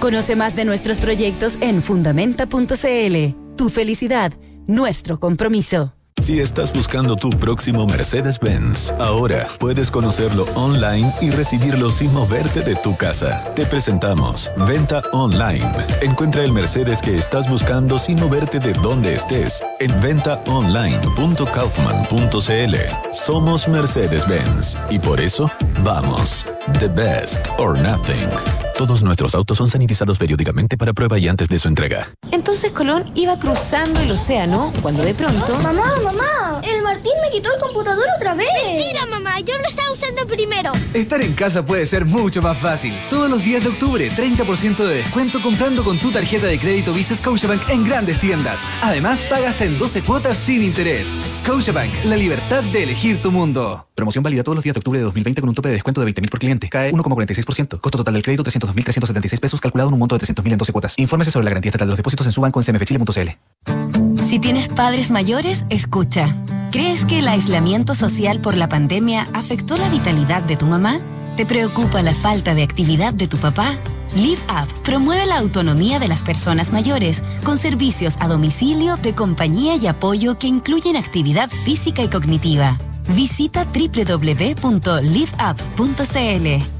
Conoce 0.00 0.34
más 0.34 0.56
de 0.56 0.64
nuestros 0.64 0.98
proyectos 0.98 1.56
en 1.60 1.82
fundamenta.cl. 1.82 3.43
Tu 3.56 3.68
felicidad 3.68 4.32
nuestro 4.66 5.20
compromiso. 5.20 5.92
Si 6.20 6.40
estás 6.40 6.72
buscando 6.72 7.14
tu 7.16 7.30
próximo 7.30 7.86
Mercedes-Benz, 7.86 8.92
ahora 8.98 9.48
puedes 9.58 9.90
conocerlo 9.90 10.46
online 10.54 11.10
y 11.20 11.30
recibirlo 11.30 11.90
sin 11.90 12.14
moverte 12.14 12.62
de 12.62 12.76
tu 12.76 12.96
casa. 12.96 13.42
Te 13.54 13.66
presentamos 13.66 14.50
Venta 14.66 15.02
Online. 15.12 15.68
Encuentra 16.02 16.44
el 16.44 16.52
Mercedes 16.52 17.02
que 17.02 17.16
estás 17.16 17.50
buscando 17.50 17.98
sin 17.98 18.20
moverte 18.20 18.60
de 18.60 18.72
donde 18.74 19.14
estés 19.14 19.62
en 19.80 20.00
ventaonline.kaufman.cl. 20.00 22.76
Somos 23.12 23.68
Mercedes-Benz 23.68 24.76
y 24.90 24.98
por 24.98 25.20
eso 25.20 25.50
vamos. 25.82 26.46
The 26.72 26.88
best 26.88 27.48
or 27.58 27.78
nothing. 27.78 28.30
Todos 28.78 29.02
nuestros 29.02 29.34
autos 29.34 29.58
son 29.58 29.68
sanitizados 29.68 30.18
periódicamente 30.18 30.78
para 30.78 30.94
prueba 30.94 31.18
y 31.18 31.28
antes 31.28 31.48
de 31.50 31.58
su 31.58 31.68
entrega. 31.68 32.08
Entonces 32.32 32.72
Colón 32.72 33.04
iba 33.14 33.38
cruzando 33.38 34.00
el 34.00 34.10
océano 34.10 34.72
cuando 34.80 35.02
de 35.04 35.14
pronto... 35.14 35.58
¡Mamá, 35.62 35.92
mamá! 36.02 36.62
El 36.64 36.82
Martín 36.82 37.12
me 37.22 37.30
quitó 37.30 37.54
el 37.54 37.60
computador 37.60 38.06
otra 38.16 38.34
vez. 38.34 38.48
Mentira, 38.64 39.04
mamá. 39.06 39.40
Yo 39.40 39.58
lo 39.58 39.68
estaba 39.68 39.92
usando 39.92 40.26
primero. 40.26 40.72
Estar 40.94 41.20
en 41.20 41.34
casa 41.34 41.64
puede 41.64 41.84
ser 41.84 42.06
mucho 42.06 42.40
más 42.40 42.56
fácil. 42.56 42.94
Todos 43.10 43.30
los 43.30 43.44
días 43.44 43.62
de 43.62 43.68
octubre, 43.68 44.10
30% 44.10 44.76
de 44.76 44.96
descuento 44.96 45.42
comprando 45.42 45.84
con 45.84 45.98
tu 45.98 46.10
tarjeta 46.10 46.46
de 46.46 46.58
crédito 46.58 46.94
Visa 46.94 47.14
Scotiabank 47.14 47.68
en 47.68 47.84
grandes 47.84 48.18
tiendas. 48.20 48.60
Además, 48.82 49.22
paga 49.28 49.50
hasta 49.50 49.66
en 49.66 49.78
12 49.78 50.02
cuotas 50.02 50.38
sin 50.38 50.62
interés. 50.62 51.06
Scotiabank, 51.40 52.06
la 52.06 52.16
libertad 52.16 52.62
de 52.64 52.84
elegir 52.84 53.20
tu 53.20 53.30
mundo. 53.30 53.86
Promoción 53.94 54.24
válida 54.24 54.42
todos 54.42 54.56
los 54.56 54.64
días 54.64 54.74
de 54.74 54.78
octubre 54.78 54.98
de 54.98 55.04
2020 55.04 55.40
con 55.40 55.48
un 55.50 55.54
tope 55.54 55.68
de 55.68 55.74
descuento 55.74 56.00
de 56.00 56.12
20.000 56.12 56.30
por 56.30 56.40
cliente. 56.40 56.53
Cae 56.60 56.92
1,46%. 56.92 57.80
Costo 57.80 57.98
total 57.98 58.14
del 58.14 58.22
crédito 58.22 58.44
302.376 58.44 59.40
pesos 59.40 59.60
calculado 59.60 59.88
en 59.88 59.94
un 59.94 60.00
monto 60.00 60.18
de 60.18 60.26
300.000 60.26 60.52
en 60.52 60.58
12 60.58 60.72
cuotas. 60.72 60.94
Infórmese 60.98 61.30
sobre 61.30 61.44
la 61.44 61.50
garantía 61.50 61.72
de 61.72 61.86
los 61.86 61.96
depósitos 61.96 62.26
en 62.26 62.32
su 62.32 62.40
banco 62.40 62.60
en 62.60 62.66
cmfchile.cl. 62.66 64.20
Si 64.22 64.38
tienes 64.38 64.68
padres 64.68 65.10
mayores, 65.10 65.66
escucha. 65.70 66.34
¿Crees 66.72 67.04
que 67.04 67.20
el 67.20 67.28
aislamiento 67.28 67.94
social 67.94 68.40
por 68.40 68.56
la 68.56 68.68
pandemia 68.68 69.26
afectó 69.32 69.76
la 69.76 69.88
vitalidad 69.90 70.42
de 70.42 70.56
tu 70.56 70.66
mamá? 70.66 71.00
¿Te 71.36 71.46
preocupa 71.46 72.02
la 72.02 72.14
falta 72.14 72.54
de 72.54 72.62
actividad 72.62 73.14
de 73.14 73.28
tu 73.28 73.36
papá? 73.36 73.74
Live 74.16 74.40
Up 74.48 74.72
promueve 74.84 75.26
la 75.26 75.38
autonomía 75.38 75.98
de 75.98 76.08
las 76.08 76.22
personas 76.22 76.72
mayores 76.72 77.22
con 77.44 77.58
servicios 77.58 78.16
a 78.20 78.28
domicilio 78.28 78.96
de 78.96 79.14
compañía 79.14 79.76
y 79.76 79.86
apoyo 79.88 80.38
que 80.38 80.46
incluyen 80.46 80.96
actividad 80.96 81.50
física 81.50 82.02
y 82.02 82.08
cognitiva. 82.08 82.76
Visita 83.08 83.64
www.liveup.cl. 83.64 84.46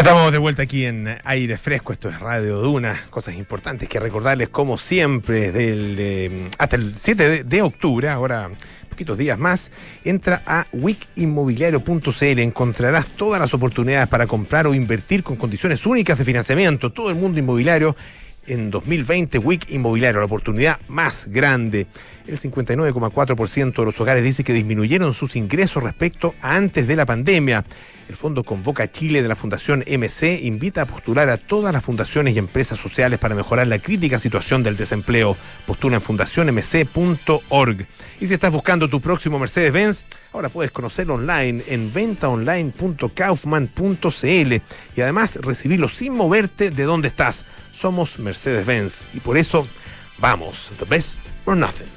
Estamos 0.00 0.32
de 0.32 0.38
vuelta 0.38 0.62
aquí 0.62 0.86
en 0.86 1.18
aire 1.24 1.58
fresco, 1.58 1.92
esto 1.92 2.08
es 2.08 2.18
Radio 2.18 2.56
Duna, 2.56 2.98
cosas 3.10 3.34
importantes 3.34 3.86
que 3.86 4.00
recordarles 4.00 4.48
como 4.48 4.78
siempre, 4.78 5.52
del, 5.52 5.94
eh, 5.98 6.48
hasta 6.56 6.76
el 6.76 6.96
7 6.96 7.44
de, 7.44 7.62
octubre, 7.62 8.08
ahora 8.08 8.48
poquitos 8.88 9.18
días 9.18 9.38
más, 9.38 9.70
entra 10.02 10.40
a 10.46 10.66
wikimmobiliario.cl, 10.72 12.38
encontrarás 12.38 13.08
todas 13.08 13.38
las 13.42 13.52
oportunidades 13.52 14.08
para 14.08 14.26
comprar 14.26 14.66
o 14.66 14.72
invertir 14.72 15.22
con 15.22 15.36
condiciones 15.36 15.84
únicas 15.84 16.16
de 16.16 16.24
financiamiento, 16.24 16.90
todo 16.90 17.10
el 17.10 17.16
mundo 17.16 17.38
inmobiliario 17.38 17.94
en 18.50 18.70
2020, 18.70 19.38
WIC 19.38 19.70
Inmobiliario, 19.70 20.20
la 20.20 20.26
oportunidad 20.26 20.78
más 20.88 21.26
grande. 21.28 21.86
El 22.26 22.38
59,4% 22.38 23.76
de 23.76 23.84
los 23.84 24.00
hogares 24.00 24.22
dice 24.22 24.44
que 24.44 24.52
disminuyeron 24.52 25.14
sus 25.14 25.36
ingresos 25.36 25.82
respecto 25.82 26.34
a 26.42 26.56
antes 26.56 26.86
de 26.86 26.96
la 26.96 27.06
pandemia. 27.06 27.64
El 28.08 28.16
Fondo 28.16 28.42
Convoca 28.42 28.90
Chile 28.90 29.22
de 29.22 29.28
la 29.28 29.36
Fundación 29.36 29.84
MC 29.86 30.40
invita 30.42 30.82
a 30.82 30.86
postular 30.86 31.30
a 31.30 31.38
todas 31.38 31.72
las 31.72 31.84
fundaciones 31.84 32.34
y 32.34 32.38
empresas 32.38 32.78
sociales 32.78 33.20
para 33.20 33.36
mejorar 33.36 33.68
la 33.68 33.78
crítica 33.78 34.18
situación 34.18 34.64
del 34.64 34.76
desempleo. 34.76 35.36
Postula 35.64 35.96
en 35.96 36.02
fundacionmc.org. 36.02 37.86
Y 38.20 38.26
si 38.26 38.34
estás 38.34 38.52
buscando 38.52 38.88
tu 38.88 39.00
próximo 39.00 39.38
Mercedes-Benz, 39.38 40.02
ahora 40.32 40.48
puedes 40.48 40.72
conocerlo 40.72 41.14
online 41.14 41.62
en 41.68 41.92
ventaonline.kaufman.cl 41.92 44.54
y 44.96 45.00
además 45.00 45.36
recibirlo 45.36 45.88
sin 45.88 46.14
moverte 46.14 46.70
de 46.70 46.82
donde 46.82 47.06
estás. 47.08 47.44
Somos 47.80 48.18
Mercedes-Benz 48.18 49.06
y 49.14 49.20
por 49.20 49.38
eso 49.38 49.66
vamos, 50.18 50.70
the 50.78 50.84
best 50.84 51.18
or 51.46 51.56
nothing. 51.56 51.88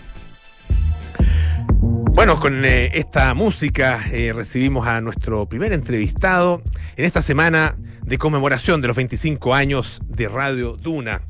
Bueno, 2.14 2.40
con 2.40 2.64
eh, 2.64 2.92
esta 2.94 3.34
música 3.34 4.02
eh, 4.10 4.32
recibimos 4.34 4.88
a 4.88 5.02
nuestro 5.02 5.46
primer 5.46 5.74
entrevistado 5.74 6.62
en 6.96 7.04
esta 7.04 7.22
semana 7.22 7.76
de 8.02 8.18
conmemoración 8.18 8.80
de 8.82 8.88
los 8.88 8.96
25 8.96 9.54
años 9.54 10.00
de 10.08 10.30
Radio 10.30 10.78
Duna. 10.78 11.22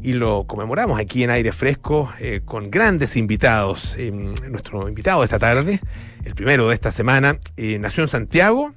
Y 0.00 0.14
lo 0.14 0.46
conmemoramos 0.46 0.98
aquí 0.98 1.24
en 1.24 1.28
aire 1.28 1.52
fresco 1.52 2.10
eh, 2.18 2.40
con 2.44 2.70
grandes 2.70 3.14
invitados. 3.14 3.94
nuestro 4.48 4.88
invitado 4.88 5.20
de 5.20 5.24
esta 5.26 5.38
tarde, 5.38 5.80
el 6.24 6.34
primero 6.34 6.68
de 6.68 6.74
esta 6.74 6.92
semana, 6.92 7.40
nació 7.56 8.04
en 8.04 8.08
Santiago, 8.08 8.72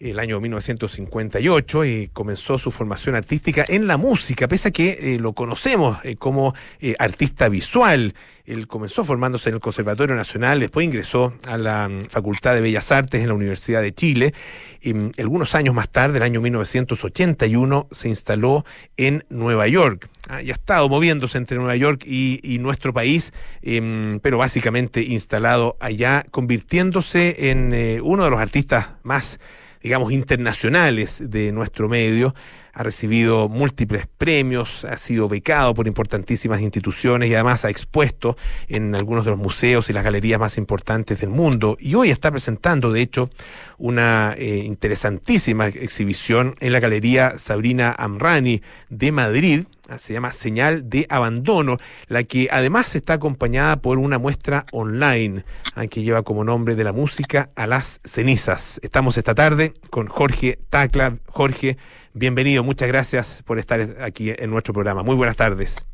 el 0.00 0.18
año 0.18 0.40
1958 0.40 1.84
y 1.84 2.10
comenzó 2.12 2.58
su 2.58 2.70
formación 2.70 3.14
artística 3.14 3.64
en 3.68 3.86
la 3.86 3.96
música, 3.96 4.48
pese 4.48 4.68
a 4.68 4.70
que 4.70 4.98
eh, 5.00 5.18
lo 5.18 5.32
conocemos 5.32 5.98
eh, 6.04 6.16
como 6.16 6.54
eh, 6.80 6.94
artista 6.98 7.48
visual. 7.48 8.14
Él 8.44 8.66
comenzó 8.66 9.04
formándose 9.04 9.48
en 9.48 9.54
el 9.54 9.60
Conservatorio 9.60 10.14
Nacional, 10.14 10.60
después 10.60 10.84
ingresó 10.84 11.32
a 11.44 11.56
la 11.56 11.88
mm, 11.88 12.06
Facultad 12.08 12.54
de 12.54 12.60
Bellas 12.60 12.92
Artes 12.92 13.22
en 13.22 13.28
la 13.28 13.34
Universidad 13.34 13.80
de 13.80 13.94
Chile 13.94 14.34
y 14.82 14.92
mm, 14.92 15.12
algunos 15.18 15.54
años 15.54 15.74
más 15.74 15.88
tarde, 15.88 16.18
el 16.18 16.24
año 16.24 16.40
1981, 16.40 17.88
se 17.92 18.08
instaló 18.08 18.64
en 18.96 19.24
Nueva 19.30 19.68
York. 19.68 20.10
Ah, 20.28 20.42
y 20.42 20.50
ha 20.50 20.54
estado 20.54 20.88
moviéndose 20.88 21.38
entre 21.38 21.56
Nueva 21.56 21.76
York 21.76 22.02
y, 22.06 22.58
nuestro 22.58 22.94
país, 22.94 23.32
em, 23.60 24.20
pero 24.20 24.38
básicamente 24.38 25.02
instalado 25.02 25.76
allá, 25.80 26.24
convirtiéndose 26.30 27.50
en 27.50 28.00
uno 28.02 28.24
de 28.24 28.30
los 28.30 28.40
artistas 28.40 28.88
más 29.02 29.38
digamos, 29.84 30.12
internacionales 30.12 31.22
de 31.22 31.52
nuestro 31.52 31.90
medio. 31.90 32.34
Ha 32.72 32.82
recibido 32.82 33.48
múltiples 33.48 34.06
premios, 34.18 34.84
ha 34.86 34.96
sido 34.96 35.28
becado 35.28 35.74
por 35.74 35.86
importantísimas 35.86 36.62
instituciones 36.62 37.30
y 37.30 37.34
además 37.34 37.64
ha 37.66 37.70
expuesto 37.70 38.36
en 38.66 38.94
algunos 38.94 39.26
de 39.26 39.32
los 39.32 39.38
museos 39.38 39.90
y 39.90 39.92
las 39.92 40.02
galerías 40.02 40.40
más 40.40 40.56
importantes 40.56 41.20
del 41.20 41.28
mundo. 41.28 41.76
Y 41.78 41.94
hoy 41.94 42.10
está 42.10 42.30
presentando, 42.30 42.90
de 42.90 43.02
hecho, 43.02 43.28
una 43.78 44.34
eh, 44.38 44.62
interesantísima 44.64 45.66
exhibición 45.66 46.56
en 46.60 46.72
la 46.72 46.80
Galería 46.80 47.36
Sabrina 47.36 47.94
Amrani 47.96 48.62
de 48.88 49.12
Madrid, 49.12 49.64
se 49.98 50.12
llama 50.12 50.32
Señal 50.32 50.88
de 50.88 51.06
Abandono, 51.08 51.78
la 52.06 52.24
que 52.24 52.48
además 52.50 52.94
está 52.94 53.14
acompañada 53.14 53.76
por 53.76 53.98
una 53.98 54.18
muestra 54.18 54.66
online 54.72 55.44
ah, 55.74 55.86
que 55.86 56.02
lleva 56.02 56.22
como 56.22 56.44
nombre 56.44 56.74
de 56.74 56.84
la 56.84 56.92
música 56.92 57.50
a 57.54 57.66
las 57.66 58.00
cenizas. 58.04 58.80
Estamos 58.82 59.18
esta 59.18 59.34
tarde 59.34 59.74
con 59.90 60.06
Jorge 60.06 60.58
Tacla. 60.70 61.18
Jorge, 61.26 61.76
bienvenido, 62.12 62.64
muchas 62.64 62.88
gracias 62.88 63.42
por 63.44 63.58
estar 63.58 63.96
aquí 64.00 64.32
en 64.36 64.50
nuestro 64.50 64.72
programa. 64.72 65.02
Muy 65.02 65.16
buenas 65.16 65.36
tardes. 65.36 65.88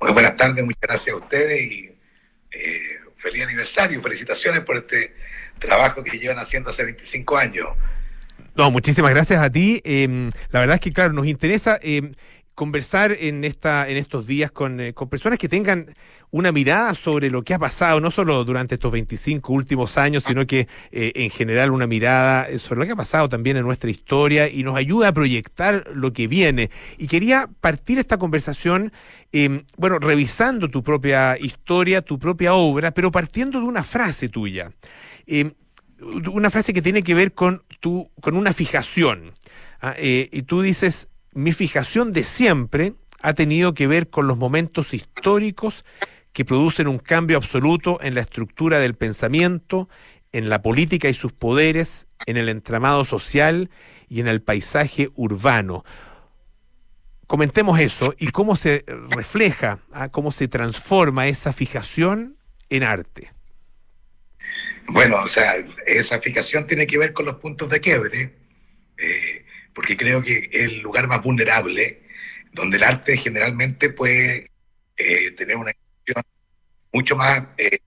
Muy 0.00 0.12
buenas 0.12 0.36
tardes, 0.36 0.64
muchas 0.64 0.80
gracias 0.80 1.14
a 1.14 1.18
ustedes 1.18 1.60
y 1.60 1.90
eh, 2.52 2.80
feliz 3.18 3.44
aniversario, 3.44 4.02
felicitaciones 4.02 4.64
por 4.64 4.76
este 4.76 5.14
trabajo 5.58 6.02
que 6.02 6.18
llevan 6.18 6.38
haciendo 6.38 6.70
hace 6.70 6.84
25 6.84 7.36
años. 7.36 7.68
No, 8.54 8.70
muchísimas 8.70 9.12
gracias 9.12 9.40
a 9.40 9.50
ti. 9.50 9.80
Em, 9.84 10.30
la 10.50 10.60
verdad 10.60 10.74
es 10.74 10.80
que, 10.80 10.92
claro, 10.92 11.12
nos 11.12 11.26
interesa 11.26 11.78
em, 11.82 12.12
conversar 12.54 13.16
en 13.18 13.44
esta 13.44 13.88
en 13.88 13.96
estos 13.96 14.26
días 14.26 14.50
con, 14.50 14.80
eh, 14.80 14.92
con, 14.92 15.08
personas 15.08 15.38
que 15.38 15.48
tengan 15.48 15.94
una 16.30 16.52
mirada 16.52 16.94
sobre 16.94 17.30
lo 17.30 17.42
que 17.42 17.54
ha 17.54 17.58
pasado, 17.58 18.00
no 18.00 18.10
solo 18.10 18.44
durante 18.44 18.74
estos 18.74 18.92
25 18.92 19.52
últimos 19.52 19.96
años, 19.96 20.24
sino 20.24 20.46
que 20.46 20.68
eh, 20.92 21.12
en 21.14 21.30
general 21.30 21.70
una 21.70 21.86
mirada 21.86 22.46
sobre 22.58 22.80
lo 22.80 22.86
que 22.86 22.92
ha 22.92 22.96
pasado 22.96 23.28
también 23.28 23.56
en 23.56 23.64
nuestra 23.64 23.90
historia 23.90 24.48
y 24.48 24.62
nos 24.62 24.76
ayuda 24.76 25.08
a 25.08 25.12
proyectar 25.12 25.84
lo 25.94 26.12
que 26.12 26.28
viene. 26.28 26.70
Y 26.98 27.06
quería 27.06 27.48
partir 27.60 27.98
esta 27.98 28.18
conversación, 28.18 28.92
em, 29.32 29.64
bueno, 29.76 29.98
revisando 29.98 30.68
tu 30.68 30.82
propia 30.82 31.36
historia, 31.38 32.02
tu 32.02 32.18
propia 32.18 32.54
obra, 32.54 32.92
pero 32.92 33.10
partiendo 33.10 33.60
de 33.60 33.66
una 33.66 33.82
frase 33.82 34.28
tuya. 34.28 34.72
Em, 35.26 35.52
una 36.32 36.50
frase 36.50 36.72
que 36.72 36.82
tiene 36.82 37.02
que 37.02 37.14
ver 37.14 37.32
con, 37.32 37.62
tu, 37.80 38.10
con 38.20 38.36
una 38.36 38.52
fijación. 38.52 39.32
¿ah? 39.80 39.94
Eh, 39.96 40.28
y 40.32 40.42
tú 40.42 40.62
dices, 40.62 41.08
mi 41.32 41.52
fijación 41.52 42.12
de 42.12 42.24
siempre 42.24 42.94
ha 43.20 43.34
tenido 43.34 43.74
que 43.74 43.86
ver 43.86 44.08
con 44.08 44.26
los 44.26 44.36
momentos 44.36 44.94
históricos 44.94 45.84
que 46.32 46.44
producen 46.44 46.88
un 46.88 46.98
cambio 46.98 47.36
absoluto 47.36 47.98
en 48.02 48.14
la 48.14 48.20
estructura 48.20 48.78
del 48.78 48.94
pensamiento, 48.94 49.88
en 50.32 50.48
la 50.48 50.62
política 50.62 51.08
y 51.08 51.14
sus 51.14 51.32
poderes, 51.32 52.06
en 52.26 52.36
el 52.36 52.48
entramado 52.48 53.04
social 53.04 53.70
y 54.08 54.20
en 54.20 54.28
el 54.28 54.42
paisaje 54.42 55.10
urbano. 55.14 55.84
Comentemos 57.26 57.78
eso 57.78 58.14
y 58.18 58.28
cómo 58.28 58.56
se 58.56 58.84
refleja, 59.08 59.78
ah, 59.92 60.08
cómo 60.08 60.32
se 60.32 60.48
transforma 60.48 61.28
esa 61.28 61.52
fijación 61.52 62.36
en 62.70 62.82
arte. 62.82 63.32
Bueno, 64.88 65.16
o 65.22 65.28
sea, 65.28 65.54
esa 65.86 66.20
fijación 66.20 66.66
tiene 66.66 66.86
que 66.86 66.98
ver 66.98 67.12
con 67.12 67.26
los 67.26 67.36
puntos 67.36 67.70
de 67.70 67.80
quiebre. 67.80 68.34
Eh, 68.98 69.44
porque 69.74 69.96
creo 69.96 70.22
que 70.22 70.50
es 70.52 70.62
el 70.62 70.80
lugar 70.80 71.06
más 71.06 71.22
vulnerable, 71.22 72.02
donde 72.52 72.76
el 72.76 72.84
arte 72.84 73.16
generalmente 73.16 73.90
puede 73.90 74.50
eh, 74.96 75.30
tener 75.32 75.56
una 75.56 75.70
expresión 75.70 76.22
mucho 76.92 77.16
más, 77.16 77.44
eh, 77.56 77.78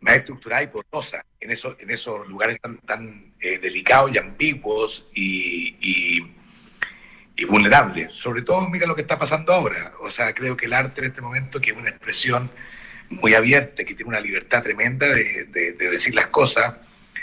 más 0.00 0.16
estructurada 0.16 0.62
y 0.62 0.68
poderosa 0.68 1.24
en 1.40 1.50
esos, 1.50 1.78
en 1.80 1.90
esos 1.90 2.26
lugares 2.28 2.60
tan, 2.60 2.78
tan 2.78 3.34
eh, 3.40 3.58
delicados 3.58 4.12
y 4.14 4.18
ambiguos 4.18 5.06
y, 5.14 5.76
y, 5.80 7.44
vulnerables. 7.48 8.12
Sobre 8.12 8.42
todo, 8.42 8.68
mira 8.68 8.86
lo 8.86 8.94
que 8.94 9.02
está 9.02 9.18
pasando 9.18 9.52
ahora. 9.52 9.92
O 10.00 10.12
sea, 10.12 10.32
creo 10.32 10.56
que 10.56 10.66
el 10.66 10.72
arte 10.72 11.00
en 11.00 11.08
este 11.08 11.20
momento, 11.20 11.60
que 11.60 11.72
es 11.72 11.76
una 11.76 11.90
expresión 11.90 12.48
muy 13.10 13.34
abierta, 13.34 13.84
que 13.84 13.96
tiene 13.96 14.10
una 14.10 14.20
libertad 14.20 14.62
tremenda 14.62 15.08
de, 15.08 15.46
de 15.46 15.72
decir 15.72 16.14
las 16.14 16.28
cosas, 16.28 16.76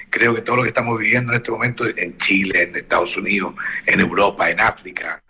creo 0.10 0.34
que 0.36 0.42
todo 0.42 0.58
lo 0.58 0.64
que 0.64 0.70
estamos 0.70 0.98
viviendo 0.98 1.32
en 1.32 1.38
este 1.38 1.52
momento 1.52 1.86
en 1.86 2.18
Chile, 2.18 2.64
en 2.64 2.76
Estados 2.76 3.16
Unidos, 3.18 3.56
en 3.86 4.00
Europa, 4.00 4.50
en 4.50 4.60
África, 4.60 5.22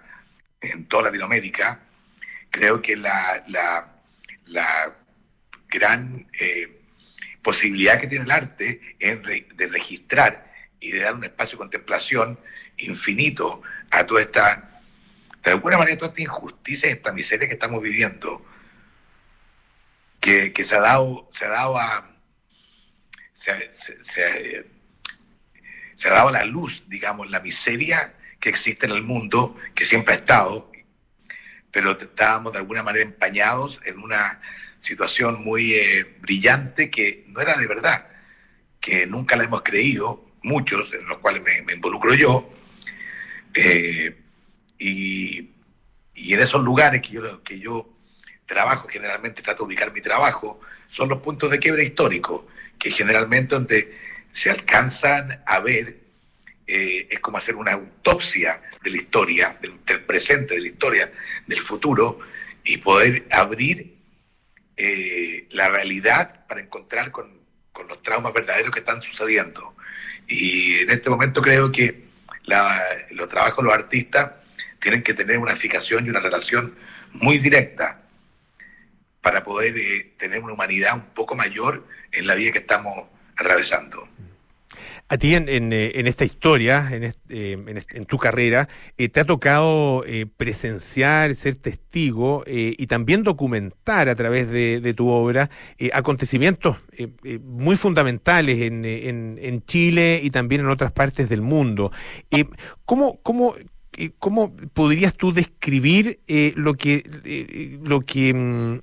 en 0.62 0.86
toda 0.86 1.04
Latinoamérica, 1.04 1.80
creo 2.50 2.82
que 2.82 2.96
la, 2.96 3.44
la, 3.48 4.96
gran 5.70 6.28
eh, 6.40 6.82
posibilidad 7.44 8.00
que 8.00 8.08
tiene 8.08 8.26
el 8.26 8.32
arte 8.32 8.98
es 8.98 9.22
de 9.22 9.68
registrar 9.68 10.52
y 10.80 10.92
de 10.92 11.00
dar 11.00 11.14
un 11.14 11.24
espacio 11.24 11.58
de 11.58 11.60
contemplación 11.60 12.40
infinito 12.78 13.62
a 13.92 14.06
toda 14.06 14.22
esta, 14.22 14.82
de 15.44 15.52
alguna 15.52 15.78
manera, 15.78 15.98
toda 15.98 16.10
esta 16.10 16.22
injusticia, 16.22 16.90
esta 16.90 17.12
miseria 17.12 17.48
que 17.48 17.54
estamos 17.54 17.82
viviendo, 17.84 18.44
que, 20.20 20.52
que 20.52 20.66
se, 20.66 20.76
ha 20.76 20.82
dado, 20.82 21.30
se 21.38 21.46
ha 21.46 21.50
dado 21.50 21.78
a 21.78 22.10
se, 23.40 24.66
ha 26.08 26.14
dado 26.14 26.32
la 26.32 26.46
luz, 26.46 26.84
digamos, 26.88 27.30
la 27.30 27.40
miseria 27.40 28.14
que 28.40 28.50
existe 28.50 28.86
en 28.86 28.94
el 28.94 29.04
mundo, 29.04 29.58
que 29.76 29.86
siempre 29.86 30.14
ha 30.14 30.18
estado, 30.18 30.72
pero 31.72 31.92
estábamos 32.00 32.54
de 32.54 32.60
alguna 32.60 32.84
manera 32.84 33.06
empañados 33.06 33.80
en 33.86 34.00
una 34.00 34.42
situación 34.82 35.44
muy 35.44 35.74
eh, 35.74 36.16
brillante 36.22 36.90
que 36.90 37.26
no 37.28 37.42
era 37.42 37.58
de 37.58 37.68
verdad, 37.68 38.08
que 38.80 39.06
nunca 39.06 39.36
la 39.36 39.44
hemos 39.44 39.62
creído, 39.62 40.26
muchos, 40.42 40.94
en 40.94 41.08
los 41.08 41.18
cuales 41.18 41.44
me, 41.44 41.74
involucro 41.74 42.14
yo, 42.14 42.50
eh, 43.54 44.18
y, 44.78 45.50
y, 46.16 46.34
en 46.34 46.40
esos 46.40 46.64
lugares 46.64 47.02
que 47.02 47.10
yo, 47.10 47.44
que 47.44 47.60
yo 47.60 47.90
trabajo, 48.46 48.88
generalmente 48.88 49.42
trato 49.42 49.64
de 49.64 49.68
ubicar 49.68 49.92
mi 49.92 50.02
trabajo, 50.02 50.62
son 50.90 51.10
los 51.10 51.22
puntos 51.22 51.52
de 51.52 51.60
quiebre 51.60 51.84
histórico, 51.84 52.48
que 52.78 52.92
generalmente 52.92 53.56
donde 53.56 54.09
se 54.32 54.50
alcanzan 54.50 55.44
a 55.46 55.60
ver, 55.60 56.00
eh, 56.68 57.08
es 57.10 57.20
como 57.20 57.38
hacer 57.38 57.56
una 57.56 57.74
autopsia 57.74 58.62
de 58.84 58.92
la 58.92 58.98
historia, 58.98 59.58
del, 59.62 59.80
presente, 60.02 60.56
de 60.56 60.62
la 60.62 60.68
historia, 60.68 61.12
del 61.48 61.60
futuro, 61.60 62.20
y 62.64 62.78
poder 62.78 63.26
abrir 63.32 63.96
eh, 64.78 65.48
la 65.52 65.70
realidad 65.70 66.46
para 66.48 66.62
encontrar 66.62 67.12
con, 67.12 67.40
con, 67.72 67.88
los 67.88 68.02
traumas 68.04 68.34
verdaderos 68.34 68.72
que 68.72 68.80
están 68.80 69.02
sucediendo. 69.02 69.76
Y 70.28 70.80
en 70.80 70.92
este 70.92 71.10
momento 71.10 71.42
creo 71.42 71.72
que 71.72 72.10
los 73.12 73.30
trabajos 73.30 73.64
los 73.64 73.74
artistas 73.74 74.34
tienen 74.82 75.04
que 75.04 75.14
tener 75.14 75.38
una 75.38 75.56
fijación 75.56 76.06
y 76.06 76.10
una 76.10 76.20
relación 76.20 76.76
muy 77.14 77.38
directa 77.40 78.02
para 79.22 79.44
poder 79.44 79.78
eh, 79.78 80.14
tener 80.18 80.40
una 80.40 80.54
humanidad 80.54 80.96
un 80.96 81.14
poco 81.14 81.36
mayor 81.36 81.86
en 82.12 82.28
la 82.28 82.36
vida 82.36 82.52
que 82.52 82.60
estamos 82.60 83.08
atravesando. 83.40 84.08
A 85.12 85.18
ti 85.18 85.34
en, 85.34 85.50
en, 85.50 85.74
eh, 85.74 85.92
esta 86.06 86.24
historia, 86.24 86.88
en, 86.92 87.04
eh, 87.30 87.84
en, 87.94 88.06
tu 88.06 88.20
carrera, 88.20 88.70
te 88.96 89.20
ha 89.20 89.24
tocado 89.24 90.04
presenciar, 90.38 91.34
ser 91.34 91.58
testigo 91.58 92.44
y 92.46 92.86
también 92.86 93.24
documentar 93.24 94.08
a 94.08 94.14
través 94.14 94.52
de, 94.52 94.94
tu 94.96 95.10
obra 95.10 95.50
acontecimientos 95.94 96.78
muy 97.44 97.76
fundamentales 97.76 98.62
en, 98.62 99.64
Chile 99.66 100.20
y 100.22 100.30
también 100.30 100.62
en 100.62 100.68
otras 100.68 100.92
partes 100.92 101.28
del 101.28 101.42
mundo. 101.42 101.92
¿cómo, 102.86 103.20
eh, 104.00 104.12
¿cómo 104.18 104.56
podrías 104.74 105.14
tú 105.14 105.34
describir 105.34 106.22
eh, 106.28 106.54
lo 106.56 106.76
que 106.76 107.04
eh, 107.26 107.80
lo 107.84 108.00
que 108.00 108.34
mm, 108.34 108.80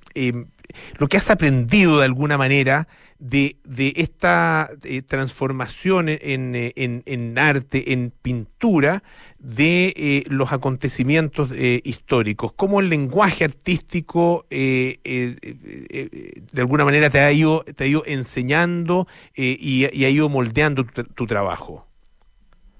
lo 0.99 1.07
que 1.07 1.17
has 1.17 1.31
aprendido 1.31 1.97
de 1.97 2.05
alguna 2.05 2.37
manera 2.37 2.87
de, 3.19 3.57
de 3.63 3.93
esta 3.97 4.69
transformación 5.07 6.09
en, 6.09 6.53
en, 6.55 7.03
en, 7.05 7.39
arte, 7.39 7.93
en 7.93 8.11
pintura, 8.21 9.03
de 9.39 10.23
los 10.29 10.51
acontecimientos 10.51 11.51
históricos? 11.83 12.53
¿Cómo 12.53 12.79
el 12.79 12.89
lenguaje 12.89 13.43
artístico 13.43 14.45
de 14.49 14.99
alguna 16.57 16.85
manera 16.85 17.09
te 17.09 17.19
ha 17.19 17.31
ido, 17.31 17.63
te 17.63 17.83
ha 17.83 17.87
ido 17.87 18.03
enseñando 18.05 19.07
y, 19.35 19.85
ha 19.85 20.09
ido 20.09 20.29
moldeando 20.29 20.85
tu 20.85 21.27
trabajo? 21.27 21.87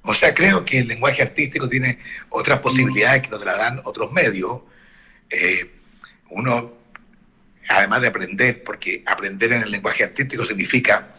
O 0.07 0.13
sea, 0.13 0.33
creo 0.33 0.63
que 0.63 0.79
el 0.79 0.87
lenguaje 0.87 1.21
artístico 1.21 1.67
tiene 1.67 1.99
otras 2.29 2.59
posibilidades 2.61 3.23
que 3.23 3.27
nos 3.27 3.43
la 3.43 3.57
dan 3.57 3.81
otros 3.83 4.09
medios. 4.13 4.61
Eh, 5.29 5.69
uno, 6.29 6.76
además 7.67 8.01
de 8.01 8.07
aprender, 8.07 8.63
porque 8.63 9.03
aprender 9.05 9.51
en 9.53 9.63
el 9.63 9.71
lenguaje 9.71 10.03
artístico 10.03 10.45
significa 10.45 11.15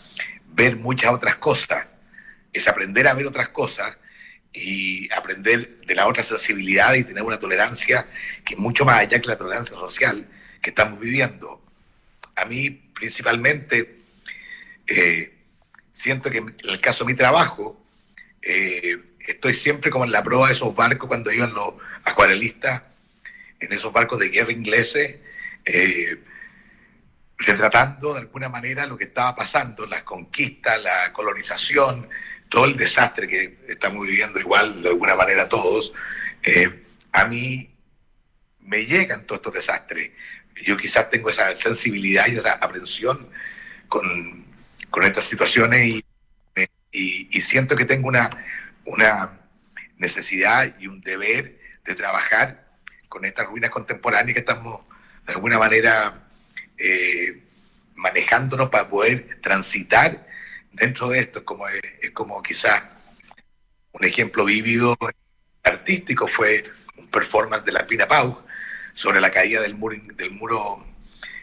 ver 0.47 0.77
muchas 0.77 1.13
otras 1.13 1.37
cosas, 1.37 1.87
es 2.53 2.67
aprender 2.67 3.07
a 3.07 3.15
ver 3.15 3.27
otras 3.27 3.51
cosas 3.51 3.97
y 4.53 5.13
aprender 5.13 5.79
de 5.87 5.95
la 5.95 6.07
otra 6.07 6.23
sensibilidad 6.23 6.95
y 6.95 7.05
tener 7.05 7.23
una 7.23 7.39
tolerancia 7.39 8.07
que 8.45 8.55
es 8.55 8.61
mucho 8.61 8.85
más 8.85 8.99
allá 8.99 9.21
que 9.21 9.29
la 9.29 9.39
tolerancia 9.39 9.77
social 9.77 10.27
que 10.61 10.71
estamos 10.71 10.99
viviendo. 10.99 11.63
A 12.35 12.45
mí, 12.45 12.71
principalmente, 12.71 13.99
eh, 14.87 15.35
siento 15.93 16.31
que 16.31 16.39
en 16.39 16.55
el 16.65 16.81
caso 16.81 17.05
de 17.05 17.13
mi 17.13 17.17
trabajo, 17.17 17.81
eh, 18.43 18.97
estoy 19.27 19.55
siempre 19.55 19.91
como 19.91 20.05
en 20.05 20.13
la 20.13 20.23
proa 20.23 20.49
de 20.49 20.55
esos 20.55 20.75
barcos 20.75 21.09
cuando 21.09 21.31
iban 21.31 21.53
los 21.53 21.75
acuarelistas, 22.05 22.83
en 23.61 23.73
esos 23.73 23.93
barcos 23.93 24.19
de 24.19 24.31
guerra 24.31 24.53
ingleses, 24.53 25.17
eh, 25.65 26.19
retratando 27.39 28.15
de 28.15 28.21
alguna 28.21 28.49
manera 28.49 28.87
lo 28.87 28.97
que 28.97 29.05
estaba 29.05 29.35
pasando, 29.35 29.87
las 29.87 30.03
conquistas, 30.03 30.83
la 30.83 31.13
colonización, 31.13 32.09
todo 32.49 32.65
el 32.65 32.77
desastre 32.77 33.29
que 33.29 33.59
estamos 33.69 34.07
viviendo 34.07 34.39
igual 34.41 34.83
de 34.83 34.89
alguna 34.89 35.15
manera 35.15 35.49
todos. 35.49 35.93
Eh, 36.43 36.85
a 37.13 37.25
mí 37.27 37.71
me 38.61 38.85
llegan 38.85 39.25
todos 39.25 39.39
estos 39.39 39.55
desastres. 39.55 40.11
Yo 40.65 40.77
quizás 40.77 41.09
tengo 41.11 41.31
esa 41.31 41.57
sensibilidad 41.57 42.27
y 42.27 42.37
esa 42.37 42.55
aprensión 42.55 43.29
con, 43.89 44.47
con 44.91 45.05
estas 45.05 45.25
situaciones 45.25 45.87
y 45.87 46.05
y, 46.93 47.41
siento 47.41 47.77
que 47.77 47.85
tengo 47.85 48.09
una, 48.09 48.31
una 48.85 49.41
necesidad 49.97 50.75
y 50.79 50.87
un 50.87 51.01
deber 51.01 51.59
de 51.85 51.95
trabajar 51.95 52.67
con 53.09 53.25
estas 53.25 53.47
ruinas 53.47 53.71
contemporáneas 53.71 54.35
que 54.35 54.41
estamos 54.41 54.85
de 55.27 55.33
alguna 55.33 55.59
manera 55.59 56.28
eh, 56.79 57.43
manejándonos 57.95 58.69
para 58.71 58.89
poder 58.89 59.41
transitar 59.43 60.27
dentro 60.73 61.09
de 61.09 61.21
esto. 61.21 61.41
Es 61.41 61.45
como, 61.45 61.69
es, 61.69 62.11
como 62.13 62.43
quizás 62.43 62.83
un 63.93 64.05
ejemplo 64.05 64.45
vívido 64.45 64.97
artístico 65.63 66.29
fue 66.29 66.63
un 66.97 67.09
performance 67.09 67.65
de 67.65 67.73
la 67.73 67.87
Pina 67.87 68.07
Pau 68.07 68.45
sobre 68.95 69.21
la 69.21 69.31
caída 69.31 69.61
del 69.61 69.75
muro, 69.75 69.97
del 70.15 70.31
muro 70.31 70.85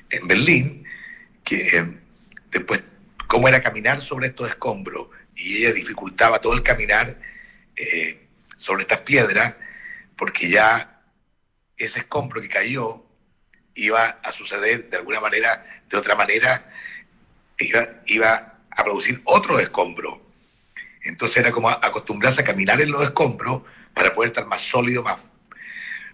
en 0.10 0.28
Berlín, 0.28 0.86
que 1.44 1.78
eh, 1.78 1.98
después 2.52 2.82
cómo 3.28 3.48
era 3.48 3.62
caminar 3.62 4.02
sobre 4.02 4.28
estos 4.28 4.50
escombros 4.50 5.08
y 5.36 5.58
ella 5.58 5.74
dificultaba 5.74 6.40
todo 6.40 6.54
el 6.54 6.64
caminar 6.64 7.20
eh, 7.76 8.28
sobre 8.58 8.84
estas 8.84 9.00
piedras 9.00 9.56
porque 10.16 10.50
ya 10.50 11.02
ese 11.78 12.00
escombro 12.00 12.42
que 12.42 12.48
cayó 12.48 13.05
iba 13.76 14.20
a 14.24 14.32
suceder 14.32 14.90
de 14.90 14.98
alguna 14.98 15.20
manera, 15.20 15.82
de 15.90 15.98
otra 15.98 16.16
manera, 16.16 16.72
iba, 17.58 17.88
iba 18.08 18.54
a 18.72 18.84
producir 18.84 19.22
otro 19.26 19.60
escombro. 19.60 20.22
Entonces 21.04 21.38
era 21.38 21.52
como 21.52 21.70
acostumbrarse 21.70 22.42
a 22.42 22.46
caminar 22.46 22.82
en 22.82 22.92
los 22.92 23.04
escombros 23.04 23.62
para 23.94 24.14
poder 24.14 24.32
estar 24.32 24.48
más 24.48 24.62
sólido, 24.62 25.04
más, 25.04 25.18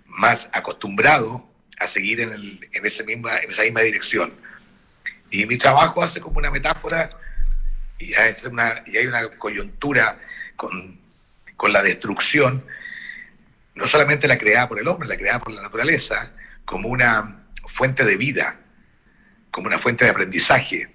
más 0.05 0.49
acostumbrado 0.51 1.47
a 1.80 1.88
seguir 1.88 2.20
en, 2.20 2.32
el, 2.32 2.70
en, 2.72 2.86
ese 2.86 3.03
misma, 3.03 3.38
en 3.38 3.49
esa 3.49 3.64
misma 3.64 3.82
dirección. 3.82 4.34
Y 5.30 5.45
mi 5.45 5.57
trabajo 5.57 6.03
hace 6.03 6.20
como 6.20 6.38
una 6.38 6.51
metáfora 6.51 7.09
y 7.97 8.14
hay 8.16 8.36
una, 8.45 8.84
y 8.86 8.97
hay 8.97 9.07
una 9.07 9.30
coyuntura 9.30 10.18
con, 10.55 10.99
la 11.72 11.84
destrucción, 11.84 12.66
no 13.76 13.88
solamente 13.88 14.28
la 14.28 14.39
creada 14.39 14.68
por 14.68 14.80
el 14.80 14.88
hombre, 14.88 15.07
la 15.07 15.16
creada 15.16 15.39
por 15.39 15.53
la 15.53 15.62
naturaleza, 15.62 16.32
como 16.66 16.89
una 16.89 17.41
fuente 17.72 18.04
de 18.04 18.18
vida, 18.18 18.60
como 19.52 19.68
una 19.68 19.80
fuente 19.80 20.06
de 20.06 20.12
aprendizaje, 20.12 20.90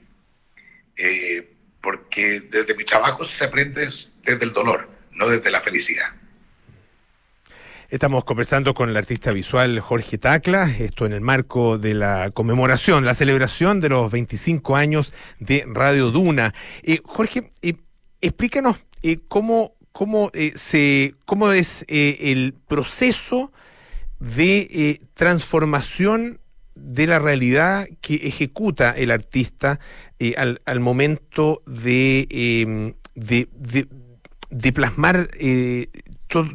eh, 0.96 1.52
porque 1.80 2.40
desde 2.40 2.74
mi 2.74 2.84
trabajo 2.84 3.24
se 3.24 3.44
aprende 3.44 3.88
desde 4.22 4.44
el 4.44 4.52
dolor, 4.52 4.88
no 5.12 5.28
desde 5.28 5.50
la 5.50 5.60
felicidad. 5.60 6.14
Estamos 7.88 8.24
conversando 8.24 8.74
con 8.74 8.90
el 8.90 8.96
artista 8.96 9.30
visual 9.30 9.78
Jorge 9.78 10.18
Tacla, 10.18 10.68
esto 10.76 11.06
en 11.06 11.12
el 11.12 11.20
marco 11.20 11.78
de 11.78 11.94
la 11.94 12.32
conmemoración, 12.34 13.04
la 13.04 13.14
celebración 13.14 13.80
de 13.80 13.90
los 13.90 14.10
25 14.10 14.74
años 14.74 15.12
de 15.38 15.64
Radio 15.68 16.10
Duna. 16.10 16.52
Eh, 16.82 16.98
Jorge, 17.04 17.52
eh, 17.62 17.74
explícanos 18.20 18.80
eh, 19.04 19.18
cómo, 19.28 19.76
cómo, 19.92 20.32
se, 20.56 21.14
cómo 21.26 21.52
es 21.52 21.84
el 21.86 22.54
proceso 22.66 23.52
de 24.18 25.00
transformación 25.14 26.40
de 26.76 27.06
la 27.06 27.18
realidad 27.18 27.88
que 28.00 28.14
ejecuta 28.14 28.92
el 28.92 29.10
artista 29.10 29.80
al, 30.36 30.60
al, 30.64 30.80
momento 30.80 31.62
de, 31.66 32.94
de, 33.14 33.88
de, 34.50 34.72
plasmar 34.72 35.28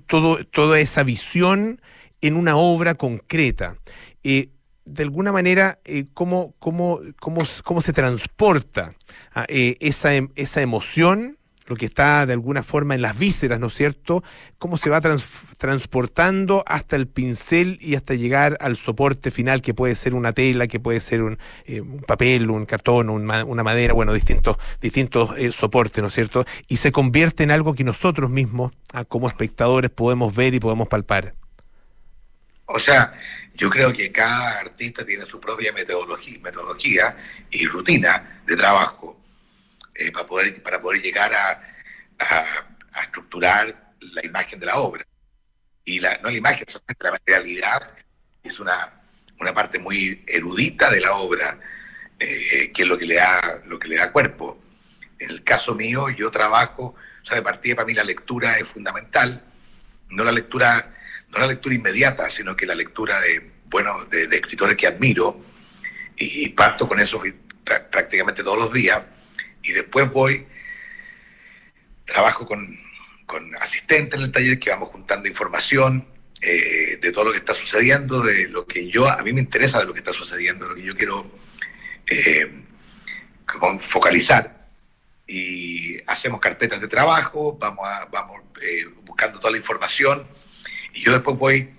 todo, 0.07 0.45
toda 0.45 0.79
esa 0.79 1.03
visión 1.03 1.81
en 2.21 2.35
una 2.35 2.55
obra 2.55 2.95
concreta. 2.95 3.75
Eh, 4.23 4.49
de 4.85 5.03
alguna 5.03 5.31
manera, 5.31 5.79
eh, 5.85 6.05
¿cómo, 6.13 6.55
cómo, 6.59 6.99
cómo, 7.19 7.43
cómo, 7.63 7.81
se 7.81 7.93
transporta 7.93 8.95
ah, 9.33 9.45
eh, 9.47 9.77
esa, 9.79 10.15
em, 10.15 10.29
esa 10.35 10.61
emoción, 10.61 11.37
lo 11.71 11.77
que 11.77 11.85
está 11.85 12.25
de 12.25 12.33
alguna 12.33 12.63
forma 12.63 12.95
en 12.95 13.01
las 13.01 13.17
vísceras, 13.17 13.57
¿no 13.57 13.67
es 13.67 13.73
cierto? 13.73 14.25
Cómo 14.57 14.75
se 14.75 14.89
va 14.89 14.99
transportando 15.57 16.65
hasta 16.67 16.97
el 16.97 17.07
pincel 17.07 17.77
y 17.79 17.95
hasta 17.95 18.13
llegar 18.13 18.57
al 18.59 18.75
soporte 18.75 19.31
final, 19.31 19.61
que 19.61 19.73
puede 19.73 19.95
ser 19.95 20.13
una 20.13 20.33
tela, 20.33 20.67
que 20.67 20.81
puede 20.81 20.99
ser 20.99 21.23
un, 21.23 21.39
eh, 21.65 21.81
papel, 22.05 22.49
un 22.49 22.65
cartón, 22.65 23.09
una 23.09 23.63
madera, 23.63 23.93
bueno, 23.93 24.11
distintos, 24.11 24.57
eh, 25.37 25.51
soportes, 25.53 26.01
¿no 26.01 26.09
es 26.09 26.13
cierto? 26.13 26.43
Y 26.67 26.75
se 26.75 26.91
convierte 26.91 27.43
en 27.43 27.51
algo 27.51 27.73
que 27.73 27.85
nosotros 27.85 28.29
mismos, 28.29 28.73
ah, 28.91 29.05
como 29.05 29.29
espectadores, 29.29 29.91
podemos 29.91 30.35
ver 30.35 30.53
y 30.53 30.59
podemos 30.59 30.89
palpar. 30.89 31.35
O 32.65 32.79
sea, 32.79 33.13
yo 33.55 33.69
creo 33.69 33.93
que 33.93 34.11
cada 34.11 34.59
artista 34.59 35.05
tiene 35.05 35.25
su 35.25 35.39
propia 35.39 35.71
metodología, 35.71 36.37
metodología 36.43 37.15
y 37.49 37.65
rutina 37.65 38.41
de 38.45 38.57
trabajo 38.57 39.20
eh, 39.95 40.11
para, 40.11 40.27
poder, 40.27 40.61
para 40.63 40.81
poder 40.81 41.01
llegar 41.01 41.33
a, 41.33 41.67
estructurar 43.03 43.93
la 43.99 44.25
imagen 44.25 44.59
de 44.59 44.65
la 44.65 44.77
obra. 44.77 45.03
Y 45.83 45.99
la, 45.99 46.17
no 46.17 46.29
la 46.29 46.37
imagen, 46.37 46.65
solamente 46.67 47.03
la 47.03 47.11
materialidad 47.11 47.91
es 48.43 48.59
una, 48.59 49.01
una 49.39 49.53
parte 49.53 49.79
muy 49.79 50.23
erudita 50.27 50.91
de 50.91 51.01
la 51.01 51.13
obra, 51.13 51.59
eh, 52.19 52.71
que 52.73 52.83
es 52.83 52.87
lo 52.87 52.97
que, 52.97 53.05
le 53.05 53.15
da, 53.15 53.61
lo 53.65 53.79
que 53.79 53.87
le 53.87 53.97
da 53.97 54.11
cuerpo. 54.11 54.61
En 55.17 55.31
el 55.31 55.43
caso 55.43 55.73
mío, 55.73 56.09
yo 56.09 56.29
trabajo, 56.29 56.95
o 57.23 57.25
sea, 57.25 57.35
de 57.35 57.41
partida 57.41 57.75
para 57.75 57.87
mí 57.87 57.93
la 57.93 58.03
lectura 58.03 58.57
es 58.57 58.67
fundamental, 58.67 59.43
no 60.09 60.23
la 60.23 60.31
lectura 60.31 60.95
no 61.29 61.39
la 61.39 61.47
lectura 61.47 61.75
inmediata, 61.75 62.29
sino 62.29 62.55
que 62.55 62.65
la 62.65 62.75
lectura 62.75 63.19
de, 63.21 63.51
bueno, 63.65 64.03
de, 64.05 64.25
escritores 64.25 64.75
que 64.75 64.87
admiro, 64.87 65.39
y 66.17 66.49
parto 66.49 66.87
con 66.87 66.99
eso 66.99 67.23
prácticamente 67.63 68.43
todos 68.43 68.57
los 68.57 68.73
días, 68.73 69.01
y 69.63 69.71
después 69.71 70.11
voy, 70.11 70.45
trabajo 72.05 72.45
con, 72.47 72.67
asistentes 73.61 74.19
en 74.19 74.25
el 74.25 74.31
taller 74.31 74.59
que 74.59 74.71
vamos 74.71 74.89
juntando 74.89 75.29
información 75.29 76.05
eh, 76.41 76.97
de 77.01 77.11
todo 77.13 77.25
lo 77.25 77.31
que 77.31 77.37
está 77.37 77.53
sucediendo, 77.53 78.21
de 78.21 78.49
lo 78.49 78.65
que 78.65 78.89
yo, 78.89 79.07
a 79.07 79.21
mí 79.23 79.31
me 79.31 79.39
interesa 79.39 79.79
de 79.79 79.85
lo 79.85 79.93
que 79.93 79.99
está 79.99 80.11
sucediendo, 80.11 80.67
lo 80.67 80.75
que 80.75 80.83
yo 80.83 80.97
quiero 80.97 81.31
eh, 82.07 82.51
focalizar. 83.79 84.67
Y 85.27 86.01
hacemos 86.07 86.41
carpetas 86.41 86.81
de 86.81 86.89
trabajo, 86.89 87.57
vamos, 87.57 87.87
vamos 88.11 88.41
eh, 88.61 88.85
buscando 89.03 89.39
toda 89.39 89.51
la 89.51 89.57
información 89.57 90.27
y 90.93 91.01
yo 91.01 91.13
después 91.13 91.37
voy 91.37 91.69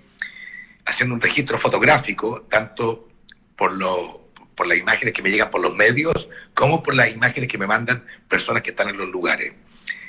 haciendo 0.85 1.13
un 1.15 1.21
registro 1.21 1.59
fotográfico, 1.59 2.41
tanto 2.49 3.09
por, 3.55 3.73
lo, 3.73 4.22
por 4.55 4.67
las 4.67 4.77
imágenes 4.77 5.13
que 5.13 5.21
me 5.21 5.31
llegan 5.31 5.51
por 5.51 5.61
los 5.61 5.75
medios, 5.75 6.29
como 6.53 6.83
por 6.83 6.95
las 6.95 7.09
imágenes 7.09 7.49
que 7.49 7.57
me 7.57 7.67
mandan 7.67 8.05
personas 8.27 8.61
que 8.61 8.71
están 8.71 8.89
en 8.89 8.97
los 8.97 9.09
lugares, 9.09 9.53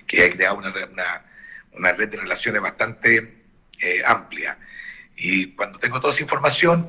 que 0.07 0.24
he 0.24 0.30
creado 0.30 0.57
una, 0.57 0.72
una, 1.72 1.92
red 1.92 2.09
de 2.09 2.18
relaciones 2.18 2.61
bastante 2.61 3.45
eh, 3.80 4.03
amplia. 4.07 4.59
Y 5.16 5.49
cuando 5.53 5.78
tengo 5.78 6.01
toda 6.01 6.12
esa 6.12 6.22
información, 6.22 6.88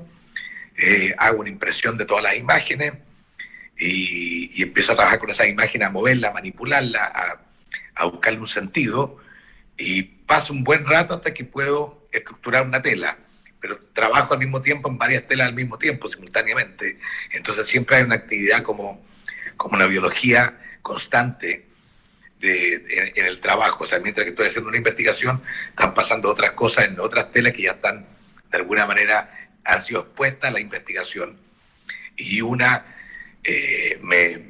eh, 0.77 1.13
hago 1.17 1.39
una 1.39 1.49
impresión 1.49 1.97
de 1.97 2.05
todas 2.05 2.23
las 2.23 2.35
imágenes 2.35 2.93
y, 3.77 4.61
empiezo 4.61 4.93
a 4.93 4.95
trabajar 4.95 5.19
con 5.19 5.29
esas 5.29 5.47
imágenes, 5.47 5.87
a 5.87 5.91
moverla, 5.91 6.29
a 6.29 6.33
manipularla, 6.33 7.03
a, 7.03 7.39
a 7.95 8.05
buscarle 8.05 8.39
un 8.39 8.47
sentido 8.47 9.19
y 9.77 10.03
paso 10.03 10.53
un 10.53 10.63
buen 10.63 10.85
rato 10.85 11.15
hasta 11.15 11.33
que 11.33 11.43
puedo 11.43 12.07
estructurar 12.11 12.65
una 12.65 12.81
tela, 12.81 13.17
pero 13.65 13.79
trabajo 13.93 14.35
al 14.35 14.39
mismo 14.39 14.61
tiempo 14.61 14.89
en 14.89 14.99
varias 14.99 15.27
telas 15.27 15.47
al 15.47 15.55
mismo 15.55 15.79
tiempo, 15.79 16.07
simultáneamente. 16.07 16.99
Entonces 17.31 17.65
siempre 17.65 17.95
hay 17.95 18.03
una 18.03 18.13
actividad 18.13 18.61
como, 18.61 19.03
como 19.57 19.75
una 19.75 19.87
biología 19.87 20.59
constante 20.83 21.65
en, 22.41 23.25
el 23.25 23.39
trabajo. 23.39 23.85
O 23.85 23.87
sea, 23.87 23.97
mientras 23.97 24.23
que 24.23 24.29
estoy 24.29 24.49
haciendo 24.49 24.69
una 24.69 24.77
investigación, 24.77 25.41
están 25.69 25.95
pasando 25.95 26.29
otras 26.29 26.51
cosas 26.51 26.89
en 26.89 26.99
otras 26.99 27.31
telas 27.31 27.53
que 27.53 27.63
ya 27.63 27.71
están, 27.71 28.05
de 28.51 28.57
alguna 28.57 28.85
manera, 28.85 29.49
han 29.63 29.83
sido 29.83 30.01
expuestas 30.01 30.51
a 30.51 30.53
la 30.53 30.59
investigación. 30.59 31.39
Y 32.15 32.41
una, 32.41 32.85
eh, 33.43 33.97
me, 34.03 34.45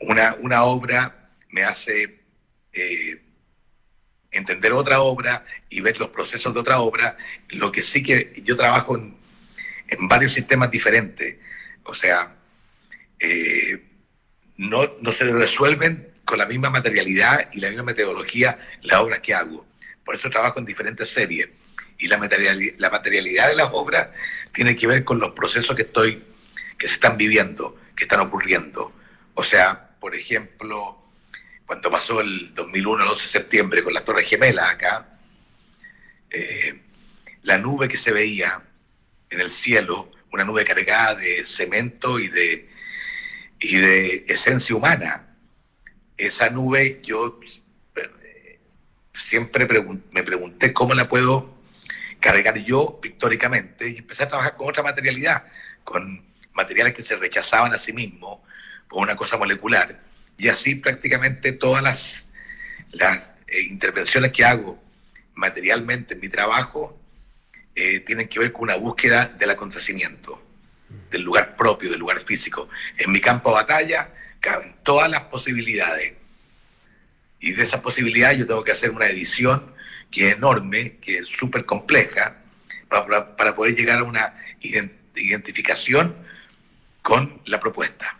una, 0.00 0.34
una 0.40 0.64
obra 0.64 1.30
me 1.50 1.62
hace... 1.62 2.18
Eh, 2.72 3.20
entender 4.30 4.72
otra 4.72 5.00
obra 5.00 5.44
y 5.68 5.80
ver 5.80 5.98
los 5.98 6.10
procesos 6.10 6.54
de 6.54 6.60
otra 6.60 6.80
obra, 6.80 7.16
lo 7.48 7.72
que 7.72 7.82
sí 7.82 8.02
que 8.02 8.40
yo 8.44 8.56
trabajo 8.56 8.96
en, 8.96 9.18
varios 10.08 10.32
sistemas 10.32 10.70
diferentes. 10.70 11.36
O 11.82 11.94
sea, 11.94 12.36
eh, 13.18 13.82
no, 14.56 14.92
no 15.00 15.12
se 15.12 15.24
resuelven 15.24 16.12
con 16.24 16.38
la 16.38 16.46
misma 16.46 16.70
materialidad 16.70 17.50
y 17.52 17.60
la 17.60 17.68
misma 17.68 17.82
metodología 17.82 18.58
las 18.82 19.00
obras 19.00 19.18
que 19.18 19.34
hago. 19.34 19.66
Por 20.04 20.14
eso 20.14 20.30
trabajo 20.30 20.60
en 20.60 20.64
diferentes 20.64 21.08
series. 21.10 21.48
Y 21.98 22.06
la 22.06 22.18
materialidad, 22.18 22.74
la 22.78 22.88
materialidad 22.88 23.48
de 23.48 23.56
las 23.56 23.70
obras 23.72 24.08
tiene 24.54 24.76
que 24.76 24.86
ver 24.86 25.04
con 25.04 25.18
los 25.18 25.32
procesos 25.32 25.74
que 25.74 25.82
estoy, 25.82 26.22
que 26.78 26.86
se 26.86 26.94
están 26.94 27.16
viviendo, 27.16 27.76
que 27.96 28.04
están 28.04 28.20
ocurriendo. 28.20 28.92
O 29.34 29.42
sea, 29.42 29.90
por 29.98 30.14
ejemplo, 30.14 30.99
cuando 31.70 31.88
pasó 31.88 32.20
el 32.20 32.52
2001, 32.52 33.04
el 33.04 33.10
11 33.10 33.26
de 33.26 33.30
septiembre, 33.30 33.84
con 33.84 33.94
las 33.94 34.04
Torres 34.04 34.28
Gemelas 34.28 34.70
acá, 34.70 35.06
eh, 36.28 36.80
la 37.42 37.58
nube 37.58 37.88
que 37.88 37.96
se 37.96 38.10
veía 38.10 38.60
en 39.30 39.40
el 39.40 39.52
cielo, 39.52 40.10
una 40.32 40.42
nube 40.42 40.64
cargada 40.64 41.14
de 41.14 41.44
cemento 41.46 42.18
y 42.18 42.26
de, 42.26 42.68
y 43.60 43.76
de 43.76 44.24
esencia 44.26 44.74
humana. 44.74 45.28
Esa 46.16 46.50
nube 46.50 47.00
yo 47.04 47.38
eh, 47.94 48.58
siempre 49.14 49.68
me 50.10 50.24
pregunté 50.24 50.72
cómo 50.72 50.92
la 50.94 51.08
puedo 51.08 51.54
cargar 52.18 52.58
yo 52.64 52.98
pictóricamente 53.00 53.90
y 53.90 53.98
empecé 53.98 54.24
a 54.24 54.28
trabajar 54.28 54.56
con 54.56 54.70
otra 54.70 54.82
materialidad, 54.82 55.46
con 55.84 56.20
materiales 56.52 56.94
que 56.94 57.04
se 57.04 57.14
rechazaban 57.14 57.72
a 57.72 57.78
sí 57.78 57.92
mismos 57.92 58.40
por 58.88 59.00
una 59.00 59.14
cosa 59.14 59.36
molecular 59.36 60.09
y 60.40 60.48
así 60.48 60.74
prácticamente 60.74 61.52
todas 61.52 61.82
las, 61.82 62.24
las 62.92 63.30
eh, 63.46 63.60
intervenciones 63.68 64.32
que 64.32 64.42
hago 64.42 64.82
materialmente 65.34 66.14
en 66.14 66.20
mi 66.20 66.30
trabajo 66.30 66.98
eh, 67.74 68.00
tienen 68.00 68.26
que 68.26 68.38
ver 68.38 68.50
con 68.50 68.62
una 68.62 68.76
búsqueda 68.76 69.26
del 69.26 69.50
acontecimiento, 69.50 70.42
del 71.10 71.22
lugar 71.22 71.56
propio, 71.56 71.90
del 71.90 72.00
lugar 72.00 72.20
físico. 72.20 72.70
En 72.96 73.12
mi 73.12 73.20
campo 73.20 73.50
de 73.50 73.56
batalla 73.56 74.14
caben 74.40 74.76
todas 74.82 75.10
las 75.10 75.24
posibilidades. 75.24 76.14
Y 77.38 77.52
de 77.52 77.62
esas 77.62 77.82
posibilidades 77.82 78.38
yo 78.38 78.46
tengo 78.46 78.64
que 78.64 78.72
hacer 78.72 78.90
una 78.90 79.06
edición 79.06 79.74
que 80.10 80.28
es 80.28 80.36
enorme, 80.36 80.96
que 81.02 81.18
es 81.18 81.28
súper 81.28 81.66
compleja, 81.66 82.38
para, 82.88 83.36
para 83.36 83.54
poder 83.54 83.76
llegar 83.76 83.98
a 83.98 84.04
una 84.04 84.34
identificación 85.14 86.16
con 87.02 87.42
la 87.44 87.60
propuesta. 87.60 88.19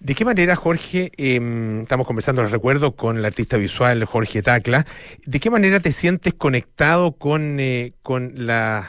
¿De 0.00 0.14
qué 0.14 0.24
manera, 0.24 0.56
Jorge, 0.56 1.12
em, 1.18 1.82
estamos 1.82 2.06
conversando, 2.06 2.42
les 2.42 2.50
recuerdo, 2.50 2.96
con 2.96 3.18
el 3.18 3.24
artista 3.26 3.58
visual 3.58 4.02
Jorge 4.06 4.40
Tacla, 4.40 4.86
¿de 5.26 5.40
qué 5.40 5.50
manera 5.50 5.78
te 5.78 5.92
sientes 5.92 6.32
conectado 6.32 7.12
con, 7.12 7.60
eh, 7.60 7.92
con 8.02 8.32
las 8.46 8.88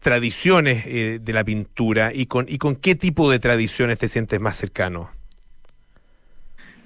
tradiciones 0.00 0.84
eh, 0.86 1.20
de 1.22 1.32
la 1.32 1.44
pintura 1.44 2.10
y 2.12 2.26
con, 2.26 2.46
y 2.48 2.58
con 2.58 2.74
qué 2.74 2.96
tipo 2.96 3.30
de 3.30 3.38
tradiciones 3.38 4.00
te 4.00 4.08
sientes 4.08 4.40
más 4.40 4.56
cercano? 4.56 5.12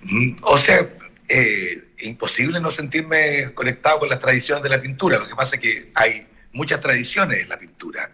Mm, 0.03 0.37
o 0.43 0.59
sea, 0.59 0.87
eh, 1.31 1.85
imposible 2.01 2.61
no 2.61 2.71
sentirme 2.71 3.55
conectado 3.55 4.01
con 4.01 4.11
las 4.11 4.21
tradiciones 4.21 4.63
de 4.63 4.69
la 4.69 4.83
pintura. 4.83 5.19
Lo 5.19 5.27
que 5.27 5.35
pasa 5.35 5.57
es 5.57 5.63
que 5.63 5.91
hay 5.95 6.27
muchas 6.53 6.83
tradiciones 6.83 7.45
en 7.45 7.49
la 7.49 7.59
pintura. 7.59 8.11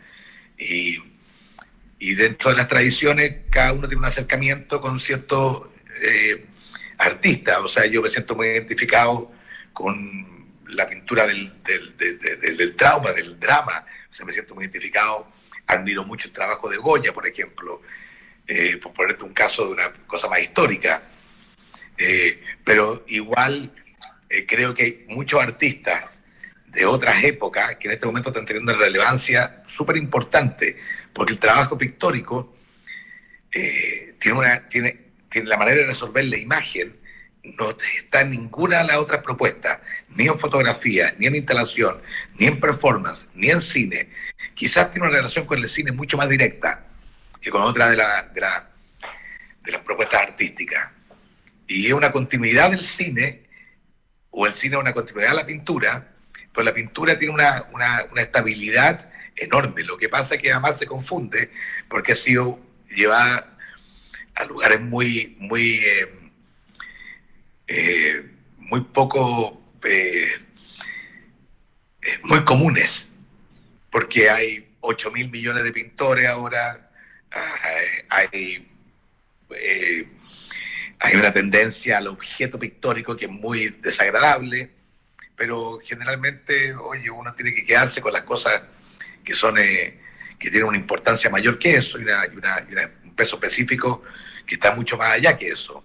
Y 2.01 2.14
dentro 2.14 2.51
de 2.51 2.57
las 2.57 2.66
tradiciones 2.66 3.42
cada 3.51 3.74
uno 3.74 3.86
tiene 3.86 4.01
un 4.01 4.07
acercamiento 4.07 4.80
con 4.80 4.98
ciertos 4.98 5.68
eh, 6.03 6.46
artistas. 6.96 7.59
O 7.59 7.68
sea, 7.68 7.84
yo 7.84 8.01
me 8.01 8.09
siento 8.09 8.34
muy 8.34 8.48
identificado 8.48 9.30
con 9.74 10.57
la 10.66 10.88
pintura 10.88 11.26
del, 11.26 11.53
del, 11.62 12.74
trauma, 12.74 13.12
del 13.12 13.38
drama. 13.38 13.84
O 14.11 14.14
sea, 14.14 14.24
me 14.24 14.32
siento 14.32 14.55
muy 14.55 14.64
identificado, 14.64 15.30
admiro 15.66 16.03
mucho 16.05 16.28
el 16.28 16.32
trabajo 16.32 16.70
de 16.70 16.78
Goya, 16.78 17.12
por 17.12 17.26
ejemplo, 17.26 17.82
eh, 18.48 18.78
por 18.82 18.94
ponerte 18.94 19.24
un 19.24 19.34
caso 19.34 19.66
de 19.66 19.72
una 19.72 19.92
cosa 20.07 20.26
más 20.26 20.40
histórica. 20.40 21.03
Eh, 21.98 22.42
pero 22.64 23.05
igual 23.09 23.72
creo 24.48 24.72
que 24.72 24.82
hay 24.84 25.05
muchos 25.09 25.42
artistas 25.42 26.18
de 26.72 26.86
otras 26.86 27.22
épocas 27.24 27.76
que 27.76 27.88
en 27.88 27.94
este 27.94 28.06
momento 28.06 28.30
están 28.30 28.46
teniendo 28.46 28.76
relevancia 28.76 29.62
súper 29.68 29.96
importante 29.96 30.78
porque 31.12 31.32
el 31.32 31.38
trabajo 31.38 31.76
pictórico 31.76 32.56
eh, 33.50 34.14
tiene, 34.20 34.38
una, 34.38 34.68
tiene, 34.68 35.00
tiene 35.28 35.48
la 35.48 35.56
manera 35.56 35.78
de 35.78 35.86
resolver 35.86 36.24
la 36.24 36.36
imagen, 36.36 36.96
no 37.42 37.70
está 37.96 38.20
en 38.20 38.30
ninguna 38.30 38.78
de 38.78 38.84
las 38.84 38.96
otras 38.98 39.22
propuestas, 39.22 39.80
ni 40.10 40.26
en 40.26 40.38
fotografía, 40.38 41.14
ni 41.18 41.26
en 41.26 41.34
instalación, 41.34 42.00
ni 42.38 42.46
en 42.46 42.60
performance, 42.60 43.28
ni 43.34 43.50
en 43.50 43.62
cine. 43.62 44.10
Quizás 44.54 44.92
tiene 44.92 45.08
una 45.08 45.16
relación 45.16 45.46
con 45.46 45.58
el 45.58 45.68
cine 45.68 45.90
mucho 45.90 46.16
más 46.16 46.28
directa 46.28 46.86
que 47.40 47.50
con 47.50 47.62
otra 47.62 47.88
de, 47.88 47.96
de, 47.96 48.42
de 49.64 49.72
las 49.72 49.80
propuestas 49.82 50.22
artísticas. 50.22 50.90
y 51.66 51.86
es 51.86 51.92
una 51.92 52.12
continuidad 52.12 52.70
del 52.70 52.80
cine, 52.80 53.48
o 54.30 54.46
el 54.46 54.52
cine 54.54 54.76
es 54.76 54.82
una 54.82 54.92
continuidad 54.92 55.30
de 55.30 55.36
la 55.36 55.46
pintura, 55.46 56.10
pero 56.53 56.64
la 56.64 56.74
pintura 56.74 57.18
tiene 57.18 57.34
una, 57.34 58.07
estabilidad 58.16 59.11
enorme. 59.36 59.84
Lo 59.84 59.96
que 59.96 60.09
pasa 60.09 60.34
es 60.34 60.42
que 60.42 60.53
además 60.53 60.78
se 60.78 60.86
confunde 60.86 61.51
porque 61.88 62.12
ha 62.12 62.16
sido 62.16 62.59
llevada 62.88 63.57
a 64.34 64.44
lugares 64.44 64.80
muy, 64.80 65.36
muy, 65.38 65.80
eh, 65.84 66.14
eh, 67.68 68.30
muy 68.59 68.80
poco, 68.82 69.62
eh, 69.84 70.32
muy 72.24 72.44
comunes, 72.44 73.07
porque 73.90 74.30
hay 74.30 74.68
8 74.80 75.11
mil 75.11 75.30
millones 75.30 75.64
de 75.64 75.72
pintores 75.72 76.26
ahora, 76.26 76.90
hay, 78.09 78.68
hay 80.98 81.16
una 81.16 81.32
tendencia 81.32 81.98
al 81.98 82.09
objeto 82.09 82.59
pictórico 82.59 83.16
que 83.16 83.26
es 83.26 83.30
muy 83.30 83.68
desagradable 83.68 84.70
pero 85.41 85.80
generalmente, 85.82 86.74
oye, 86.74 87.11
uno 87.11 87.32
tiene 87.32 87.55
que 87.55 87.64
quedarse 87.64 88.03
con 88.03 88.12
las 88.12 88.24
cosas 88.24 88.61
que 89.24 89.32
son 89.32 89.57
eh, 89.57 89.99
que 90.38 90.51
tienen 90.51 90.68
una 90.68 90.76
importancia 90.76 91.30
mayor 91.30 91.59
que 91.59 91.76
eso 91.76 91.99
y, 91.99 92.05
un 92.05 93.14
peso 93.14 93.36
específico 93.36 94.03
que 94.47 94.57
está 94.57 94.74
mucho 94.74 94.99
más 94.99 95.12
allá 95.12 95.38
que 95.38 95.49
eso. 95.49 95.82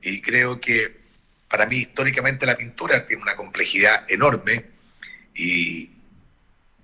Y 0.00 0.22
creo 0.22 0.60
que 0.60 1.00
para 1.48 1.66
mí 1.66 1.78
históricamente 1.78 2.46
la 2.46 2.56
pintura 2.56 3.04
tiene 3.08 3.24
una 3.24 3.34
complejidad 3.34 4.08
enorme 4.08 4.66
y 5.34 5.90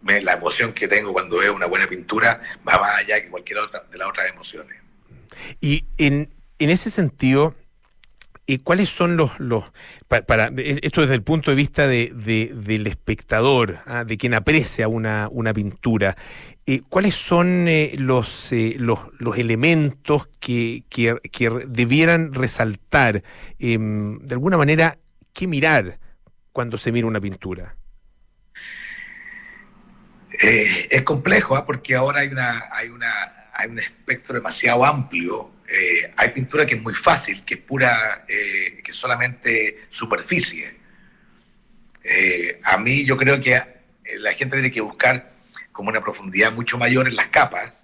la 0.02 0.32
emoción 0.32 0.72
que 0.72 0.88
tengo 0.88 1.12
cuando 1.12 1.38
veo 1.38 1.54
una 1.54 1.66
buena 1.66 1.86
pintura 1.86 2.42
va 2.68 2.80
más 2.80 2.98
allá 2.98 3.22
que 3.22 3.28
cualquier 3.28 3.60
otra 3.60 3.84
de 3.88 3.96
las 3.96 4.08
otras 4.08 4.28
emociones. 4.28 4.76
Y 5.60 5.84
en, 5.98 6.34
en 6.58 6.70
ese 6.70 6.90
sentido, 6.90 7.54
¿Y 8.48 8.58
cuáles 8.58 8.90
son 8.90 9.16
los, 9.16 9.38
los 9.40 9.64
para, 10.06 10.52
esto 10.56 11.00
desde 11.00 11.16
el 11.16 11.22
punto 11.22 11.50
de 11.50 11.56
vista 11.56 11.88
de, 11.88 12.12
del 12.54 12.86
espectador, 12.86 13.80
¿ah? 13.86 14.04
de 14.04 14.16
quien 14.16 14.34
aprecia 14.34 14.86
una, 14.86 15.28
una 15.32 15.52
pintura? 15.52 16.16
Eh, 16.64 16.82
¿Cuáles 16.88 17.16
son 17.16 17.66
eh, 17.66 17.94
los, 17.96 18.52
eh, 18.52 18.76
los, 18.78 19.00
los 19.18 19.36
elementos 19.36 20.28
que, 20.38 20.84
que, 20.88 21.18
debieran 21.66 22.34
resaltar? 22.34 23.24
Em, 23.58 24.20
de 24.20 24.34
alguna 24.34 24.56
manera, 24.56 24.98
¿qué 25.32 25.48
mirar 25.48 25.98
cuando 26.52 26.78
se 26.78 26.92
mira 26.92 27.08
una 27.08 27.20
pintura? 27.20 27.74
es 30.38 31.02
complejo, 31.02 31.56
¿ah? 31.56 31.64
porque 31.64 31.94
ahora 31.94 32.20
hay, 32.20 32.28
una, 32.28 32.64
hay, 32.70 32.90
una, 32.90 33.10
hay 33.54 33.70
un 33.70 33.78
espectro 33.78 34.34
demasiado 34.34 34.84
amplio 34.84 35.50
eh, 35.68 36.12
hay 36.16 36.28
pintura 36.30 36.64
que 36.64 36.76
es 36.76 36.82
muy 36.82 36.94
fácil, 36.94 37.44
que 37.44 37.54
es 37.54 37.60
pura, 37.60 38.24
eh, 38.28 38.80
que 38.84 38.92
es 38.92 38.96
solamente 38.96 39.86
superficie. 39.90 40.76
Eh, 42.04 42.60
a 42.62 42.78
mí 42.78 43.04
yo 43.04 43.16
creo 43.16 43.40
que 43.40 43.60
la 44.18 44.32
gente 44.34 44.56
tiene 44.56 44.70
que 44.70 44.80
buscar 44.80 45.32
como 45.72 45.88
una 45.88 46.00
profundidad 46.00 46.52
mucho 46.52 46.78
mayor 46.78 47.08
en 47.08 47.16
las 47.16 47.28
capas 47.28 47.82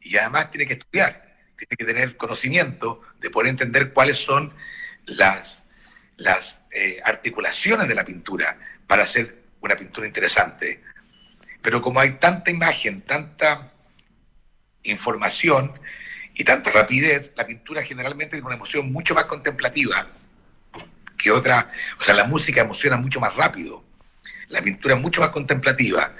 y 0.00 0.16
además 0.16 0.50
tiene 0.50 0.66
que 0.66 0.72
estudiar, 0.72 1.36
tiene 1.56 1.76
que 1.78 1.84
tener 1.84 2.16
conocimiento 2.16 3.02
de 3.20 3.30
poder 3.30 3.50
entender 3.50 3.92
cuáles 3.92 4.18
son 4.18 4.52
las 5.06 5.60
articulaciones 7.04 7.86
de 7.86 7.94
la 7.94 8.04
pintura 8.04 8.58
para 8.88 9.04
hacer 9.04 9.44
una 9.60 9.76
pintura 9.76 10.08
interesante. 10.08 10.82
Pero 11.62 11.80
como 11.80 12.00
hay 12.00 12.14
tanta 12.14 12.50
imagen, 12.50 13.02
tanta 13.02 13.72
información, 14.82 15.78
y 16.40 16.44
tanta 16.44 16.70
rapidez, 16.70 17.32
la 17.36 17.46
pintura 17.46 17.82
generalmente 17.82 18.30
tiene 18.30 18.46
una 18.46 18.56
emoción 18.56 18.90
mucho 18.90 19.14
más 19.14 19.26
contemplativa 19.26 20.08
que 21.18 21.30
otra, 21.30 21.70
o 22.00 22.02
sea, 22.02 22.14
la 22.14 22.24
música 22.24 22.62
emociona 22.62 22.96
mucho 22.96 23.20
más 23.20 23.36
rápido, 23.36 23.84
la 24.48 24.62
pintura 24.62 24.94
es 24.94 25.02
mucho 25.02 25.20
más 25.20 25.28
contemplativa, 25.32 26.16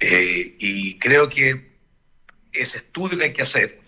eh, 0.00 0.56
y 0.58 0.98
creo 0.98 1.28
que 1.28 1.76
ese 2.52 2.78
estudio 2.78 3.18
que 3.18 3.26
hay 3.26 3.32
que 3.32 3.42
hacer, 3.42 3.78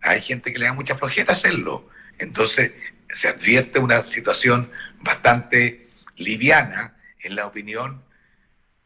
hay 0.00 0.22
gente 0.22 0.50
que 0.50 0.58
le 0.58 0.64
da 0.64 0.72
mucha 0.72 0.96
flojera 0.96 1.34
hacerlo, 1.34 1.90
entonces 2.18 2.72
se 3.12 3.28
advierte 3.28 3.80
una 3.80 4.02
situación 4.02 4.70
bastante 5.00 5.90
liviana 6.16 6.96
en 7.18 7.36
la 7.36 7.46
opinión 7.46 8.02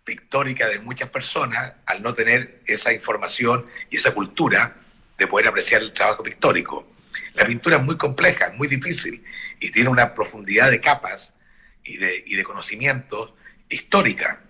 pictórica 0.02 0.66
de 0.66 0.80
muchas 0.80 1.10
personas 1.10 1.74
al 1.86 2.02
no 2.02 2.14
tener 2.14 2.62
esa 2.66 2.92
información 2.92 3.66
y 3.90 3.98
esa 3.98 4.12
cultura 4.12 4.78
de 5.18 5.26
poder 5.26 5.48
apreciar 5.48 5.82
el 5.82 5.92
trabajo 5.92 6.22
pictórico. 6.22 6.86
La 7.34 7.44
pintura 7.44 7.76
es 7.76 7.82
muy 7.82 7.96
compleja, 7.96 8.50
muy 8.56 8.68
difícil 8.68 9.24
y 9.60 9.70
tiene 9.70 9.88
una 9.88 10.14
profundidad 10.14 10.70
de 10.70 10.80
capas 10.80 11.32
y 11.82 11.96
de, 11.96 12.22
y 12.26 12.36
de 12.36 12.44
conocimientos 12.44 13.34
histórica. 13.68 14.40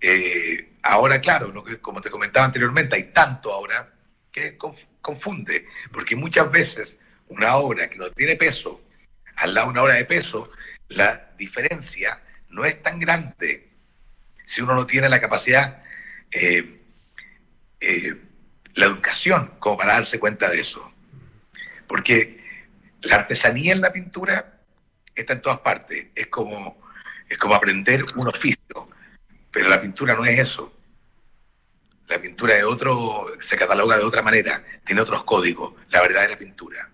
Eh, 0.00 0.70
ahora, 0.82 1.20
claro, 1.20 1.52
como 1.80 2.00
te 2.00 2.10
comentaba 2.10 2.46
anteriormente, 2.46 2.96
hay 2.96 3.04
tanto 3.12 3.52
ahora 3.52 3.92
que 4.32 4.56
confunde, 5.00 5.66
porque 5.92 6.16
muchas 6.16 6.50
veces 6.50 6.96
una 7.28 7.56
obra 7.56 7.88
que 7.88 7.98
no 7.98 8.10
tiene 8.10 8.36
peso, 8.36 8.80
al 9.36 9.54
lado 9.54 9.68
de 9.68 9.72
una 9.72 9.82
obra 9.82 9.94
de 9.94 10.04
peso, 10.04 10.48
la 10.88 11.30
diferencia 11.36 12.22
no 12.48 12.64
es 12.64 12.82
tan 12.82 12.98
grande 12.98 13.68
si 14.44 14.60
uno 14.60 14.74
no 14.74 14.86
tiene 14.86 15.08
la 15.08 15.20
capacidad 15.20 15.82
eh, 16.30 16.80
eh, 17.80 18.16
la 18.74 18.86
educación 18.86 19.52
como 19.58 19.76
para 19.76 19.94
darse 19.94 20.18
cuenta 20.18 20.48
de 20.48 20.60
eso. 20.60 20.92
Porque 21.86 22.44
la 23.02 23.16
artesanía 23.16 23.72
en 23.72 23.80
la 23.80 23.92
pintura 23.92 24.60
está 25.14 25.34
en 25.34 25.42
todas 25.42 25.58
partes. 25.58 26.06
Es 26.14 26.28
como, 26.28 26.80
es 27.28 27.38
como 27.38 27.54
aprender 27.54 28.04
un 28.16 28.28
oficio. 28.28 28.88
Pero 29.50 29.68
la 29.68 29.80
pintura 29.80 30.14
no 30.14 30.24
es 30.24 30.38
eso. 30.38 30.72
La 32.08 32.20
pintura 32.20 32.56
es 32.56 32.64
otro, 32.64 33.26
se 33.40 33.56
cataloga 33.56 33.96
de 33.96 34.02
otra 34.02 34.20
manera, 34.20 34.64
tiene 34.84 35.00
otros 35.00 35.22
códigos, 35.22 35.74
la 35.90 36.00
verdadera 36.00 36.36
pintura. 36.36 36.90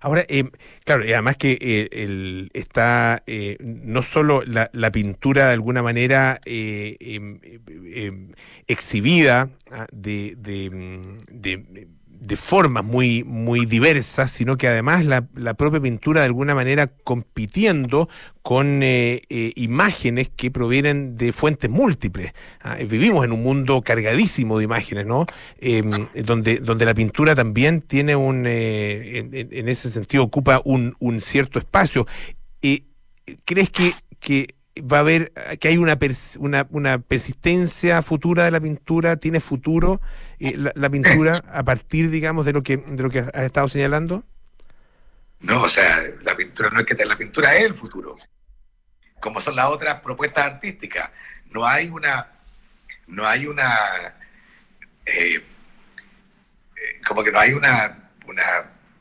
Ahora, 0.00 0.24
eh, 0.28 0.44
claro, 0.84 1.04
y 1.04 1.12
además 1.12 1.36
que 1.36 1.58
eh, 1.60 2.48
está 2.52 3.22
eh, 3.26 3.56
no 3.60 4.02
solo 4.02 4.42
la, 4.44 4.90
pintura 4.92 5.48
de 5.48 5.52
alguna 5.52 5.82
manera 5.82 6.40
em, 6.44 7.40
em, 7.44 8.32
exhibida 8.66 9.50
ah, 9.70 9.86
de, 9.92 10.34
de 10.36 11.88
de 12.20 12.36
formas 12.36 12.84
muy, 12.84 13.24
muy 13.24 13.64
diversas, 13.64 14.30
sino 14.32 14.56
que 14.56 14.68
además 14.68 15.04
la, 15.04 15.26
la 15.34 15.54
propia 15.54 15.80
pintura 15.80 16.20
de 16.20 16.26
alguna 16.26 16.54
manera 16.54 16.88
compitiendo 17.04 18.08
con 18.42 18.82
eh, 18.82 19.22
eh, 19.28 19.52
imágenes 19.56 20.30
que 20.34 20.50
provienen 20.50 21.16
de 21.16 21.32
fuentes 21.32 21.70
múltiples. 21.70 22.32
Ah, 22.60 22.76
vivimos 22.76 23.24
en 23.24 23.32
un 23.32 23.42
mundo 23.42 23.82
cargadísimo 23.82 24.58
de 24.58 24.64
imágenes, 24.64 25.06
¿no? 25.06 25.26
Em, 25.58 26.08
donde, 26.24 26.56
donde 26.56 26.84
la 26.84 26.94
pintura 26.94 27.34
también 27.34 27.82
tiene 27.82 28.16
un, 28.16 28.44
eh, 28.46 29.28
en, 29.32 29.68
ese 29.68 29.90
sentido, 29.90 30.24
ocupa 30.24 30.60
un, 30.64 30.96
un 30.98 31.20
cierto 31.20 31.58
espacio. 31.58 32.06
¿Crees 33.44 33.68
que, 33.70 33.92
que 34.20 34.54
va 34.80 34.98
a 34.98 35.00
haber, 35.00 35.32
que 35.60 35.68
hay 35.68 35.76
una, 35.76 35.98
una 36.70 36.98
persistencia 36.98 38.02
futura 38.02 38.44
de 38.44 38.50
la 38.50 38.60
pintura? 38.60 39.16
¿Tiene 39.16 39.40
futuro? 39.40 40.00
La, 40.38 40.90
pintura 40.90 41.42
a 41.52 41.64
partir, 41.64 42.10
digamos, 42.10 42.46
de 42.46 42.52
lo 42.52 42.62
que 42.62 42.76
de 42.76 43.02
lo 43.02 43.10
que 43.10 43.20
has 43.20 43.44
estado 43.44 43.68
señalando? 43.68 44.24
No, 45.40 45.62
o 45.62 45.68
sea, 45.68 46.02
la 46.22 46.36
pintura 46.36 46.70
no 46.70 46.80
es 46.80 46.86
que 46.86 47.04
la 47.04 47.16
pintura 47.16 47.56
es 47.56 47.64
el 47.64 47.74
futuro, 47.74 48.16
como 49.20 49.40
son 49.40 49.56
las 49.56 49.66
otras 49.66 50.00
propuestas 50.00 50.44
artísticas. 50.44 51.10
No 51.50 51.66
hay 51.66 51.88
una, 51.88 52.28
no 53.06 53.26
hay 53.26 53.46
una, 53.46 54.14
eh, 55.06 55.36
eh, 55.36 55.42
como 57.06 57.22
que 57.22 57.32
no 57.32 57.38
hay 57.38 57.52
una, 57.52 58.10
una 58.26 58.44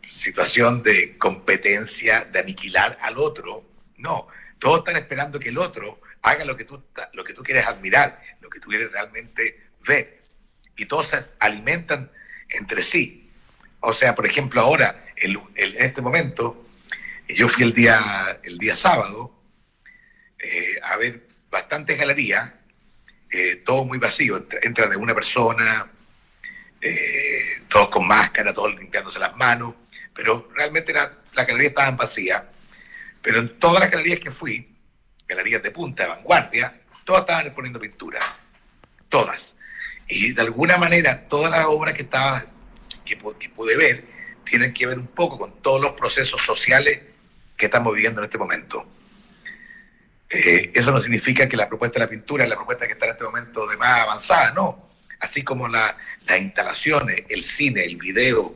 situación 0.09 0.83
de 0.83 1.17
competencia, 1.17 2.25
de 2.25 2.39
aniquilar 2.39 2.97
al 3.01 3.17
otro. 3.17 3.63
No, 3.97 4.27
todos 4.59 4.79
están 4.79 4.97
esperando 4.97 5.39
que 5.39 5.49
el 5.49 5.57
otro 5.57 5.99
haga 6.21 6.45
lo 6.45 6.55
que 6.55 6.65
tú, 6.65 6.83
lo 7.13 7.23
que 7.23 7.33
tú 7.33 7.43
quieres 7.43 7.65
admirar, 7.65 8.21
lo 8.41 8.49
que 8.49 8.59
tú 8.59 8.69
quieres 8.69 8.91
realmente 8.91 9.69
ver 9.87 10.16
y 10.77 10.85
todos 10.85 11.09
se 11.09 11.25
alimentan 11.39 12.11
entre 12.49 12.83
sí. 12.83 13.29
O 13.79 13.93
sea, 13.93 14.15
por 14.15 14.25
ejemplo, 14.25 14.61
ahora, 14.61 15.05
en 15.15 15.41
este 15.55 16.01
momento, 16.01 16.65
yo 17.27 17.49
fui 17.49 17.63
el 17.63 17.73
día, 17.73 18.39
el 18.43 18.57
día 18.57 18.75
sábado 18.75 19.33
eh, 20.39 20.79
a 20.83 20.97
ver 20.97 21.27
bastantes 21.49 21.97
galerías, 21.97 22.51
eh, 23.31 23.57
todo 23.65 23.85
muy 23.85 23.97
vacío, 23.97 24.45
entra 24.61 24.87
de 24.87 24.95
una 24.95 25.13
persona, 25.13 25.91
eh, 26.79 27.63
todos 27.67 27.89
con 27.89 28.07
máscara, 28.07 28.53
todos 28.53 28.75
limpiándose 28.75 29.19
las 29.19 29.35
manos, 29.35 29.73
pero 30.13 30.49
realmente 30.55 30.93
la, 30.93 31.11
las 31.33 31.47
galerías 31.47 31.71
estaban 31.71 31.97
vacías. 31.97 32.43
Pero 33.21 33.39
en 33.39 33.59
todas 33.59 33.81
las 33.81 33.91
galerías 33.91 34.19
que 34.19 34.31
fui, 34.31 34.75
galerías 35.27 35.63
de 35.63 35.71
punta, 35.71 36.03
de 36.03 36.09
vanguardia, 36.09 36.81
todas 37.03 37.21
estaban 37.21 37.53
poniendo 37.53 37.79
pintura, 37.79 38.19
todas. 39.09 39.46
Y 40.07 40.33
de 40.33 40.41
alguna 40.41 40.77
manera, 40.77 41.27
todas 41.27 41.51
las 41.51 41.65
obras 41.65 41.93
que 41.93 42.03
estaba, 42.03 42.45
que, 43.05 43.17
pude 43.17 43.75
ver, 43.75 44.05
tienen 44.43 44.73
que 44.73 44.85
ver 44.85 44.97
un 44.97 45.07
poco 45.07 45.37
con 45.37 45.61
todos 45.61 45.81
los 45.81 45.93
procesos 45.93 46.41
sociales 46.41 47.01
que 47.57 47.65
estamos 47.65 47.93
viviendo 47.93 48.21
en 48.21 48.25
este 48.25 48.37
momento. 48.37 48.87
Eh, 50.29 50.71
eso 50.73 50.91
no 50.91 51.01
significa 51.01 51.47
que 51.47 51.57
la 51.57 51.67
propuesta 51.67 51.99
de 51.99 52.05
la 52.05 52.09
pintura 52.09 52.43
es 52.43 52.49
la 52.49 52.55
propuesta 52.55 52.85
que 52.85 52.93
está 52.93 53.05
en 53.05 53.11
este 53.11 53.23
momento 53.23 53.67
de 53.67 53.77
más 53.77 54.01
avanzada, 54.01 54.51
no. 54.51 54.87
Así 55.19 55.43
como 55.43 55.67
las 55.67 55.95
instalaciones, 56.39 57.23
el 57.27 57.43
cine, 57.43 57.83
el 57.83 57.97
video, 57.97 58.55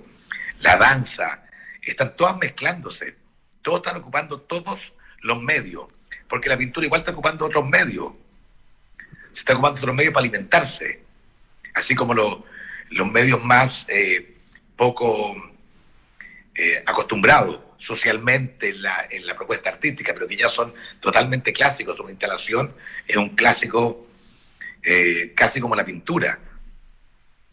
la 0.59 0.77
danza, 0.77 1.43
están 1.81 2.15
todas 2.15 2.37
mezclándose. 2.37 3.15
Todos 3.61 3.79
están 3.79 3.97
ocupando 3.97 4.39
todos 4.41 4.93
los 5.21 5.41
medios, 5.41 5.87
porque 6.27 6.49
la 6.49 6.57
pintura 6.57 6.85
igual 6.85 7.01
está 7.01 7.11
ocupando 7.11 7.45
otros 7.45 7.67
medios. 7.67 8.13
Se 9.33 9.39
está 9.39 9.53
ocupando 9.53 9.79
otros 9.79 9.95
medios 9.95 10.13
para 10.13 10.23
alimentarse, 10.23 11.03
así 11.73 11.95
como 11.95 12.13
los, 12.13 12.39
medios 13.11 13.43
más 13.43 13.85
eh, 13.87 14.35
poco 14.75 15.35
eh, 16.55 16.83
acostumbrados 16.85 17.59
socialmente 17.77 18.69
en 18.69 18.83
la, 18.83 19.07
en 19.09 19.25
la 19.25 19.35
propuesta 19.35 19.69
artística, 19.69 20.13
pero 20.13 20.27
que 20.27 20.37
ya 20.37 20.49
son 20.49 20.73
totalmente 20.99 21.51
clásicos. 21.51 21.99
Una 21.99 22.11
instalación 22.11 22.75
es 23.07 23.17
un 23.17 23.29
clásico 23.29 24.07
eh, 24.83 25.33
casi 25.35 25.59
como 25.59 25.75
la 25.75 25.85
pintura. 25.85 26.39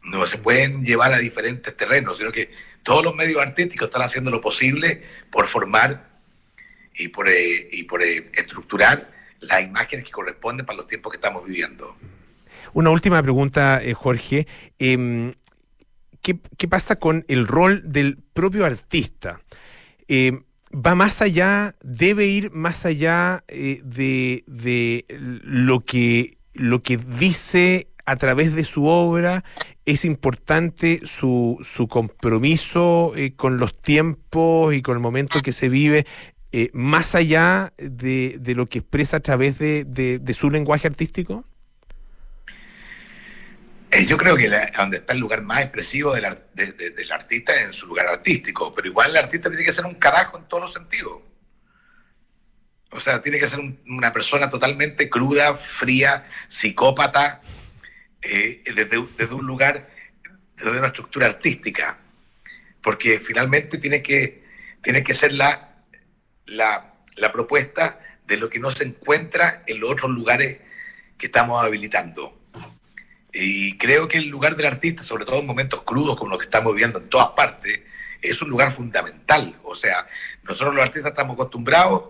No 0.03 0.27
se 0.27 0.39
pueden 0.39 0.85
llevar 0.85 1.13
a 1.13 1.19
diferentes 1.19 1.77
terrenos, 1.77 2.19
sino 2.19 2.33
que 2.33 2.51
todos 2.83 3.05
los 3.05 3.15
medios 3.15 3.41
artísticos 3.43 3.89
están 3.89 4.03
haciendo 4.03 4.31
lo 4.31 4.41
posible 4.41 5.03
por 5.31 5.47
formar 5.47 6.09
y 6.95 7.09
por, 7.09 7.29
eh, 7.29 7.69
y 7.73 7.85
por 7.85 8.03
estructurar 8.03 9.13
las 9.41 9.63
imágenes 9.63 10.05
que 10.05 10.11
corresponden 10.11 10.67
para 10.67 10.79
los 10.79 10.87
tiempos 10.87 11.13
que 11.13 11.17
estamos 11.17 11.45
viviendo. 11.45 11.97
Una 12.73 12.91
última 12.91 13.23
pregunta, 13.23 13.81
Jorge. 13.95 14.47
Em, 14.79 15.35
¿qué, 16.23 16.39
¿Qué 16.57 16.69
pasa 16.69 16.97
con 16.97 17.25
el 17.29 17.47
rol 17.47 17.83
del 17.85 18.19
propio 18.33 18.65
artista? 18.65 19.41
Eh, 20.09 20.41
va 20.75 20.95
más 20.95 21.23
allá, 21.23 21.75
debe 21.83 22.27
ir 22.27 22.51
más 22.51 22.87
allá 22.87 23.45
eh, 23.49 23.81
de, 23.85 25.05
lo, 25.45 25.81
que, 25.81 26.39
lo 26.55 26.83
que 26.83 26.97
dice 26.97 27.89
a 28.07 28.17
través 28.17 28.55
de 28.55 28.65
su 28.65 28.87
obra. 28.87 29.45
Es 29.85 30.05
importante 30.05 31.01
su, 31.05 31.59
su 31.63 31.89
compromiso 31.89 33.13
eh, 33.17 33.35
con 33.35 33.59
los 33.59 33.77
tiempos 33.81 34.75
y 34.75 34.83
con 34.83 34.97
el 34.97 35.03
momento 35.03 35.41
que 35.43 35.53
se 35.53 35.69
vive, 35.69 36.07
más 36.73 37.15
allá 37.15 37.75
de, 37.77 38.41
lo 38.57 38.67
que 38.67 38.79
expresa 38.79 39.19
a 39.19 39.21
través 39.21 39.59
de 39.59 40.35
su 40.35 40.51
lenguaje 40.51 40.89
artístico. 40.89 41.45
Eh, 43.91 44.05
yo 44.05 44.19
creo 44.19 44.37
que 44.37 44.51
donde 44.77 44.99
está 44.99 45.15
el 45.15 45.19
lugar 45.19 45.43
más 45.43 45.63
expresivo 45.63 46.13
del, 46.15 46.27
artista 47.11 47.55
es 47.55 47.67
en 47.67 47.73
su 47.73 47.87
lugar 47.87 48.07
artístico, 48.07 48.75
pero 48.75 48.89
igual 48.89 49.11
el 49.11 49.17
artista 49.17 49.49
tiene 49.49 49.65
que 49.65 49.73
ser 49.73 49.87
un 49.87 49.95
carajo 49.95 50.37
en 50.37 50.45
todos 50.45 50.65
los 50.65 50.73
sentidos. 50.75 51.23
O 52.91 53.01
sea, 53.01 53.23
tiene 53.23 53.39
que 53.39 53.49
ser 53.49 53.61
una 53.87 54.13
persona 54.13 54.51
totalmente 54.51 55.09
cruda, 55.09 55.55
fría, 55.57 56.27
psicópata, 56.49 57.41
eh, 58.21 58.63
desde, 58.75 58.99
un 59.35 59.47
lugar, 59.47 59.89
desde 60.57 60.79
una 60.79 60.89
estructura 60.89 61.27
artística. 61.27 61.99
Porque 62.83 63.21
finalmente 63.21 63.79
tiene 63.79 64.03
que, 64.03 64.45
tiene 64.83 65.03
que 65.03 65.15
ser 65.15 65.33
la, 65.33 65.77
la, 66.47 66.95
la 67.17 67.33
propuesta 67.33 68.01
de 68.27 68.37
lo 68.37 68.51
que 68.51 68.59
no 68.59 68.71
se 68.71 68.85
encuentra 68.85 69.63
en 69.67 69.81
los 69.81 69.91
otros 69.91 70.11
lugares 70.11 70.59
que 71.17 71.27
estamos 71.27 71.63
habilitando. 71.63 72.38
Y 73.41 73.79
creo 73.79 74.09
que 74.09 74.19
el 74.19 74.29
lugar 74.29 74.57
del 74.57 74.67
artista, 74.67 75.05
sobre 75.05 75.25
todo 75.25 75.39
en 75.39 75.47
momentos 75.47 75.83
crudos 75.83 76.17
como 76.17 76.31
los 76.31 76.39
que 76.39 76.47
estamos 76.47 76.73
viviendo 76.73 76.99
en 76.99 77.09
todas 77.09 77.29
partes, 77.29 77.81
es 78.21 78.43
un 78.43 78.51
lugar 78.51 78.73
fundamental. 78.73 79.57
O 79.63 79.77
sea, 79.77 80.09
nosotros 80.43 80.75
los 80.75 80.83
artistas 80.83 81.11
estamos 81.11 81.35
acostumbrados, 81.35 82.03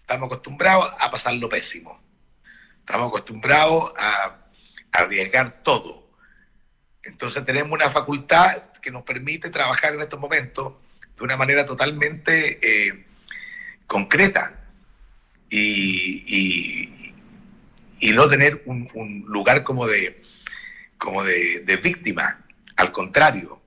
estamos 0.00 0.26
acostumbrados 0.26 0.94
a 0.98 1.10
pasar 1.10 1.34
lo 1.34 1.48
pésimo. 1.48 2.00
Estamos 2.78 3.08
acostumbrados 3.08 3.92
a, 3.98 4.38
arriesgar 4.92 5.62
todo. 5.62 6.06
Entonces 7.02 7.44
tenemos 7.46 7.72
una 7.72 7.90
facultad 7.90 8.64
que 8.82 8.90
nos 8.90 9.02
permite 9.02 9.48
trabajar 9.48 9.94
en 9.94 10.02
estos 10.02 10.20
momentos 10.20 10.74
de 11.16 11.24
una 11.24 11.36
manera 11.36 11.64
totalmente 11.64 12.58
eh, 12.62 13.06
concreta 13.86 14.60
y, 15.48 17.11
no 18.10 18.28
tener 18.28 18.62
un, 18.66 19.24
lugar 19.28 19.62
como 19.62 19.86
de, 19.86 20.22
como 20.98 21.22
de, 21.22 21.80
víctima. 21.82 22.44
Al 22.76 22.90
contrario, 22.90 23.62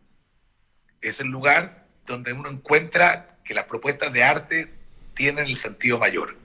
es 1.02 1.22
el 1.22 1.28
lugar 1.28 1.88
donde 2.06 2.34
uno 2.34 2.50
encuentra 2.50 3.38
que 3.46 3.54
las 3.54 3.66
propuestas 3.66 4.12
de 4.12 4.24
arte 4.24 4.74
tienen 5.14 5.46
el 5.46 5.58
sentido 5.58 5.98
mayor. 6.00 6.38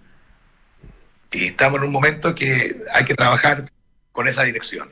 Y 1.32 1.46
estamos 1.46 1.80
en 1.80 1.86
un 1.86 1.92
momento 1.92 2.34
que 2.34 2.82
hay 2.92 3.04
que 3.04 3.14
trabajar 3.14 3.64
con 4.12 4.28
esa 4.28 4.44
dirección. 4.44 4.88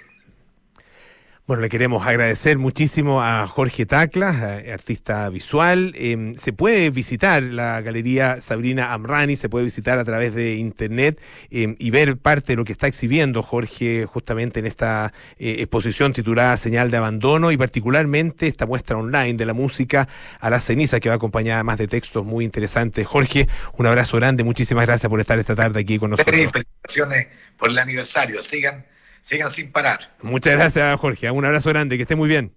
Bueno, 1.49 1.62
le 1.62 1.70
queremos 1.70 2.07
agradecer 2.07 2.59
muchísimo 2.59 3.22
a 3.22 3.46
Jorge 3.46 3.86
Tacla, 3.86 4.61
eh, 4.62 4.70
artista 4.70 5.30
visual. 5.30 5.94
Em, 5.96 6.36
se 6.36 6.53
puede 6.53 6.90
visitar 6.90 7.42
la 7.42 7.80
galería 7.80 8.42
Sabrina 8.42 8.92
Amrani, 8.92 9.34
se 9.34 9.49
puede 9.49 9.64
visitar 9.64 9.99
a 9.99 10.05
través 10.05 10.34
de 10.34 10.57
internet 10.57 11.18
em, 11.51 11.74
y 11.78 11.88
ver 11.88 12.18
parte 12.18 12.53
de 12.53 12.57
lo 12.57 12.66
que 12.66 12.72
está 12.72 12.86
exhibiendo 12.86 13.42
Jorge 13.42 14.05
justamente 14.05 14.61
en 14.61 14.66
esta 14.66 15.14
eh, 15.38 15.57
exposición 15.61 16.12
titulada 16.12 16.55
Señal 16.59 16.90
de 16.90 16.99
Abandono 16.99 17.51
y 17.51 17.57
particularmente 17.57 18.46
esta 18.46 18.66
muestra 18.66 18.99
online 18.99 19.32
de 19.32 19.46
la 19.46 19.55
música 19.55 20.07
a 20.40 20.51
la 20.51 20.61
ceniza 20.61 21.01
que 21.01 21.09
va 21.09 21.14
acompañada 21.14 21.64
más 21.64 21.78
de 21.78 21.88
textos 21.88 22.26
muy 22.26 22.44
interesantes. 22.44 23.07
Jorge, 23.07 23.49
un 23.72 23.86
abrazo 23.86 24.18
grande, 24.18 24.44
muchísimas 24.44 24.84
gracias 24.84 25.09
por 25.09 25.18
estar 25.18 25.38
esta 25.38 25.57
tarde 25.57 25.80
aquí 25.80 25.99
con 25.99 26.11
nosotros. 26.11 26.36
felicitaciones 26.53 27.28
por 27.57 27.70
el 27.70 27.78
aniversario. 27.78 28.42
Sigan 28.42 28.84
sigan 29.23 29.51
sin 29.51 29.73
parar. 29.73 30.11
Muchas 30.23 30.55
gracias, 30.55 30.99
Jorge. 31.01 31.31
Un 31.31 31.45
abrazo 31.45 31.71
grande, 31.71 31.97
que 31.97 32.03
esté 32.03 32.16
muy 32.16 32.29
bien. 32.29 32.53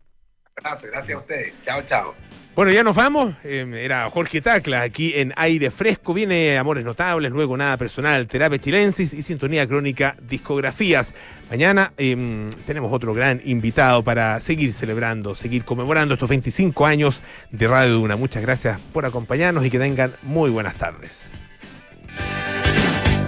Gracias, 0.56 0.92
gracias 0.92 1.16
a 1.16 1.20
ustedes. 1.20 1.54
Chao, 1.66 1.82
chao. 1.88 2.16
Bueno, 2.54 2.74
ya 2.74 2.84
nos 2.84 2.98
vamos. 2.98 3.34
Em, 3.46 3.74
era 3.74 4.10
Jorge 4.10 4.42
Tacla 4.42 4.82
aquí 4.82 5.14
en 5.16 5.34
Aire 5.38 5.72
Fresco. 5.72 6.14
Viene 6.14 6.58
Amores 6.58 6.84
Notables, 6.84 7.32
luego 7.32 7.56
Nada 7.56 7.78
Personal, 7.78 8.28
Terapia 8.28 8.60
Chilensis 8.60 9.14
y 9.14 9.22
Sintonía 9.22 9.66
Crónica 9.66 10.18
Discografías. 10.22 11.14
Mañana 11.50 11.94
em, 11.96 12.50
tenemos 12.68 12.92
otro 12.92 13.14
gran 13.14 13.42
invitado 13.46 14.04
para 14.04 14.38
seguir 14.42 14.74
celebrando, 14.74 15.34
seguir 15.34 15.64
conmemorando 15.64 16.16
estos 16.16 16.30
25 16.30 16.86
años 16.86 17.22
de 17.52 17.68
Radio 17.68 17.94
Duna. 17.94 18.18
Muchas 18.18 18.44
gracias 18.44 18.82
por 18.92 19.06
acompañarnos 19.06 19.66
y 19.66 19.70
que 19.70 19.80
tengan 19.80 20.14
muy 20.22 20.50
buenas 20.50 20.76
tardes. 20.76 21.31